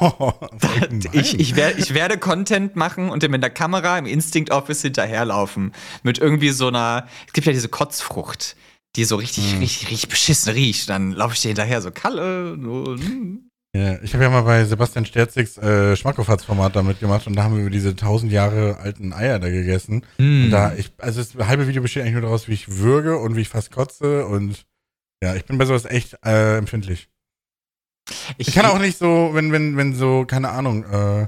Ich, 1.12 1.38
ich, 1.38 1.56
wer, 1.56 1.78
ich 1.78 1.94
werde 1.94 2.18
Content 2.18 2.74
machen 2.76 3.08
und 3.08 3.22
dem 3.22 3.34
in 3.34 3.40
der 3.40 3.50
Kamera 3.50 3.98
im 3.98 4.06
Instinct 4.06 4.50
Office 4.50 4.82
hinterherlaufen. 4.82 5.72
Mit 6.02 6.18
irgendwie 6.18 6.50
so 6.50 6.68
einer. 6.68 7.06
Es 7.26 7.32
gibt 7.32 7.46
ja 7.46 7.52
diese 7.52 7.68
Kotzfrucht, 7.68 8.56
die 8.96 9.04
so 9.04 9.16
richtig, 9.16 9.60
richtig, 9.60 9.90
richtig 9.90 10.08
beschissen 10.08 10.52
riecht. 10.52 10.88
Dann 10.88 11.12
laufe 11.12 11.34
ich 11.34 11.42
dir 11.42 11.48
hinterher 11.48 11.82
so 11.82 11.90
Kalle. 11.90 12.58
So, 12.60 12.96
hm. 12.96 13.43
Ja, 13.76 13.98
ich 14.02 14.14
habe 14.14 14.22
ja 14.22 14.30
mal 14.30 14.42
bei 14.42 14.64
Sebastian 14.64 15.04
Sterzigs 15.04 15.58
äh, 15.58 15.96
Schmackofatz-Format 15.96 16.76
da 16.76 16.84
mitgemacht 16.84 17.26
und 17.26 17.34
da 17.34 17.42
haben 17.42 17.56
wir 17.56 17.62
über 17.62 17.70
diese 17.70 17.96
tausend 17.96 18.30
Jahre 18.30 18.78
alten 18.78 19.12
Eier 19.12 19.40
da 19.40 19.50
gegessen. 19.50 20.04
Mm. 20.16 20.44
Und 20.44 20.50
da, 20.52 20.74
ich, 20.74 20.92
also 20.98 21.20
das 21.20 21.34
halbe 21.48 21.66
Video 21.66 21.82
besteht 21.82 22.02
eigentlich 22.02 22.14
nur 22.14 22.22
daraus, 22.22 22.46
wie 22.46 22.52
ich 22.52 22.78
würge 22.78 23.18
und 23.18 23.34
wie 23.34 23.40
ich 23.40 23.48
fast 23.48 23.72
kotze 23.72 24.26
und 24.26 24.64
Ja, 25.20 25.34
ich 25.34 25.44
bin 25.44 25.58
bei 25.58 25.64
sowas 25.64 25.86
echt 25.86 26.16
äh, 26.24 26.56
empfindlich. 26.56 27.08
Ich, 28.38 28.48
ich, 28.48 28.54
kann 28.54 28.66
auch 28.66 28.78
nicht 28.78 28.96
so, 28.96 29.30
wenn, 29.32 29.50
wenn, 29.50 29.76
wenn 29.76 29.94
so, 29.94 30.24
keine 30.24 30.50
Ahnung, 30.50 30.84
äh, 30.84 31.26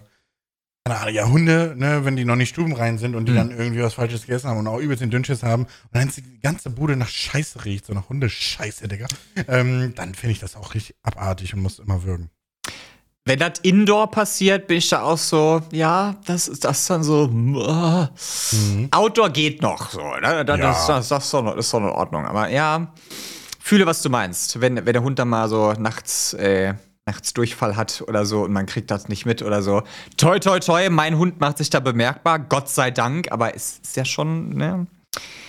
keine 0.86 1.00
Ahnung, 1.00 1.14
ja, 1.14 1.28
Hunde, 1.28 1.74
ne, 1.76 2.04
wenn 2.04 2.14
die 2.14 2.24
noch 2.24 2.36
nicht 2.36 2.50
stubenrein 2.50 2.98
sind 2.98 3.16
und 3.16 3.26
die 3.26 3.32
mhm. 3.32 3.36
dann 3.36 3.50
irgendwie 3.50 3.82
was 3.82 3.94
Falsches 3.94 4.22
gegessen 4.22 4.48
haben 4.48 4.58
und 4.58 4.68
auch 4.68 4.78
übelst 4.78 5.02
den 5.02 5.10
Dünnschiss 5.10 5.42
haben 5.42 5.64
und 5.64 5.70
dann 5.92 6.12
die 6.16 6.40
ganze 6.40 6.70
Bude 6.70 6.94
nach 6.94 7.08
Scheiße 7.08 7.64
riecht, 7.64 7.86
so 7.86 7.92
nach 7.92 8.08
Hundescheiße, 8.08 8.86
Digga, 8.86 9.08
ähm, 9.48 9.94
dann 9.96 10.14
finde 10.14 10.32
ich 10.32 10.38
das 10.38 10.54
auch 10.54 10.74
richtig 10.74 10.94
abartig 11.02 11.54
und 11.54 11.62
muss 11.62 11.80
immer 11.80 12.04
würgen. 12.04 12.30
Wenn 13.24 13.40
das 13.40 13.58
Indoor 13.62 14.12
passiert, 14.12 14.68
bin 14.68 14.76
ich 14.76 14.88
da 14.88 15.02
auch 15.02 15.18
so, 15.18 15.60
ja, 15.72 16.14
das 16.24 16.46
ist 16.46 16.64
das 16.64 16.86
dann 16.86 17.02
so. 17.02 17.24
Uh. 17.24 18.06
Mhm. 18.52 18.88
Outdoor 18.92 19.30
geht 19.30 19.62
noch 19.62 19.90
so, 19.90 20.14
ne? 20.22 20.44
Das, 20.44 20.58
ja. 20.58 20.66
das, 20.68 20.86
das, 20.86 21.08
das, 21.08 21.24
ist 21.24 21.34
doch, 21.34 21.56
ist 21.56 21.74
doch 21.74 21.80
in 21.80 21.86
Ordnung. 21.86 22.24
Aber 22.24 22.48
ja, 22.48 22.92
fühle, 23.60 23.86
was 23.86 24.02
du 24.02 24.10
meinst. 24.10 24.60
Wenn, 24.60 24.76
wenn 24.86 24.92
der 24.92 25.02
Hund 25.02 25.18
dann 25.18 25.28
mal 25.28 25.48
so 25.48 25.72
nachts, 25.72 26.34
äh, 26.34 26.74
nachts 27.06 27.32
Durchfall 27.32 27.76
hat 27.76 28.02
oder 28.06 28.26
so 28.26 28.42
und 28.42 28.52
man 28.52 28.66
kriegt 28.66 28.90
das 28.90 29.08
nicht 29.08 29.26
mit 29.26 29.42
oder 29.42 29.62
so. 29.62 29.82
Toi, 30.16 30.38
toi, 30.40 30.58
toi, 30.58 30.90
mein 30.90 31.16
Hund 31.16 31.40
macht 31.40 31.58
sich 31.58 31.70
da 31.70 31.80
bemerkbar, 31.80 32.40
Gott 32.40 32.68
sei 32.68 32.90
Dank, 32.90 33.30
aber 33.30 33.54
es 33.54 33.78
ist 33.82 33.96
ja 33.96 34.04
schon, 34.04 34.50
ne? 34.50 34.86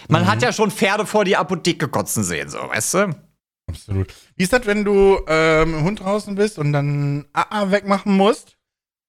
Man 0.08 0.22
mhm. 0.24 0.28
hat 0.28 0.42
ja 0.42 0.54
schon 0.54 0.72
Pferde 0.72 1.06
vor 1.06 1.26
die 1.26 1.36
Apotheke 1.36 1.88
kotzen 1.88 2.24
sehen, 2.24 2.50
so, 2.50 2.60
weißt 2.60 2.94
du? 2.94 3.16
Absolut. 3.68 4.14
Wie 4.36 4.44
ist 4.44 4.54
das, 4.54 4.66
wenn 4.66 4.86
du 4.86 5.20
ähm, 5.28 5.80
im 5.80 5.84
Hund 5.84 6.00
draußen 6.00 6.36
bist 6.36 6.58
und 6.58 6.72
dann 6.72 7.26
AA 7.34 7.72
wegmachen 7.72 8.16
musst? 8.16 8.58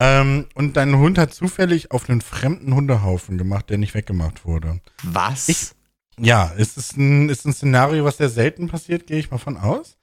Ähm, 0.01 0.47
und 0.55 0.77
dein 0.77 0.97
Hund 0.97 1.19
hat 1.19 1.35
zufällig 1.35 1.91
auf 1.91 2.09
einen 2.09 2.23
fremden 2.23 2.75
Hundehaufen 2.75 3.37
gemacht, 3.37 3.71
der 3.71 3.79
nicht 3.79 3.95
weggemacht 3.95 4.45
wurde. 4.45 4.81
Was? 5.03 5.49
Ich, 5.49 5.71
ja, 6.19 6.53
es 6.57 6.77
ist 6.77 6.97
ein, 6.97 7.29
ist 7.29 7.45
ein 7.47 7.53
Szenario, 7.53 8.05
was 8.05 8.17
sehr 8.17 8.31
selten 8.31 8.69
passiert, 8.69 9.07
gehe 9.07 9.19
ich 9.19 9.31
mal 9.31 9.39
von 9.39 9.57
aus. 9.57 9.98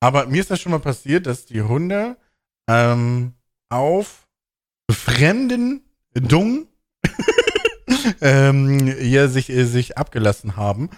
Aber 0.00 0.26
mir 0.26 0.40
ist 0.40 0.50
das 0.50 0.60
schon 0.60 0.72
mal 0.72 0.80
passiert, 0.80 1.26
dass 1.26 1.44
die 1.44 1.62
Hunde 1.62 2.16
ähm, 2.68 3.34
auf 3.68 4.26
fremden 4.90 5.84
Dung 6.14 6.66
ähm, 8.20 8.86
hier 8.98 9.28
sich, 9.28 9.50
äh, 9.50 9.64
sich 9.64 9.98
abgelassen 9.98 10.56
haben. 10.56 10.90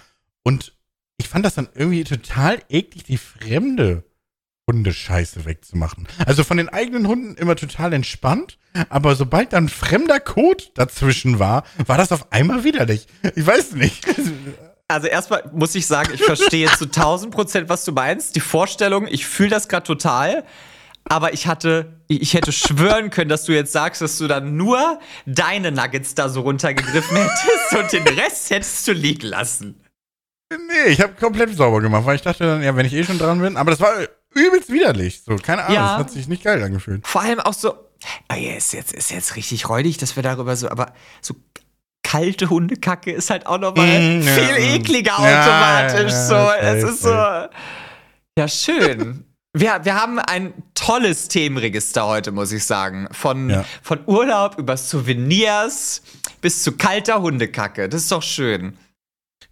Und 0.45 0.77
ich 1.19 1.29
fand 1.29 1.45
das 1.45 1.55
dann 1.55 1.69
irgendwie 1.75 2.05
total 2.05 2.63
eklig, 2.69 3.05
die 3.05 3.19
fremde 3.19 4.05
Hundescheiße 4.69 5.45
wegzumachen. 5.45 6.07
Also 6.25 6.45
von 6.45 6.57
den 6.57 6.69
eigenen 6.69 7.07
Hunden 7.09 7.35
immer 7.35 7.57
total 7.57 7.93
entspannt, 7.93 8.59
aber 8.89 9.17
sobald 9.17 9.53
dann 9.53 9.69
fremder 9.69 10.21
Kot 10.21 10.71
dazwischen 10.75 11.39
war, 11.39 11.65
war 11.87 11.99
das 11.99 12.13
auf 12.13 12.33
einmal 12.33 12.65
widerlich. 12.65 13.07
Ich 13.35 13.47
weiß 13.47 13.73
nicht. 13.73 14.07
Also 14.93 15.09
erstmal 15.09 15.43
muss 15.53 15.75
ich 15.75 15.87
sagen, 15.87 16.13
ich 16.15 16.23
verstehe 16.23 16.71
zu 16.77 16.85
1000 16.85 17.33
Prozent, 17.33 17.69
was 17.69 17.85
du 17.85 17.93
meinst. 17.93 18.37
Die 18.37 18.41
Vorstellung, 18.41 19.07
ich 19.07 19.27
fühle 19.27 19.51
das 19.51 19.69
gerade 19.69 19.87
total. 19.87 20.45
Aber 21.05 21.33
ich 21.33 21.47
hatte, 21.47 21.95
ich 22.07 22.35
hätte 22.35 22.53
schwören 22.53 23.11
können, 23.11 23.29
dass 23.29 23.45
du 23.45 23.53
jetzt 23.53 23.73
sagst, 23.73 24.03
dass 24.03 24.19
du 24.19 24.29
dann 24.29 24.57
nur 24.57 25.01
deine 25.27 25.73
Nuggets 25.73 26.15
da 26.15 26.29
so 26.29 26.43
runtergegriffen 26.43 27.17
hättest 27.17 27.77
und 27.77 27.93
den 27.93 28.15
Rest 28.19 28.51
hättest 28.51 28.87
du 28.87 28.93
liegen 28.93 29.27
lassen. 29.27 29.81
Nee, 30.51 30.91
ich 30.91 31.01
habe 31.01 31.15
komplett 31.15 31.57
sauber 31.57 31.81
gemacht, 31.81 32.05
weil 32.05 32.17
ich 32.17 32.23
dachte 32.23 32.45
dann, 32.45 32.63
ja, 32.63 32.77
wenn 32.77 32.87
ich 32.87 32.93
eh 32.93 33.05
schon 33.05 33.19
dran 33.19 33.41
bin, 33.41 33.57
aber 33.57 33.71
das 33.71 33.81
war 33.81 33.95
übelst 34.35 34.71
widerlich. 34.71 35.23
So, 35.23 35.37
keine 35.37 35.65
Ahnung, 35.65 35.75
ja. 35.75 35.89
das 35.89 36.07
hat 36.07 36.11
sich 36.11 36.29
nicht 36.29 36.45
geil 36.45 36.63
angefühlt. 36.63 37.07
Vor 37.07 37.23
allem 37.23 37.41
auch 37.41 37.55
so, 37.55 37.73
oh 37.73 38.35
ja, 38.35 38.55
ist 38.55 38.73
jetzt, 38.73 38.93
ist 38.93 39.11
jetzt 39.11 39.37
richtig 39.37 39.69
räudig, 39.69 39.99
dass 39.99 40.15
wir 40.17 40.23
darüber 40.23 40.55
so, 40.57 40.69
aber 40.69 40.93
so 41.21 41.35
kalte 42.03 42.51
Hundekacke 42.51 43.13
ist 43.13 43.31
halt 43.31 43.47
auch 43.47 43.59
nochmal 43.59 43.87
mm, 43.87 44.23
viel 44.23 44.43
ja. 44.43 44.75
ekliger 44.75 45.19
automatisch. 45.19 46.13
Ja, 46.13 46.27
so, 46.27 46.51
es 46.61 46.85
ist 46.85 47.03
so. 47.03 47.11
Ja, 47.11 48.49
schön. 48.49 49.25
Wir, 49.55 49.81
wir 49.83 49.95
haben 49.95 50.19
ein 50.19 50.55
tolles 50.75 51.29
Themenregister 51.29 52.07
heute, 52.07 52.33
muss 52.33 52.53
ich 52.53 52.65
sagen. 52.65 53.07
Von, 53.13 53.51
ja. 53.51 53.65
von 53.83 54.01
Urlaub 54.07 54.59
über 54.59 54.77
Souvenirs 54.77 56.03
bis 56.41 56.63
zu 56.63 56.73
kalter 56.73 57.21
Hundekacke. 57.21 57.89
Das 57.89 58.03
ist 58.03 58.13
doch 58.13 58.23
schön. 58.23 58.79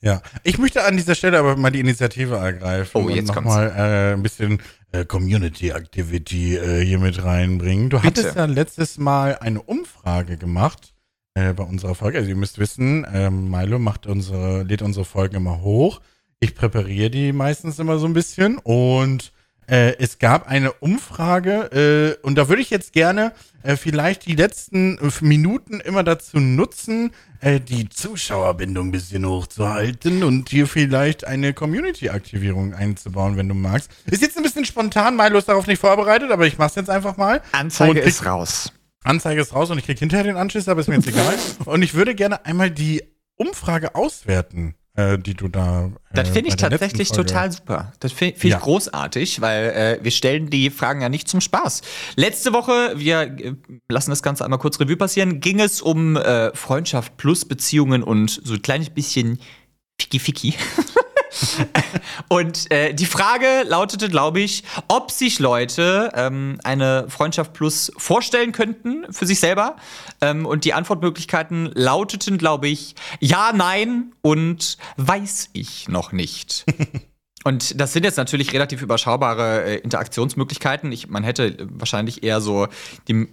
Ja, 0.00 0.22
ich 0.42 0.56
möchte 0.56 0.82
an 0.84 0.96
dieser 0.96 1.14
Stelle 1.14 1.38
aber 1.38 1.56
mal 1.56 1.70
die 1.70 1.80
Initiative 1.80 2.36
ergreifen 2.36 3.04
oh, 3.04 3.10
jetzt 3.10 3.28
und 3.28 3.36
nochmal 3.36 3.68
äh, 3.76 4.14
ein 4.14 4.22
bisschen 4.22 4.62
äh, 4.92 5.04
Community 5.04 5.68
Activity 5.68 6.56
äh, 6.56 6.82
hier 6.82 6.98
mit 6.98 7.22
reinbringen. 7.22 7.90
Du 7.90 8.00
Bitte. 8.00 8.22
hattest 8.22 8.36
ja 8.36 8.46
letztes 8.46 8.96
Mal 8.96 9.36
eine 9.36 9.60
Umfrage 9.60 10.38
gemacht 10.38 10.89
äh, 11.34 11.52
bei 11.52 11.64
unserer 11.64 11.94
Folge. 11.94 12.18
Also 12.18 12.30
ihr 12.30 12.36
müsst 12.36 12.58
wissen, 12.58 13.06
ähm, 13.12 13.50
Milo 13.50 13.78
macht 13.78 14.06
unsere, 14.06 14.62
lädt 14.62 14.82
unsere 14.82 15.04
Folgen 15.04 15.36
immer 15.36 15.60
hoch. 15.60 16.00
Ich 16.40 16.54
präpariere 16.54 17.10
die 17.10 17.32
meistens 17.32 17.78
immer 17.78 17.98
so 17.98 18.06
ein 18.06 18.14
bisschen 18.14 18.58
und 18.58 19.32
äh, 19.70 19.96
es 19.98 20.18
gab 20.18 20.48
eine 20.48 20.72
Umfrage 20.72 22.16
äh, 22.22 22.26
und 22.26 22.34
da 22.36 22.48
würde 22.48 22.60
ich 22.60 22.70
jetzt 22.70 22.92
gerne 22.92 23.32
äh, 23.62 23.76
vielleicht 23.76 24.26
die 24.26 24.34
letzten 24.34 24.98
Minuten 25.20 25.78
immer 25.78 26.02
dazu 26.02 26.40
nutzen, 26.40 27.12
äh, 27.40 27.60
die 27.60 27.88
Zuschauerbindung 27.88 28.88
ein 28.88 28.90
bisschen 28.90 29.24
hochzuhalten 29.24 30.24
und 30.24 30.48
hier 30.48 30.66
vielleicht 30.66 31.24
eine 31.24 31.54
Community-Aktivierung 31.54 32.74
einzubauen, 32.74 33.36
wenn 33.36 33.48
du 33.48 33.54
magst. 33.54 33.92
Ist 34.10 34.22
jetzt 34.22 34.36
ein 34.36 34.42
bisschen 34.42 34.64
spontan, 34.64 35.16
Milo 35.16 35.38
ist 35.38 35.48
darauf 35.48 35.68
nicht 35.68 35.80
vorbereitet, 35.80 36.32
aber 36.32 36.46
ich 36.48 36.58
mach's 36.58 36.74
jetzt 36.74 36.90
einfach 36.90 37.16
mal. 37.16 37.40
Anzeige 37.52 38.00
ist 38.00 38.26
raus. 38.26 38.72
Anzeige 39.04 39.40
ist 39.40 39.54
raus 39.54 39.70
und 39.70 39.78
ich 39.78 39.86
krieg 39.86 39.98
hinterher 39.98 40.24
den 40.24 40.36
Anschluss, 40.36 40.68
aber 40.68 40.80
ist 40.80 40.88
mir 40.88 40.96
jetzt 40.96 41.08
egal. 41.08 41.34
Und 41.64 41.82
ich 41.82 41.94
würde 41.94 42.14
gerne 42.14 42.44
einmal 42.44 42.70
die 42.70 43.02
Umfrage 43.36 43.94
auswerten 43.94 44.74
äh, 45.00 45.18
die 45.18 45.34
du 45.34 45.48
da. 45.48 45.86
Äh, 45.86 46.14
das 46.14 46.28
finde 46.28 46.48
ich 46.48 46.56
tatsächlich 46.56 47.10
total 47.10 47.52
super. 47.52 47.92
Das 48.00 48.12
finde 48.12 48.38
find 48.38 48.44
ich 48.44 48.50
ja. 48.50 48.58
großartig, 48.58 49.40
weil 49.40 49.70
äh, 49.70 50.04
wir 50.04 50.10
stellen 50.10 50.50
die 50.50 50.70
Fragen 50.70 51.00
ja 51.00 51.08
nicht 51.08 51.28
zum 51.28 51.40
Spaß. 51.40 51.82
Letzte 52.16 52.52
Woche, 52.52 52.94
wir 52.96 53.20
äh, 53.22 53.54
lassen 53.88 54.10
das 54.10 54.22
Ganze 54.22 54.44
einmal 54.44 54.58
kurz 54.58 54.80
Revue 54.80 54.96
passieren, 54.96 55.40
ging 55.40 55.60
es 55.60 55.80
um 55.80 56.16
äh, 56.16 56.54
Freundschaft 56.54 57.16
plus 57.16 57.44
Beziehungen 57.44 58.02
und 58.02 58.40
so 58.44 58.54
ein 58.54 58.62
kleines 58.62 58.90
bisschen 58.90 59.38
Ficky-Ficky. 60.00 60.54
und 62.28 62.70
äh, 62.70 62.94
die 62.94 63.06
Frage 63.06 63.64
lautete, 63.66 64.08
glaube 64.08 64.40
ich, 64.40 64.64
ob 64.88 65.10
sich 65.10 65.38
Leute 65.38 66.10
ähm, 66.14 66.58
eine 66.64 67.06
Freundschaft 67.08 67.52
Plus 67.52 67.92
vorstellen 67.96 68.52
könnten 68.52 69.12
für 69.12 69.26
sich 69.26 69.40
selber. 69.40 69.76
Ähm, 70.20 70.46
und 70.46 70.64
die 70.64 70.74
Antwortmöglichkeiten 70.74 71.70
lauteten, 71.74 72.38
glaube 72.38 72.68
ich, 72.68 72.94
ja, 73.20 73.52
nein 73.54 74.12
und 74.22 74.78
weiß 74.96 75.50
ich 75.52 75.88
noch 75.88 76.12
nicht. 76.12 76.64
Und 77.42 77.80
das 77.80 77.94
sind 77.94 78.04
jetzt 78.04 78.18
natürlich 78.18 78.52
relativ 78.52 78.82
überschaubare 78.82 79.64
äh, 79.64 79.76
Interaktionsmöglichkeiten. 79.76 80.92
Ich, 80.92 81.08
man 81.08 81.24
hätte 81.24 81.56
wahrscheinlich 81.70 82.22
eher 82.22 82.42
so 82.42 82.68
die 83.08 83.28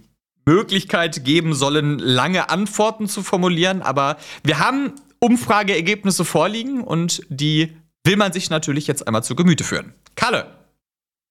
Möglichkeit 0.46 1.26
geben 1.26 1.52
sollen, 1.52 1.98
lange 1.98 2.48
Antworten 2.48 3.06
zu 3.06 3.22
formulieren. 3.22 3.82
Aber 3.82 4.16
wir 4.42 4.60
haben 4.60 4.94
Umfrageergebnisse 5.20 6.24
vorliegen 6.24 6.82
und 6.82 7.22
die 7.28 7.76
will 8.08 8.16
man 8.16 8.32
sich 8.32 8.48
natürlich 8.50 8.86
jetzt 8.86 9.06
einmal 9.06 9.22
zu 9.22 9.36
Gemüte 9.36 9.64
führen. 9.64 9.92
Kalle. 10.16 10.46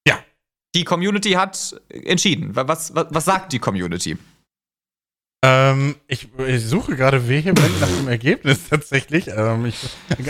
Ja. 0.07 0.19
Die 0.75 0.83
Community 0.83 1.31
hat 1.31 1.75
entschieden. 1.89 2.55
Was, 2.55 2.93
was, 2.95 3.07
was 3.09 3.25
sagt 3.25 3.51
die 3.51 3.59
Community? 3.59 4.17
Ähm, 5.43 5.95
ich, 6.07 6.29
ich, 6.47 6.65
suche 6.65 6.95
gerade 6.95 7.29
vehement 7.29 7.79
nach 7.79 7.87
dem 7.87 8.07
Ergebnis 8.07 8.57
tatsächlich. 8.71 9.27
Ähm, 9.27 9.67
ich, 9.67 9.77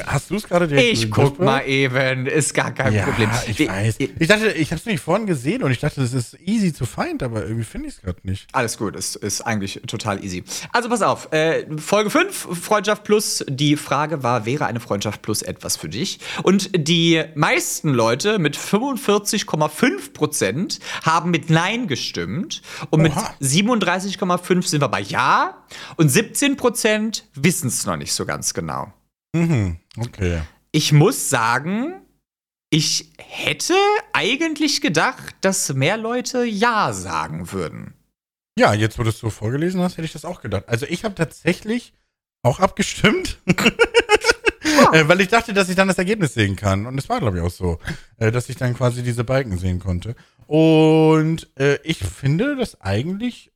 hast 0.05 0.29
du 0.29 0.35
es 0.35 0.43
gerade 0.43 0.67
direkt 0.67 0.91
Ich 0.91 1.09
guck 1.09 1.39
mal 1.39 1.61
eben, 1.61 2.27
ist 2.27 2.53
gar 2.53 2.73
kein 2.73 2.93
ja, 2.93 3.05
Problem. 3.05 3.29
Ich 3.47 3.57
weiß. 3.57 3.95
Ich 3.99 4.27
dachte, 4.27 4.51
ich 4.51 4.71
habe 4.71 4.81
es 4.81 4.85
nicht 4.85 4.99
vorhin 4.99 5.25
gesehen 5.25 5.63
und 5.63 5.71
ich 5.71 5.79
dachte, 5.79 6.01
das 6.01 6.11
ist 6.11 6.37
easy 6.41 6.73
to 6.73 6.85
find, 6.85 7.23
aber 7.23 7.43
irgendwie 7.43 7.63
finde 7.63 7.87
ich 7.87 7.95
es 7.95 8.01
gerade 8.01 8.19
nicht. 8.23 8.49
Alles 8.51 8.77
gut, 8.77 8.97
es 8.97 9.15
ist 9.15 9.39
eigentlich 9.39 9.79
total 9.87 10.21
easy. 10.25 10.43
Also 10.73 10.89
pass 10.89 11.01
auf, 11.01 11.31
äh, 11.31 11.65
Folge 11.77 12.09
5, 12.09 12.49
Freundschaft 12.61 13.05
Plus. 13.05 13.45
Die 13.47 13.77
Frage 13.77 14.23
war, 14.23 14.45
wäre 14.45 14.65
eine 14.65 14.81
Freundschaft 14.81 15.21
Plus 15.21 15.41
etwas 15.41 15.77
für 15.77 15.87
dich? 15.87 16.19
Und 16.43 16.69
die 16.75 17.23
meisten 17.33 17.93
Leute 17.93 18.39
mit 18.39 18.57
45,5 18.57 20.11
Prozent 20.11 20.79
haben 21.03 21.31
mit 21.31 21.49
Nein 21.49 21.87
gestimmt 21.87 22.61
und 22.89 22.99
Oha. 22.99 23.35
mit 23.39 23.49
37,5 23.49 24.67
sind 24.67 24.81
wir 24.81 24.89
bei 24.89 24.96
aber 24.97 25.05
ja. 25.05 25.63
Und 25.95 26.09
17 26.09 26.57
Prozent 26.57 27.27
wissen 27.33 27.67
es 27.67 27.85
noch 27.85 27.97
nicht 27.97 28.13
so 28.13 28.25
ganz 28.25 28.53
genau. 28.53 28.93
Mhm, 29.33 29.77
okay. 29.97 30.41
Ich 30.71 30.91
muss 30.91 31.29
sagen, 31.29 32.01
ich 32.69 33.13
hätte 33.17 33.75
eigentlich 34.13 34.81
gedacht, 34.81 35.35
dass 35.41 35.73
mehr 35.73 35.97
Leute 35.97 36.43
Ja 36.43 36.93
sagen 36.93 37.51
würden. 37.51 37.93
Ja, 38.59 38.73
jetzt, 38.73 38.97
wo 38.97 39.03
du 39.03 39.09
es 39.09 39.19
so 39.19 39.29
vorgelesen 39.29 39.81
hast, 39.81 39.93
hätte 39.93 40.05
ich 40.05 40.13
das 40.13 40.25
auch 40.25 40.41
gedacht. 40.41 40.63
Also 40.67 40.85
ich 40.87 41.03
habe 41.03 41.15
tatsächlich 41.15 41.93
auch 42.43 42.59
abgestimmt. 42.59 43.39
Ja. 43.47 44.93
äh, 44.93 45.07
weil 45.07 45.21
ich 45.21 45.27
dachte, 45.27 45.53
dass 45.53 45.69
ich 45.69 45.75
dann 45.75 45.87
das 45.87 45.99
Ergebnis 45.99 46.33
sehen 46.33 46.55
kann. 46.55 46.87
Und 46.87 46.97
es 46.97 47.07
war, 47.07 47.19
glaube 47.19 47.37
ich, 47.37 47.43
auch 47.43 47.51
so, 47.51 47.79
äh, 48.17 48.31
dass 48.31 48.49
ich 48.49 48.55
dann 48.55 48.73
quasi 48.73 49.03
diese 49.03 49.23
Balken 49.23 49.57
sehen 49.57 49.79
konnte. 49.79 50.15
Und 50.47 51.47
äh, 51.59 51.79
ich 51.83 51.99
finde 51.99 52.55
das 52.55 52.81
eigentlich 52.81 53.51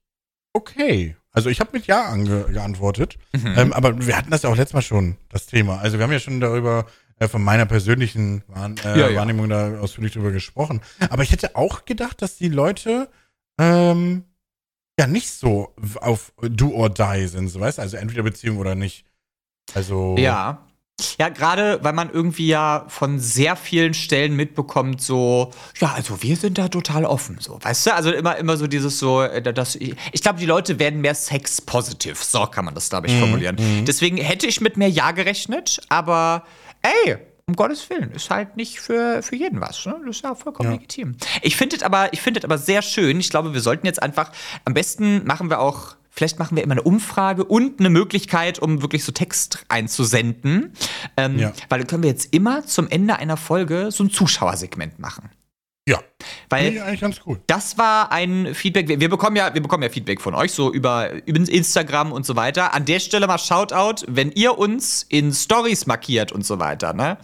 okay. 0.54 1.16
Also 1.32 1.50
ich 1.50 1.60
habe 1.60 1.72
mit 1.74 1.88
Ja 1.88 2.14
geantwortet. 2.16 3.18
Mhm. 3.34 3.54
Ähm, 3.58 3.74
aber 3.74 4.06
wir 4.06 4.18
hatten 4.18 4.32
das 4.32 4.44
ja 4.44 4.50
auch 4.50 4.56
letztes 4.56 4.74
Mal 4.74 4.82
schon, 4.82 5.18
das 5.30 5.46
Thema. 5.46 5.80
Also 5.80 5.98
wir 5.98 6.04
haben 6.04 6.12
ja 6.12 6.20
schon 6.20 6.42
darüber 6.42 6.86
äh, 7.20 7.28
von 7.28 7.42
meiner 7.42 7.66
persönlichen 7.66 8.44
Wahrn 8.48 8.76
äh, 8.84 9.00
Ja, 9.00 9.10
ja. 9.10 9.16
Wahrnehmung 9.18 9.48
da 9.48 9.80
ausführlich 9.80 10.14
drüber 10.14 10.32
gesprochen. 10.32 10.82
Aber 11.10 11.24
ich 11.24 11.32
hätte 11.32 11.56
auch 11.56 11.86
gedacht, 11.86 12.22
dass 12.22 12.38
die 12.38 12.50
Leute 12.50 13.10
ähm, 13.58 14.26
ja 15.00 15.08
nicht 15.08 15.30
so 15.30 15.74
auf 16.00 16.34
Do 16.42 16.72
or 16.72 16.90
Die 16.90 17.28
sind, 17.28 17.48
so 17.48 17.60
weißt 17.60 17.78
du? 17.78 17.82
Also 17.82 17.98
entweder 17.98 18.24
Beziehung 18.24 18.58
oder 18.58 18.76
nicht. 18.76 19.06
Also. 19.74 20.16
Ja. 20.18 20.68
Ja, 21.20 21.30
gerade 21.30 21.80
weil 21.84 21.94
man 21.94 22.10
irgendwie 22.12 22.48
ja 22.48 22.86
von 22.88 23.20
sehr 23.20 23.56
vielen 23.56 23.94
Stellen 23.94 24.36
mitbekommt, 24.36 25.02
so, 25.02 25.52
ja, 25.80 25.94
also 25.94 26.22
wir 26.22 26.36
sind 26.36 26.58
da 26.58 26.68
total 26.68 27.06
offen, 27.06 27.38
so, 27.40 27.60
weißt 27.62 27.88
du? 27.88 27.94
Also 27.94 28.12
immer, 28.12 28.38
immer 28.38 28.58
so 28.58 28.68
dieses 28.68 29.00
so, 29.00 29.22
äh, 29.22 29.42
das, 29.42 29.76
ich 29.76 30.22
glaube, 30.22 30.40
die 30.40 30.46
Leute 30.46 30.80
werden 30.80 31.02
mehr 31.02 31.16
sex-positiv, 31.16 32.24
so 32.24 32.46
kann 32.48 32.66
man 32.66 32.74
das, 32.76 32.90
glaube 32.90 33.08
ich, 33.08 33.14
formulieren. 33.18 33.58
Deswegen 33.86 34.18
hätte 34.18 34.48
ich 34.48 34.62
mit 34.62 34.78
mehr 34.78 34.90
Ja 34.90 35.12
gerechnet, 35.12 35.82
aber 35.90 36.44
ey, 36.82 37.18
um 37.48 37.56
Gottes 37.56 37.90
Willen, 37.90 38.12
ist 38.12 38.30
halt 38.30 38.56
nicht 38.56 38.80
für, 38.80 39.22
für 39.22 39.36
jeden 39.36 39.60
was. 39.60 39.86
Ne? 39.86 39.96
Das 40.06 40.16
ist 40.18 40.24
ja 40.24 40.36
vollkommen 40.36 40.70
Ja. 40.70 40.76
legitim. 40.76 41.18
Ich 41.42 41.58
finde 41.58 41.76
es 41.76 41.84
aber, 41.84 42.14
ich 42.14 42.22
finde 42.22 42.40
es 42.40 42.46
aber 42.46 42.58
sehr 42.58 42.82
schön. 42.82 43.20
Ich 43.20 43.30
glaube, 43.30 43.54
wir 43.54 43.60
sollten 43.62 43.86
jetzt 43.86 44.02
einfach, 44.02 44.32
am 44.64 44.74
besten 44.74 45.26
machen 45.26 45.50
wir 45.50 45.60
auch, 45.60 45.96
vielleicht 46.12 46.38
machen 46.38 46.56
wir 46.56 46.64
immer 46.64 46.74
eine 46.74 46.84
Umfrage 46.84 47.44
und 47.46 47.80
eine 47.80 47.90
Möglichkeit, 47.90 48.60
um 48.60 48.82
wirklich 48.82 49.04
so 49.04 49.12
Text 49.12 49.66
einzusenden. 49.70 50.74
Ähm, 51.18 51.40
Ja. 51.40 51.54
Weil 51.70 51.80
dann 51.80 51.88
können 51.88 52.04
wir 52.04 52.10
jetzt 52.10 52.34
immer 52.34 52.66
zum 52.66 52.88
Ende 52.90 53.16
einer 53.16 53.38
Folge 53.38 53.90
so 53.92 54.04
ein 54.04 54.12
Zuschauersegment 54.12 55.00
machen. 55.00 55.30
Ja. 55.88 56.00
Weil 56.50 56.74
ich 56.74 56.82
eigentlich 56.82 57.02
ganz 57.02 57.22
cool. 57.26 57.40
das 57.48 57.78
war 57.80 58.12
ein 58.12 58.54
Feedback. 58.54 58.88
Wir, 58.88 59.00
wir, 59.00 59.10
bekommen 59.10 59.36
ja, 59.36 59.52
wir 59.54 59.62
bekommen 59.62 59.82
ja 59.82 59.90
Feedback 59.90 60.22
von 60.22 60.36
euch, 60.36 60.52
so 60.52 60.72
über, 60.72 61.12
über 61.26 61.40
Instagram 61.40 62.12
und 62.12 62.26
so 62.26 62.36
weiter. 62.36 62.76
An 62.76 62.86
der 62.86 63.00
Stelle 63.00 63.26
mal 63.26 63.40
Shoutout, 63.40 64.06
wenn 64.08 64.32
ihr 64.32 64.60
uns 64.60 65.04
in 65.10 65.34
Stories 65.34 65.88
markiert 65.88 66.32
und 66.32 66.46
so 66.46 66.60
weiter, 66.60 66.94
ne? 66.94 67.18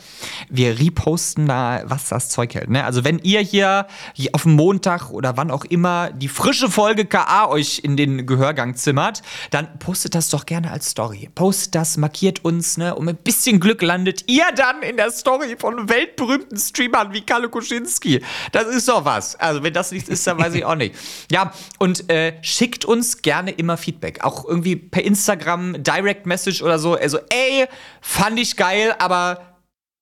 Wir 0.50 0.80
reposten 0.80 1.46
da, 1.46 1.84
was 1.86 2.10
das 2.10 2.30
Zeug 2.30 2.56
hält, 2.56 2.70
ne? 2.70 2.84
Also 2.84 3.04
wenn 3.04 3.20
ihr 3.20 3.42
hier, 3.42 3.86
hier 4.14 4.32
auf 4.34 4.44
dem 4.44 4.54
Montag 4.54 5.12
oder 5.12 5.38
wann 5.38 5.52
auch 5.52 5.66
immer 5.66 6.10
die 6.12 6.28
frische 6.28 6.70
Folge 6.70 7.06
KA 7.06 7.50
euch 7.50 7.82
in 7.84 7.96
den 7.96 8.26
Gehörgang 8.26 8.76
zimmert, 8.76 9.22
dann 9.52 9.78
postet 9.78 10.16
das 10.16 10.30
doch 10.30 10.48
gerne 10.48 10.72
als 10.72 10.90
Story. 10.90 11.30
Postet 11.36 11.76
das, 11.76 11.98
markiert 11.98 12.44
uns, 12.44 12.78
ne? 12.78 12.96
Um 12.96 13.08
ein 13.08 13.18
bisschen 13.18 13.60
Glück 13.60 13.84
landet 13.84 14.24
ihr 14.28 14.46
dann 14.56 14.82
in 14.82 14.98
der 14.98 15.12
Story 15.12 15.56
von 15.60 15.90
weltberühmten 15.90 16.58
Streamern 16.58 17.14
wie 17.14 17.22
Kalle 17.22 17.50
Kuschinski. 17.50 18.24
Das 18.52 18.68
ist 18.68 18.88
doch 18.88 19.06
was. 19.06 19.36
Also, 19.36 19.64
wenn 19.64 19.74
das 19.74 19.92
nichts 19.92 20.10
ist, 20.10 20.26
dann 20.28 20.38
weiß 20.38 20.54
ich 20.54 20.66
auch 20.66 20.76
nicht. 20.76 20.96
Ja, 21.32 21.54
und 21.80 22.10
äh, 22.10 22.34
schickt 22.42 22.86
uns 22.86 23.22
gerne 23.22 23.52
immer 23.52 23.78
Feedback. 23.78 24.24
Auch 24.24 24.46
irgendwie 24.46 24.76
per 24.76 25.04
Instagram, 25.04 25.84
Direct 25.84 26.26
Message 26.26 26.62
oder 26.62 26.80
so. 26.80 26.96
Also, 26.96 27.20
ey, 27.30 27.68
fand 28.02 28.40
ich 28.40 28.56
geil, 28.56 28.96
aber 29.00 29.56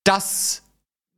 das 0.04 0.64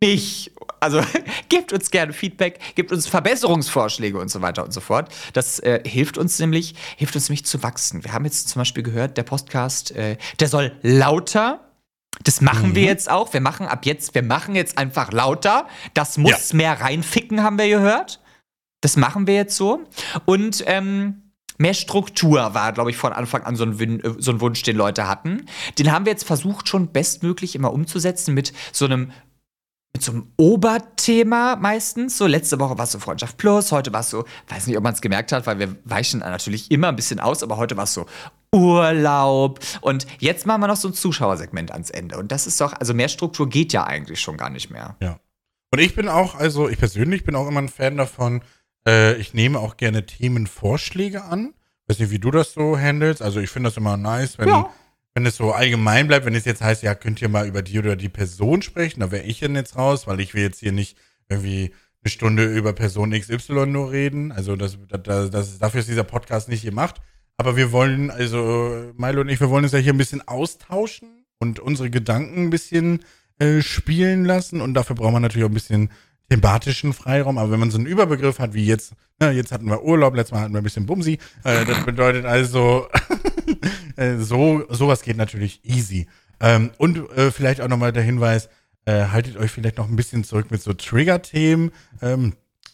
nicht. 0.01 0.51
Also 0.79 1.01
gebt 1.49 1.73
uns 1.73 1.89
gerne 1.91 2.13
Feedback, 2.13 2.59
gebt 2.75 2.91
uns 2.91 3.07
Verbesserungsvorschläge 3.07 4.19
und 4.19 4.29
so 4.29 4.41
weiter 4.41 4.63
und 4.63 4.71
so 4.71 4.81
fort. 4.81 5.13
Das 5.33 5.59
äh, 5.59 5.81
hilft 5.85 6.17
uns 6.17 6.39
nämlich, 6.39 6.75
hilft 6.97 7.15
uns 7.15 7.29
nämlich 7.29 7.45
zu 7.45 7.63
wachsen. 7.63 8.03
Wir 8.03 8.13
haben 8.13 8.25
jetzt 8.25 8.49
zum 8.49 8.59
Beispiel 8.59 8.83
gehört, 8.83 9.17
der 9.17 9.23
Podcast, 9.23 9.91
äh, 9.91 10.17
der 10.39 10.47
soll 10.47 10.75
lauter. 10.81 11.66
Das 12.23 12.41
machen 12.41 12.75
wir 12.75 12.83
jetzt 12.83 13.09
auch. 13.09 13.33
Wir 13.33 13.41
machen 13.41 13.67
ab 13.67 13.85
jetzt, 13.85 14.15
wir 14.15 14.23
machen 14.23 14.55
jetzt 14.55 14.77
einfach 14.77 15.11
lauter. 15.11 15.67
Das 15.93 16.17
muss 16.17 16.53
mehr 16.53 16.81
reinficken, 16.81 17.43
haben 17.43 17.57
wir 17.57 17.69
gehört. 17.69 18.21
Das 18.81 18.97
machen 18.97 19.27
wir 19.27 19.35
jetzt 19.35 19.55
so. 19.55 19.83
Und 20.25 20.63
ähm, 20.67 21.31
mehr 21.57 21.73
Struktur 21.73 22.53
war, 22.53 22.71
glaube 22.73 22.91
ich, 22.91 22.97
von 22.97 23.13
Anfang 23.13 23.43
an 23.43 23.55
so 23.55 23.63
ein, 23.63 23.99
äh, 23.99 24.13
so 24.17 24.31
ein 24.31 24.41
Wunsch, 24.41 24.61
den 24.63 24.77
Leute 24.77 25.07
hatten. 25.07 25.45
Den 25.79 25.91
haben 25.91 26.05
wir 26.05 26.11
jetzt 26.11 26.25
versucht, 26.25 26.69
schon 26.69 26.91
bestmöglich 26.91 27.55
immer 27.55 27.73
umzusetzen 27.73 28.33
mit 28.33 28.53
so 28.71 28.85
einem 28.85 29.11
mit 29.97 30.03
so 30.03 30.11
einem 30.11 30.27
Oberthema 30.37 31.55
meistens. 31.55 32.19
So 32.19 32.27
letzte 32.27 32.59
Woche 32.59 32.77
war 32.77 32.83
es 32.83 32.91
so 32.91 32.99
Freundschaft 32.99 33.37
Plus, 33.37 33.71
heute 33.71 33.91
war 33.93 34.01
es 34.01 34.11
so, 34.11 34.25
weiß 34.47 34.67
nicht, 34.67 34.77
ob 34.77 34.83
man 34.83 34.93
es 34.93 35.01
gemerkt 35.01 35.31
hat, 35.31 35.47
weil 35.47 35.57
wir 35.57 35.75
weichen 35.85 36.19
natürlich 36.19 36.69
immer 36.69 36.89
ein 36.89 36.95
bisschen 36.95 37.19
aus, 37.19 37.41
aber 37.41 37.57
heute 37.57 37.77
war 37.77 37.85
es 37.85 37.95
so 37.95 38.05
Urlaub. 38.53 39.59
Und 39.81 40.05
jetzt 40.19 40.45
machen 40.45 40.61
wir 40.61 40.67
noch 40.67 40.75
so 40.75 40.89
ein 40.89 40.93
Zuschauersegment 40.93 41.71
ans 41.71 41.89
Ende. 41.89 42.19
Und 42.19 42.31
das 42.31 42.45
ist 42.45 42.61
doch, 42.61 42.73
also 42.73 42.93
mehr 42.93 43.09
Struktur 43.09 43.49
geht 43.49 43.73
ja 43.73 43.85
eigentlich 43.85 44.21
schon 44.21 44.37
gar 44.37 44.51
nicht 44.51 44.69
mehr. 44.69 44.95
Ja. 45.01 45.19
Und 45.71 45.79
ich 45.79 45.95
bin 45.95 46.09
auch, 46.09 46.35
also 46.35 46.69
ich 46.69 46.77
persönlich 46.77 47.23
bin 47.23 47.35
auch 47.35 47.47
immer 47.47 47.61
ein 47.61 47.69
Fan 47.69 47.97
davon, 47.97 48.43
äh, 48.87 49.15
ich 49.15 49.33
nehme 49.33 49.57
auch 49.59 49.77
gerne 49.77 50.05
Themenvorschläge 50.05 51.23
an. 51.23 51.55
Weiß 51.87 51.97
nicht, 51.97 52.11
wie 52.11 52.19
du 52.19 52.29
das 52.29 52.53
so 52.53 52.77
handelst. 52.77 53.23
Also 53.23 53.39
ich 53.39 53.49
finde 53.49 53.69
das 53.69 53.77
immer 53.77 53.97
nice, 53.97 54.37
wenn, 54.37 54.49
Ja. 54.49 54.69
Wenn 55.17 55.25
es 55.25 55.37
so 55.37 55.51
allgemein 55.51 56.05
bleibt, 56.05 56.27
wenn 56.27 56.35
es 56.35 56.45
jetzt 56.45 56.61
heißt, 56.61 56.83
ja, 56.83 56.93
könnt 56.93 57.23
ihr 57.23 57.27
mal 57.27 57.47
über 57.47 57.63
die 57.63 57.79
oder 57.79 57.95
die 57.95 58.07
Person 58.07 58.61
sprechen, 58.61 58.99
da 58.99 59.09
wäre 59.09 59.23
ich 59.23 59.39
dann 59.39 59.55
jetzt 59.55 59.75
raus, 59.75 60.05
weil 60.05 60.19
ich 60.19 60.35
will 60.35 60.43
jetzt 60.43 60.59
hier 60.59 60.71
nicht 60.71 60.95
irgendwie 61.27 61.73
eine 62.03 62.11
Stunde 62.11 62.45
über 62.45 62.71
Person 62.73 63.19
XY 63.19 63.65
nur 63.65 63.91
reden. 63.91 64.31
Also 64.31 64.55
das, 64.55 64.77
das, 64.87 65.31
das, 65.31 65.57
dafür 65.57 65.79
ist 65.79 65.89
dieser 65.89 66.03
Podcast 66.03 66.49
nicht 66.49 66.63
gemacht. 66.63 67.01
Aber 67.35 67.57
wir 67.57 67.71
wollen, 67.71 68.11
also 68.11 68.91
Milo 68.95 69.21
und 69.21 69.29
ich, 69.29 69.39
wir 69.39 69.49
wollen 69.49 69.63
uns 69.63 69.73
ja 69.73 69.79
hier 69.79 69.91
ein 69.91 69.97
bisschen 69.97 70.21
austauschen 70.27 71.25
und 71.39 71.59
unsere 71.59 71.89
Gedanken 71.89 72.43
ein 72.43 72.49
bisschen 72.51 73.03
äh, 73.39 73.63
spielen 73.63 74.23
lassen. 74.23 74.61
Und 74.61 74.75
dafür 74.75 74.95
braucht 74.95 75.13
man 75.13 75.23
natürlich 75.23 75.45
auch 75.45 75.49
ein 75.49 75.55
bisschen 75.55 75.89
thematischen 76.29 76.93
Freiraum. 76.93 77.39
Aber 77.39 77.49
wenn 77.49 77.59
man 77.59 77.71
so 77.71 77.79
einen 77.79 77.87
Überbegriff 77.87 78.37
hat, 78.37 78.53
wie 78.53 78.67
jetzt, 78.67 78.93
ne, 79.19 79.31
jetzt 79.31 79.51
hatten 79.51 79.65
wir 79.65 79.83
Urlaub, 79.83 80.13
letztes 80.13 80.33
Mal 80.33 80.41
hatten 80.41 80.53
wir 80.53 80.61
ein 80.61 80.63
bisschen 80.63 80.85
Bumsi. 80.85 81.17
Äh, 81.43 81.65
das 81.65 81.83
bedeutet 81.85 82.25
also, 82.25 82.87
äh, 83.97 84.17
so, 84.17 84.63
sowas 84.69 85.01
geht 85.01 85.17
natürlich 85.17 85.61
easy. 85.63 86.07
Ähm, 86.39 86.71
und 86.77 87.09
äh, 87.11 87.31
vielleicht 87.31 87.61
auch 87.61 87.67
nochmal 87.67 87.91
der 87.91 88.03
Hinweis, 88.03 88.49
äh, 88.85 89.07
haltet 89.07 89.37
euch 89.37 89.51
vielleicht 89.51 89.77
noch 89.77 89.89
ein 89.89 89.95
bisschen 89.95 90.23
zurück 90.23 90.49
mit 90.49 90.61
so 90.61 90.73
Trigger-Themen. 90.73 91.71
Ähm, 92.01 92.33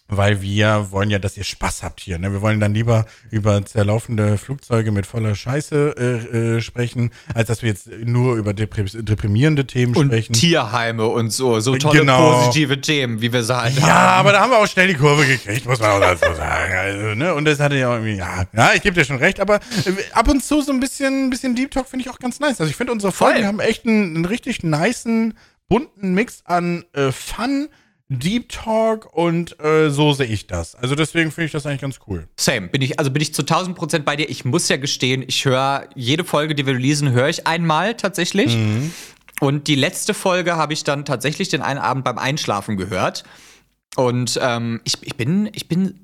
weil 0.10 0.41
wir 0.41 0.88
wollen 0.91 1.10
ja, 1.10 1.18
dass 1.18 1.38
ihr 1.38 1.44
Spaß 1.44 1.82
habt 1.82 2.00
hier. 2.02 2.20
Ne? 2.20 2.32
Wir 2.32 2.41
wollen 2.41 2.60
dann 2.60 2.74
lieber 2.74 3.06
über 3.32 3.66
zerlaufende 3.66 4.38
Flugzeuge 4.38 4.91
mit 4.91 5.08
voller 5.08 5.34
Scheiße 5.34 5.96
äh, 5.98 6.58
äh, 6.58 6.62
sprechen, 6.62 7.12
als 7.34 7.48
dass 7.48 7.62
wir 7.62 7.70
jetzt 7.70 7.89
nur 8.04 8.36
über 8.36 8.54
depri 8.54 8.84
deprimierende 8.84 9.66
Themen 9.66 9.96
Und 9.96 10.08
sprechen. 10.08 10.34
Tierheime 10.34 11.08
und 11.08 11.32
so, 11.32 11.60
so 11.62 11.76
tolle 11.78 12.00
Genau. 12.02 12.34
positive 12.41 12.80
Themen, 12.82 13.22
wie 13.22 13.32
wir 13.34 13.44
sie 13.44 13.56
halt 13.58 13.76
Ja, 13.80 13.82
haben. 13.88 14.20
aber 14.20 14.32
da 14.34 14.41
haben 14.41 14.52
wir 14.52 14.60
auch 14.60 14.68
schnell 14.68 14.88
die 14.88 14.94
Kurve 14.96 15.26
gekriegt, 15.26 15.66
muss 15.66 15.80
man 15.80 15.91
auch 15.91 16.00
dazu 16.00 16.34
sagen. 16.36 16.74
Also, 16.74 17.16
ne? 17.16 17.34
Und 17.34 17.46
das 17.46 17.60
hatte 17.60 17.76
ja 17.78 17.91
irgendwie, 17.94 18.16
ja, 18.18 18.44
ja 18.54 18.74
ich 18.74 18.82
gebe 18.82 18.96
dir 18.96 19.06
schon 19.06 19.18
recht, 19.18 19.39
aber 19.39 19.56
äh, 19.56 19.91
ab 20.12 20.28
und 20.28 20.44
zu 20.44 20.62
so 20.62 20.72
ein 20.72 20.80
bisschen, 20.80 21.30
bisschen 21.30 21.56
Deep 21.56 21.72
Talk 21.72 21.88
finde 21.88 22.06
ich 22.06 22.12
auch 22.12 22.20
ganz 22.20 22.39
nice. 22.39 22.60
Also 22.60 22.70
ich 22.70 22.76
finde, 22.76 22.91
unsere 22.94 23.12
Folgen 23.14 23.38
Voll. 23.39 23.46
haben 23.48 23.60
echt 23.60 23.86
einen, 23.88 24.16
einen 24.18 24.26
richtig 24.26 24.64
nicen, 24.64 25.36
bunten 25.70 26.14
Mix 26.14 26.41
an 26.46 26.84
äh, 26.94 27.12
Fun, 27.12 27.70
Deep 28.10 28.49
Talk 28.49 29.14
und 29.14 29.60
äh, 29.60 29.89
so 29.89 30.14
sehe 30.14 30.28
ich 30.28 30.45
das. 30.47 30.76
Also 30.76 30.93
deswegen 30.95 31.32
finde 31.32 31.45
ich 31.45 31.51
das 31.51 31.66
eigentlich 31.66 31.82
ganz 31.82 31.99
cool. 32.08 32.28
Same, 32.38 32.68
bin 32.68 32.82
ich, 32.82 32.99
also 32.99 33.10
bin 33.12 33.22
ich 33.22 33.34
zu 33.34 33.43
1000 33.43 33.76
Prozent 33.76 34.06
bei 34.06 34.16
dir. 34.16 34.30
Ich 34.30 34.45
muss 34.45 34.70
ja 34.70 34.78
gestehen, 34.78 35.24
ich 35.26 35.45
höre 35.45 35.88
jede 35.95 36.24
Folge, 36.24 36.54
die 36.54 36.66
wir 36.66 36.74
releasen, 36.74 37.12
höre 37.12 37.30
ich 37.30 37.47
einmal 37.47 37.95
tatsächlich. 37.95 38.58
Und 39.39 39.68
die 39.68 39.76
letzte 39.76 40.14
Folge 40.14 40.56
habe 40.56 40.74
ich 40.74 40.84
dann 40.84 41.06
tatsächlich 41.06 41.49
den 41.49 41.62
einen 41.62 41.80
Abend 41.80 42.04
beim 42.04 42.18
Einschlafen 42.18 42.78
gehört. 42.78 43.24
Und 43.95 44.39
ähm, 44.41 44.82
ich, 44.86 44.95
ich 45.01 45.16
bin, 45.16 45.49
ich 45.54 45.68
bin, 45.68 45.99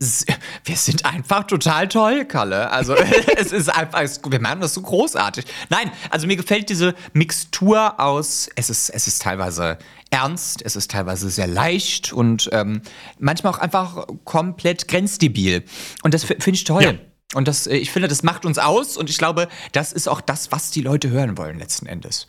wir 0.64 0.76
sind 0.76 1.06
einfach 1.06 1.46
total 1.46 1.88
toll, 1.88 2.26
Kalle. 2.26 2.70
Also 2.70 2.96
es 3.38 3.52
ist 3.52 3.70
einfach, 3.70 4.02
wir 4.30 4.40
machen 4.40 4.62
das 4.62 4.76
so 4.76 4.82
großartig. 4.82 5.46
Nein, 5.70 5.92
also 6.12 6.28
mir 6.28 6.36
gefällt 6.36 6.70
diese 6.70 6.94
Mixtur 7.14 8.00
aus, 8.00 8.50
es 8.56 8.70
ist, 8.70 8.90
es 8.90 9.08
ist 9.08 9.24
teilweise 9.24 9.80
ernst, 10.12 10.62
es 10.66 10.76
ist 10.76 10.92
teilweise 10.92 11.30
sehr 11.30 11.48
leicht 11.48 12.12
und 12.14 12.50
ähm, 12.52 12.82
manchmal 13.20 13.54
auch 13.54 13.60
einfach 13.60 14.08
komplett 14.26 14.88
grenzdebil. 14.88 15.64
Und 16.04 16.14
das 16.14 16.24
fi- 16.24 16.38
finde 16.40 16.56
ich 16.58 16.64
toll. 16.64 16.84
Ja. 16.84 16.94
Und 17.36 17.48
das, 17.48 17.68
äh, 17.68 17.76
ich 17.78 17.92
finde, 17.92 18.08
das 18.08 18.24
macht 18.24 18.46
uns 18.46 18.58
aus 18.58 18.98
und 18.98 19.10
ich 19.10 19.18
glaube, 19.20 19.48
das 19.72 19.94
ist 19.94 20.08
auch 20.08 20.22
das, 20.22 20.52
was 20.52 20.72
die 20.72 20.82
Leute 20.82 21.10
hören 21.12 21.38
wollen 21.38 21.60
letzten 21.60 21.86
Endes. 21.86 22.26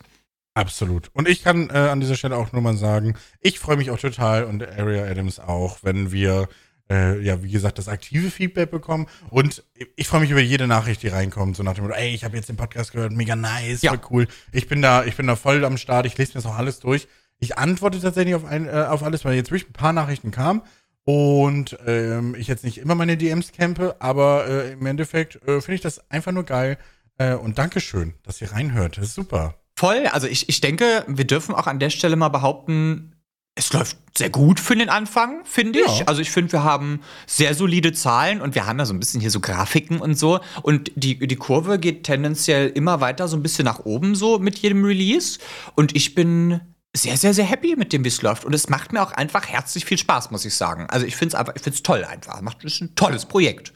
Absolut. 0.53 1.09
Und 1.13 1.27
ich 1.27 1.43
kann 1.43 1.69
äh, 1.69 1.73
an 1.77 2.01
dieser 2.01 2.15
Stelle 2.15 2.35
auch 2.37 2.51
nur 2.51 2.61
mal 2.61 2.75
sagen, 2.75 3.15
ich 3.39 3.57
freue 3.57 3.77
mich 3.77 3.89
auch 3.89 3.97
total 3.99 4.43
und 4.43 4.61
Area 4.67 5.05
Adams 5.05 5.39
auch, 5.39 5.77
wenn 5.81 6.11
wir, 6.11 6.49
äh, 6.89 7.19
ja, 7.23 7.41
wie 7.41 7.49
gesagt, 7.49 7.77
das 7.77 7.87
aktive 7.87 8.29
Feedback 8.29 8.69
bekommen. 8.69 9.07
Und 9.29 9.63
ich 9.95 10.07
freue 10.09 10.19
mich 10.19 10.29
über 10.29 10.41
jede 10.41 10.67
Nachricht, 10.67 11.03
die 11.03 11.07
reinkommt, 11.07 11.55
so 11.55 11.63
nach 11.63 11.75
dem 11.75 11.85
Motto, 11.85 11.95
ey, 11.95 12.13
ich 12.13 12.25
habe 12.25 12.35
jetzt 12.35 12.49
den 12.49 12.57
Podcast 12.57 12.91
gehört, 12.91 13.13
mega 13.13 13.35
nice, 13.37 13.81
Ja. 13.81 13.91
voll 13.91 14.01
cool. 14.11 14.27
Ich 14.51 14.67
bin 14.67 14.81
da, 14.81 15.05
ich 15.05 15.15
bin 15.15 15.25
da 15.25 15.37
voll 15.37 15.63
am 15.63 15.77
Start, 15.77 16.05
ich 16.05 16.17
lese 16.17 16.31
mir 16.31 16.41
das 16.43 16.45
auch 16.45 16.57
alles 16.57 16.79
durch. 16.81 17.07
Ich 17.41 17.57
antworte 17.57 17.99
tatsächlich 17.99 18.35
auf, 18.35 18.45
ein, 18.45 18.67
äh, 18.67 18.85
auf 18.87 19.03
alles, 19.03 19.25
weil 19.25 19.35
jetzt 19.35 19.51
wirklich 19.51 19.69
ein 19.69 19.73
paar 19.73 19.91
Nachrichten 19.91 20.31
kamen. 20.31 20.61
Und 21.03 21.77
ähm, 21.87 22.35
ich 22.37 22.47
jetzt 22.47 22.63
nicht 22.63 22.77
immer 22.77 22.95
meine 22.95 23.17
DMs 23.17 23.51
campe, 23.51 23.95
aber 23.99 24.47
äh, 24.47 24.73
im 24.73 24.85
Endeffekt 24.85 25.35
äh, 25.47 25.59
finde 25.59 25.73
ich 25.73 25.81
das 25.81 26.09
einfach 26.11 26.31
nur 26.31 26.43
geil. 26.43 26.77
Äh, 27.17 27.33
und 27.33 27.57
Dankeschön, 27.57 28.13
dass 28.23 28.39
ihr 28.39 28.51
reinhört. 28.51 28.97
Das 28.97 29.05
ist 29.05 29.15
super. 29.15 29.55
Voll, 29.75 30.05
also 30.11 30.27
ich, 30.27 30.47
ich 30.47 30.61
denke, 30.61 31.03
wir 31.07 31.25
dürfen 31.25 31.55
auch 31.55 31.65
an 31.65 31.79
der 31.79 31.89
Stelle 31.89 32.15
mal 32.15 32.29
behaupten, 32.29 33.15
es 33.55 33.73
läuft 33.73 33.97
sehr 34.17 34.29
gut 34.29 34.59
für 34.59 34.75
den 34.75 34.89
Anfang, 34.89 35.43
finde 35.43 35.79
ich. 35.79 35.99
Ja. 35.99 36.05
Also 36.05 36.21
ich 36.21 36.31
finde, 36.31 36.53
wir 36.53 36.63
haben 36.63 37.01
sehr 37.27 37.53
solide 37.53 37.91
Zahlen 37.91 38.41
und 38.41 38.55
wir 38.55 38.65
haben 38.65 38.79
ja 38.79 38.85
so 38.85 38.93
ein 38.93 38.99
bisschen 38.99 39.19
hier 39.19 39.31
so 39.31 39.39
Grafiken 39.39 39.99
und 39.99 40.17
so. 40.17 40.39
Und 40.61 40.91
die, 40.95 41.27
die 41.27 41.35
Kurve 41.35 41.77
geht 41.77 42.03
tendenziell 42.03 42.69
immer 42.69 43.01
weiter 43.01 43.27
so 43.27 43.35
ein 43.35 43.43
bisschen 43.43 43.65
nach 43.65 43.79
oben 43.79 44.15
so 44.15 44.39
mit 44.39 44.57
jedem 44.59 44.85
Release. 44.85 45.39
Und 45.75 45.95
ich 45.95 46.15
bin, 46.15 46.61
sehr, 46.95 47.17
sehr, 47.17 47.33
sehr 47.33 47.45
happy 47.45 47.75
mit 47.77 47.93
dem, 47.93 48.03
wie 48.03 48.09
es 48.09 48.21
läuft. 48.21 48.45
Und 48.45 48.53
es 48.53 48.69
macht 48.69 48.91
mir 48.91 49.01
auch 49.01 49.11
einfach 49.13 49.47
herzlich 49.47 49.85
viel 49.85 49.97
Spaß, 49.97 50.31
muss 50.31 50.45
ich 50.45 50.55
sagen. 50.55 50.87
Also 50.89 51.05
ich 51.05 51.15
finde 51.15 51.35
es 51.35 51.39
einfach, 51.39 51.55
ich 51.55 51.61
finde 51.61 51.75
es 51.75 51.83
toll 51.83 52.03
einfach. 52.03 52.41
Macht 52.41 52.63
ist 52.63 52.81
ein 52.81 52.95
tolles 52.95 53.25
Projekt. 53.25 53.73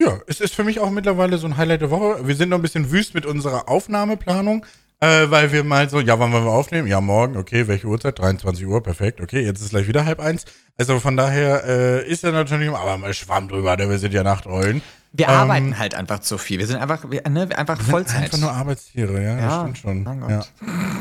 Ja, 0.00 0.20
es 0.26 0.40
ist 0.40 0.54
für 0.54 0.64
mich 0.64 0.78
auch 0.78 0.90
mittlerweile 0.90 1.38
so 1.38 1.46
ein 1.46 1.56
Highlight 1.56 1.80
der 1.80 1.90
Woche. 1.90 2.26
Wir 2.26 2.36
sind 2.36 2.50
noch 2.50 2.58
ein 2.58 2.62
bisschen 2.62 2.90
wüst 2.92 3.14
mit 3.14 3.26
unserer 3.26 3.68
Aufnahmeplanung, 3.68 4.64
äh, 5.00 5.28
weil 5.28 5.50
wir 5.50 5.64
mal 5.64 5.90
so, 5.90 5.98
ja, 5.98 6.18
wann 6.20 6.32
wollen 6.32 6.44
wir 6.44 6.52
aufnehmen? 6.52 6.86
Ja, 6.86 7.00
morgen, 7.00 7.36
okay, 7.36 7.66
welche 7.66 7.88
Uhrzeit? 7.88 8.18
23 8.18 8.64
Uhr, 8.66 8.80
perfekt, 8.80 9.20
okay, 9.20 9.44
jetzt 9.44 9.60
ist 9.60 9.70
gleich 9.70 9.88
wieder 9.88 10.04
halb 10.04 10.20
eins. 10.20 10.44
Also 10.76 11.00
von 11.00 11.16
daher 11.16 11.64
äh, 11.64 12.08
ist 12.08 12.22
ja 12.22 12.30
natürlich, 12.30 12.70
aber 12.70 12.96
mal 12.96 13.12
Schwamm 13.12 13.48
drüber, 13.48 13.76
denn 13.76 13.90
wir 13.90 13.98
sind 13.98 14.14
ja 14.14 14.22
Nachtrollen. 14.22 14.82
Wir 15.12 15.26
Ähm, 15.28 15.32
arbeiten 15.34 15.78
halt 15.78 15.94
einfach 15.94 16.18
zu 16.20 16.36
viel. 16.38 16.58
Wir 16.58 16.66
sind 16.66 16.76
einfach, 16.76 17.10
wir, 17.10 17.22
ne, 17.28 17.48
einfach 17.56 17.80
Vollzeit. 17.80 18.24
Einfach 18.24 18.38
nur 18.38 18.52
Arbeitstiere, 18.52 19.22
ja, 19.22 19.34
das 19.36 19.42
Ja, 19.44 19.60
stimmt 19.60 19.78
schon. 19.78 20.28
Ja. 20.28 20.44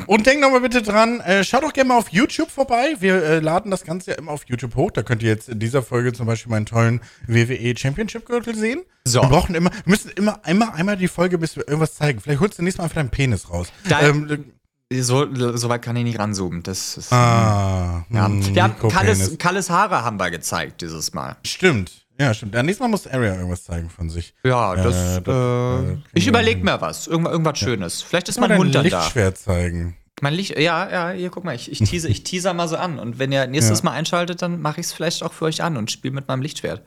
Und 0.08 0.26
denkt 0.26 0.42
nochmal 0.42 0.62
bitte 0.62 0.82
dran, 0.82 1.20
äh, 1.20 1.44
schaut 1.44 1.64
doch 1.64 1.74
gerne 1.74 1.90
mal 1.90 1.98
auf 1.98 2.10
YouTube 2.10 2.50
vorbei. 2.50 2.96
Wir 3.00 3.22
äh, 3.22 3.40
laden 3.40 3.70
das 3.70 3.84
Ganze 3.84 4.12
ja 4.12 4.18
immer 4.18 4.32
auf 4.32 4.46
YouTube 4.48 4.76
hoch. 4.76 4.92
Da 4.92 5.04
könnt 5.04 5.22
ihr 5.24 5.30
jetzt 5.30 5.50
in 5.50 5.60
dieser 5.60 5.84
Folge 5.84 6.14
zum 6.14 6.26
Beispiel 6.26 6.50
meinen 6.50 6.66
tollen 6.66 7.02
WWE 7.28 7.76
Championship 7.78 8.26
Gürtel 8.26 8.56
sehen. 8.56 8.84
So. 9.06 9.22
Wir 9.22 9.30
brauchen 9.30 9.56
immer, 9.56 9.72
wir 9.72 9.82
müssen 9.86 10.10
immer 10.12 10.40
einmal, 10.46 10.70
einmal 10.76 10.96
die 10.98 11.08
Folge, 11.10 11.38
bis 11.38 11.56
wir 11.58 11.68
irgendwas 11.68 11.96
zeigen. 11.96 12.20
Vielleicht 12.22 12.40
holst 12.40 12.58
du 12.60 12.64
nächstes 12.64 12.78
Mal 12.78 12.86
einfach 12.86 12.96
deinen 12.96 13.10
Penis 13.10 13.50
raus. 13.50 13.68
Da- 13.90 14.02
ähm, 14.02 14.46
so, 14.94 15.28
so 15.58 15.68
weit 15.68 15.82
kann 15.82 15.98
ich 15.98 16.06
nicht 16.06 16.18
ranzoomen. 16.18 16.64
Das 16.64 16.96
ist, 16.96 17.12
ah, 17.12 18.06
ja. 18.10 18.26
hm, 18.28 18.56
Wir 18.56 18.64
haben 18.64 18.70
Mikropenis. 18.70 18.94
Kalles, 19.20 19.38
Kalles 19.38 19.70
Haare 19.70 20.04
haben 20.06 20.18
wir 20.18 20.32
gezeigt 20.32 20.82
dieses 20.82 21.14
Mal. 21.14 21.36
Stimmt. 21.46 22.06
Ja, 22.20 22.34
stimmt. 22.34 22.56
Ja, 22.56 22.64
nächstes 22.64 22.82
Mal 22.82 22.88
muss 22.88 23.06
Area 23.08 23.36
irgendwas 23.36 23.64
zeigen 23.64 23.90
von 23.90 24.10
sich. 24.10 24.34
Ja, 24.44 24.76
das, 24.76 24.96
Äh, 24.96 25.18
äh, 25.18 25.22
das, 25.22 25.36
äh, 25.36 25.94
ich 25.94 26.04
kriegen 26.14 26.30
überlege 26.30 26.60
wir 26.64 26.74
mir 26.74 26.82
was. 26.82 27.08
Irgendwas, 27.08 27.32
irgendwas 27.34 27.60
Schönes. 27.60 28.02
Vielleicht 28.02 28.30
ist 28.30 28.40
mein 28.40 28.58
Hund 28.58 28.74
dann 28.74 28.90
da. 28.90 29.00
Lichtschwert 29.00 29.38
zeigen. 29.38 29.96
Mein 30.22 30.34
Licht, 30.34 30.58
ja, 30.58 30.90
ja, 30.90 31.10
hier, 31.12 31.30
guck 31.30 31.44
mal, 31.44 31.54
ich, 31.54 31.72
ich, 31.72 31.78
tease, 31.88 32.08
ich 32.10 32.24
teaser 32.24 32.56
mal 32.56 32.68
so 32.68 32.76
an. 32.78 32.98
Und 32.98 33.20
wenn 33.20 33.32
ihr 33.32 33.46
nächstes 33.46 33.80
Ja. 33.80 33.86
Mal 33.86 33.92
einschaltet, 33.92 34.42
dann 34.42 34.62
mache 34.62 34.80
ich 34.82 34.88
es 34.88 34.94
vielleicht 34.94 35.22
auch 35.22 35.32
für 35.32 35.46
euch 35.46 35.62
an 35.62 35.78
und 35.78 35.92
spiele 35.92 36.16
mit 36.16 36.28
meinem 36.28 36.42
Lichtschwert. 36.42 36.82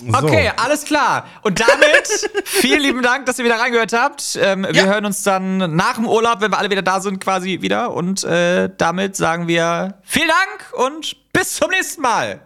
So. 0.00 0.16
Okay, 0.16 0.50
alles 0.56 0.84
klar. 0.84 1.26
Und 1.42 1.60
damit 1.60 2.08
vielen 2.44 2.80
lieben 2.80 3.02
Dank, 3.02 3.26
dass 3.26 3.38
ihr 3.38 3.44
wieder 3.44 3.58
reingehört 3.60 3.92
habt. 3.92 4.36
Ähm, 4.40 4.64
Wir 4.64 4.72
Ja. 4.72 4.84
hören 4.86 5.04
uns 5.06 5.22
dann 5.24 5.74
nach 5.76 5.94
dem 5.94 6.06
Urlaub, 6.06 6.40
wenn 6.40 6.50
wir 6.52 6.58
alle 6.58 6.70
wieder 6.70 6.82
da 6.82 7.00
sind, 7.00 7.20
quasi 7.20 7.60
wieder. 7.62 7.92
Und 7.92 8.22
äh, 8.24 8.68
damit 8.76 9.16
sagen 9.16 9.46
wir 9.48 9.98
vielen 10.02 10.28
Dank 10.28 10.86
und 10.86 11.16
bis 11.32 11.54
zum 11.54 11.70
nächsten 11.70 12.02
Mal. 12.02 12.40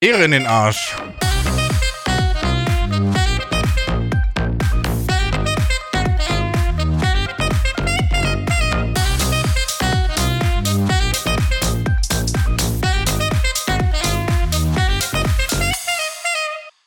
Ehre 0.00 0.24
in 0.24 0.32
den 0.32 0.46
Arsch. 0.46 0.96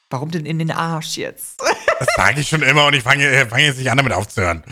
Warum 0.10 0.32
denn 0.32 0.46
in 0.46 0.60
den 0.60 0.72
Arsch 0.72 1.18
jetzt? 1.18 1.60
Das 2.00 2.08
sage 2.16 2.42
ich 2.42 2.48
schon 2.48 2.62
immer 2.62 2.86
und 2.86 2.94
ich 2.94 3.04
fange 3.04 3.48
fang 3.48 3.60
jetzt 3.60 3.78
nicht 3.78 3.90
an, 3.90 3.98
damit 3.98 4.14
aufzuhören. 4.14 4.64